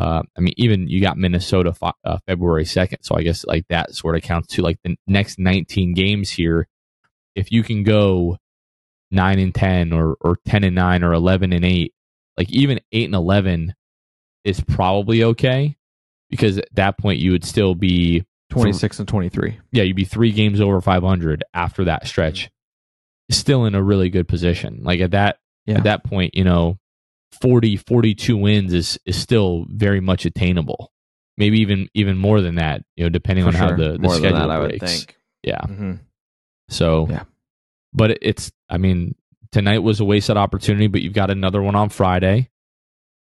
Uh, 0.00 0.22
I 0.36 0.40
mean, 0.40 0.54
even 0.56 0.88
you 0.88 1.00
got 1.02 1.18
Minnesota 1.18 1.74
fi- 1.74 1.92
uh, 2.04 2.16
February 2.26 2.64
2nd. 2.64 2.96
So 3.02 3.16
I 3.16 3.22
guess 3.22 3.44
like 3.44 3.66
that 3.68 3.94
sort 3.94 4.16
of 4.16 4.22
counts 4.22 4.54
to 4.54 4.62
like 4.62 4.78
the 4.82 4.96
next 5.06 5.38
19 5.38 5.92
games 5.92 6.30
here. 6.30 6.66
If 7.34 7.52
you 7.52 7.62
can 7.62 7.82
go 7.82 8.38
9 9.10 9.38
and 9.38 9.54
10 9.54 9.92
or, 9.92 10.16
or 10.22 10.38
10 10.46 10.64
and 10.64 10.74
9 10.74 11.04
or 11.04 11.12
11 11.12 11.52
and 11.52 11.64
8, 11.64 11.92
like 12.38 12.50
even 12.50 12.80
8 12.92 13.04
and 13.06 13.14
11 13.14 13.74
is 14.44 14.60
probably 14.62 15.22
okay 15.22 15.76
because 16.30 16.56
at 16.56 16.68
that 16.74 16.96
point 16.96 17.18
you 17.20 17.32
would 17.32 17.44
still 17.44 17.74
be, 17.74 18.24
26 18.50 19.00
and 19.00 19.06
23. 19.08 19.58
yeah, 19.70 19.82
you'd 19.84 19.94
be 19.94 20.04
three 20.04 20.32
games 20.32 20.60
over 20.60 20.80
500 20.80 21.44
after 21.54 21.84
that 21.84 22.06
stretch. 22.06 22.50
Still 23.30 23.64
in 23.66 23.74
a 23.76 23.82
really 23.82 24.08
good 24.10 24.26
position. 24.26 24.80
Like 24.82 25.00
at 25.00 25.10
that, 25.12 25.36
Yeah. 25.66 25.76
at 25.76 25.84
that 25.84 26.02
point, 26.04 26.34
you 26.34 26.42
know, 26.42 26.78
40, 27.40 27.76
42 27.76 28.36
wins 28.36 28.72
is, 28.72 28.98
is 29.06 29.16
still 29.16 29.66
very 29.70 30.00
much 30.00 30.24
attainable. 30.24 30.92
Maybe 31.36 31.60
even, 31.60 31.88
even 31.94 32.18
more 32.18 32.40
than 32.40 32.56
that, 32.56 32.84
you 32.96 33.04
know, 33.04 33.08
depending 33.08 33.44
For 33.44 33.48
on 33.48 33.54
how 33.54 33.76
the, 33.76 33.92
the 33.92 33.98
More 33.98 34.14
schedule 34.14 34.38
than 34.38 34.48
that, 34.48 34.54
I 34.54 34.58
would 34.58 34.78
breaks. 34.78 34.98
think. 34.98 35.16
Yeah. 35.42 35.64
hmm 35.66 35.92
So, 36.68 37.06
Yeah. 37.08 37.24
but 37.94 38.18
it's, 38.20 38.52
I 38.68 38.76
mean, 38.76 39.14
tonight 39.52 39.78
was 39.78 40.00
a 40.00 40.04
wasted 40.04 40.36
opportunity, 40.36 40.86
but 40.86 41.00
you've 41.02 41.14
got 41.14 41.30
another 41.30 41.62
one 41.62 41.76
on 41.76 41.88
Friday. 41.88 42.50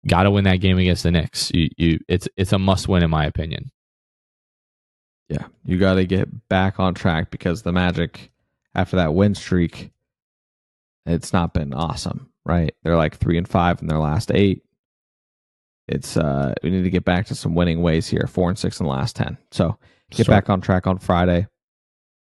Got 0.08 0.24
to 0.24 0.32
win 0.32 0.44
that 0.44 0.56
game 0.56 0.78
against 0.78 1.04
the 1.04 1.12
Knicks. 1.12 1.52
You, 1.54 1.68
you, 1.76 2.00
it's, 2.08 2.28
it's 2.36 2.52
a 2.52 2.58
must 2.58 2.88
win 2.88 3.04
in 3.04 3.10
my 3.10 3.24
opinion. 3.24 3.70
Yeah, 5.28 5.46
you 5.64 5.78
got 5.78 5.94
to 5.94 6.04
get 6.04 6.48
back 6.48 6.80
on 6.80 6.94
track 6.94 7.30
because 7.30 7.62
the 7.62 7.72
Magic, 7.72 8.32
after 8.74 8.96
that 8.96 9.14
win 9.14 9.34
streak, 9.36 9.92
it's 11.06 11.32
not 11.32 11.54
been 11.54 11.72
awesome, 11.72 12.31
right? 12.44 12.74
They're 12.82 12.96
like 12.96 13.16
three 13.16 13.38
and 13.38 13.48
five 13.48 13.80
in 13.80 13.88
their 13.88 13.98
last 13.98 14.30
eight. 14.32 14.62
It's 15.88 16.16
uh, 16.16 16.54
we 16.62 16.70
need 16.70 16.84
to 16.84 16.90
get 16.90 17.04
back 17.04 17.26
to 17.26 17.34
some 17.34 17.54
winning 17.54 17.82
ways 17.82 18.08
here. 18.08 18.26
Four 18.28 18.48
and 18.48 18.58
six 18.58 18.80
in 18.80 18.86
the 18.86 18.92
last 18.92 19.16
ten. 19.16 19.36
So 19.50 19.78
get 20.10 20.24
Start- 20.24 20.44
back 20.44 20.50
on 20.50 20.60
track 20.60 20.86
on 20.86 20.98
Friday. 20.98 21.46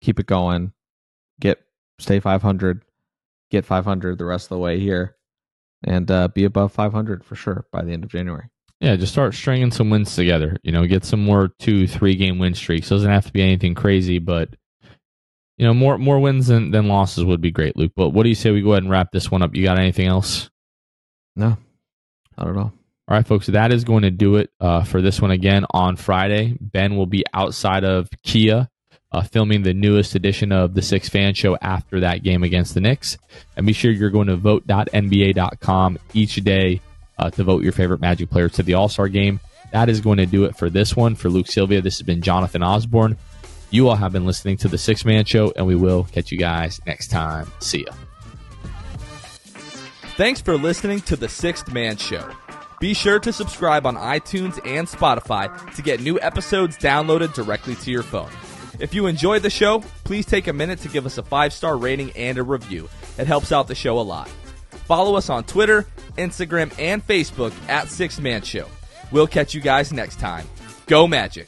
Keep 0.01 0.19
it 0.19 0.27
going. 0.27 0.73
Get 1.39 1.59
stay 1.99 2.19
five 2.19 2.41
hundred. 2.41 2.83
Get 3.49 3.65
five 3.65 3.85
hundred 3.85 4.17
the 4.17 4.25
rest 4.25 4.45
of 4.45 4.49
the 4.49 4.59
way 4.59 4.79
here, 4.79 5.15
and 5.83 6.09
uh, 6.11 6.27
be 6.27 6.43
above 6.43 6.71
five 6.71 6.91
hundred 6.93 7.23
for 7.23 7.35
sure 7.35 7.65
by 7.71 7.83
the 7.83 7.93
end 7.93 8.03
of 8.03 8.09
January. 8.11 8.49
Yeah, 8.79 8.95
just 8.95 9.11
start 9.11 9.33
stringing 9.33 9.71
some 9.71 9.89
wins 9.89 10.15
together. 10.15 10.57
You 10.61 10.71
know, 10.71 10.85
get 10.85 11.03
some 11.03 11.23
more 11.23 11.47
two, 11.59 11.87
three 11.87 12.15
game 12.15 12.37
win 12.37 12.53
streaks. 12.53 12.89
Doesn't 12.89 13.09
have 13.09 13.25
to 13.25 13.33
be 13.33 13.41
anything 13.41 13.73
crazy, 13.73 14.19
but 14.19 14.55
you 15.57 15.65
know, 15.65 15.73
more 15.73 15.97
more 15.97 16.19
wins 16.19 16.47
than, 16.47 16.71
than 16.71 16.87
losses 16.87 17.25
would 17.25 17.41
be 17.41 17.51
great, 17.51 17.75
Luke. 17.75 17.93
But 17.95 18.09
what 18.09 18.23
do 18.23 18.29
you 18.29 18.35
say 18.35 18.51
we 18.51 18.61
go 18.61 18.71
ahead 18.71 18.83
and 18.83 18.91
wrap 18.91 19.11
this 19.11 19.31
one 19.31 19.41
up? 19.41 19.55
You 19.55 19.63
got 19.63 19.79
anything 19.79 20.07
else? 20.07 20.49
No, 21.35 21.57
I 22.37 22.43
don't 22.43 22.55
know. 22.55 22.71
All 23.09 23.15
right, 23.15 23.25
folks, 23.25 23.47
that 23.47 23.71
is 23.71 23.85
going 23.85 24.03
to 24.03 24.11
do 24.11 24.35
it 24.35 24.49
uh, 24.59 24.83
for 24.83 25.01
this 25.01 25.21
one 25.21 25.31
again 25.31 25.65
on 25.71 25.95
Friday. 25.95 26.57
Ben 26.59 26.97
will 26.97 27.05
be 27.05 27.23
outside 27.33 27.85
of 27.85 28.09
Kia 28.23 28.69
uh, 29.11 29.21
filming 29.21 29.63
the 29.63 29.73
newest 29.73 30.15
edition 30.15 30.51
of 30.51 30.73
the 30.73 30.81
Sixth 30.81 31.13
Man 31.13 31.33
Show 31.33 31.57
after 31.61 32.01
that 32.01 32.23
game 32.23 32.43
against 32.43 32.73
the 32.73 32.81
Knicks. 32.81 33.17
And 33.55 33.65
be 33.65 33.73
sure 33.73 33.91
you're 33.91 34.09
going 34.09 34.27
to 34.27 34.35
vote.nba.com 34.35 35.99
each 36.13 36.35
day 36.35 36.81
uh, 37.17 37.29
to 37.31 37.43
vote 37.43 37.63
your 37.63 37.71
favorite 37.71 38.01
Magic 38.01 38.29
player 38.29 38.49
to 38.49 38.63
the 38.63 38.73
All 38.73 38.89
Star 38.89 39.07
game. 39.07 39.39
That 39.71 39.89
is 39.89 40.01
going 40.01 40.17
to 40.17 40.25
do 40.25 40.45
it 40.45 40.55
for 40.55 40.69
this 40.69 40.95
one. 40.95 41.15
For 41.15 41.29
Luke 41.29 41.47
Sylvia, 41.47 41.81
this 41.81 41.97
has 41.97 42.05
been 42.05 42.21
Jonathan 42.21 42.63
Osborne. 42.63 43.17
You 43.69 43.89
all 43.89 43.95
have 43.95 44.13
been 44.13 44.25
listening 44.25 44.57
to 44.57 44.67
the 44.67 44.77
Sixth 44.77 45.05
Man 45.05 45.25
Show, 45.25 45.51
and 45.55 45.65
we 45.65 45.75
will 45.75 46.05
catch 46.05 46.31
you 46.31 46.37
guys 46.37 46.79
next 46.85 47.09
time. 47.09 47.51
See 47.59 47.85
ya. 47.85 47.93
Thanks 50.15 50.41
for 50.41 50.57
listening 50.57 51.01
to 51.01 51.15
the 51.15 51.29
Sixth 51.29 51.71
Man 51.71 51.97
Show. 51.97 52.27
Be 52.79 52.93
sure 52.93 53.19
to 53.19 53.33
subscribe 53.33 53.85
on 53.85 53.95
iTunes 53.95 54.59
and 54.65 54.87
Spotify 54.87 55.75
to 55.75 55.81
get 55.81 55.99
new 55.99 56.19
episodes 56.21 56.77
downloaded 56.77 57.33
directly 57.33 57.75
to 57.75 57.91
your 57.91 58.03
phone. 58.03 58.29
If 58.79 58.93
you 58.93 59.07
enjoyed 59.07 59.41
the 59.41 59.49
show, 59.49 59.79
please 60.03 60.25
take 60.25 60.47
a 60.47 60.53
minute 60.53 60.79
to 60.79 60.87
give 60.87 61.05
us 61.05 61.17
a 61.17 61.23
five 61.23 61.51
star 61.51 61.77
rating 61.77 62.11
and 62.11 62.37
a 62.37 62.43
review. 62.43 62.87
It 63.17 63.27
helps 63.27 63.51
out 63.51 63.67
the 63.67 63.75
show 63.75 63.99
a 63.99 64.01
lot. 64.01 64.29
Follow 64.85 65.15
us 65.15 65.29
on 65.29 65.43
Twitter, 65.43 65.87
Instagram, 66.17 66.71
and 66.79 67.05
Facebook 67.05 67.53
at 67.67 67.89
Sixth 67.89 68.21
Man 68.21 68.41
Show. 68.43 68.67
We'll 69.11 69.27
catch 69.27 69.53
you 69.53 69.61
guys 69.61 69.91
next 69.91 70.19
time. 70.19 70.47
Go 70.85 71.07
Magic! 71.07 71.47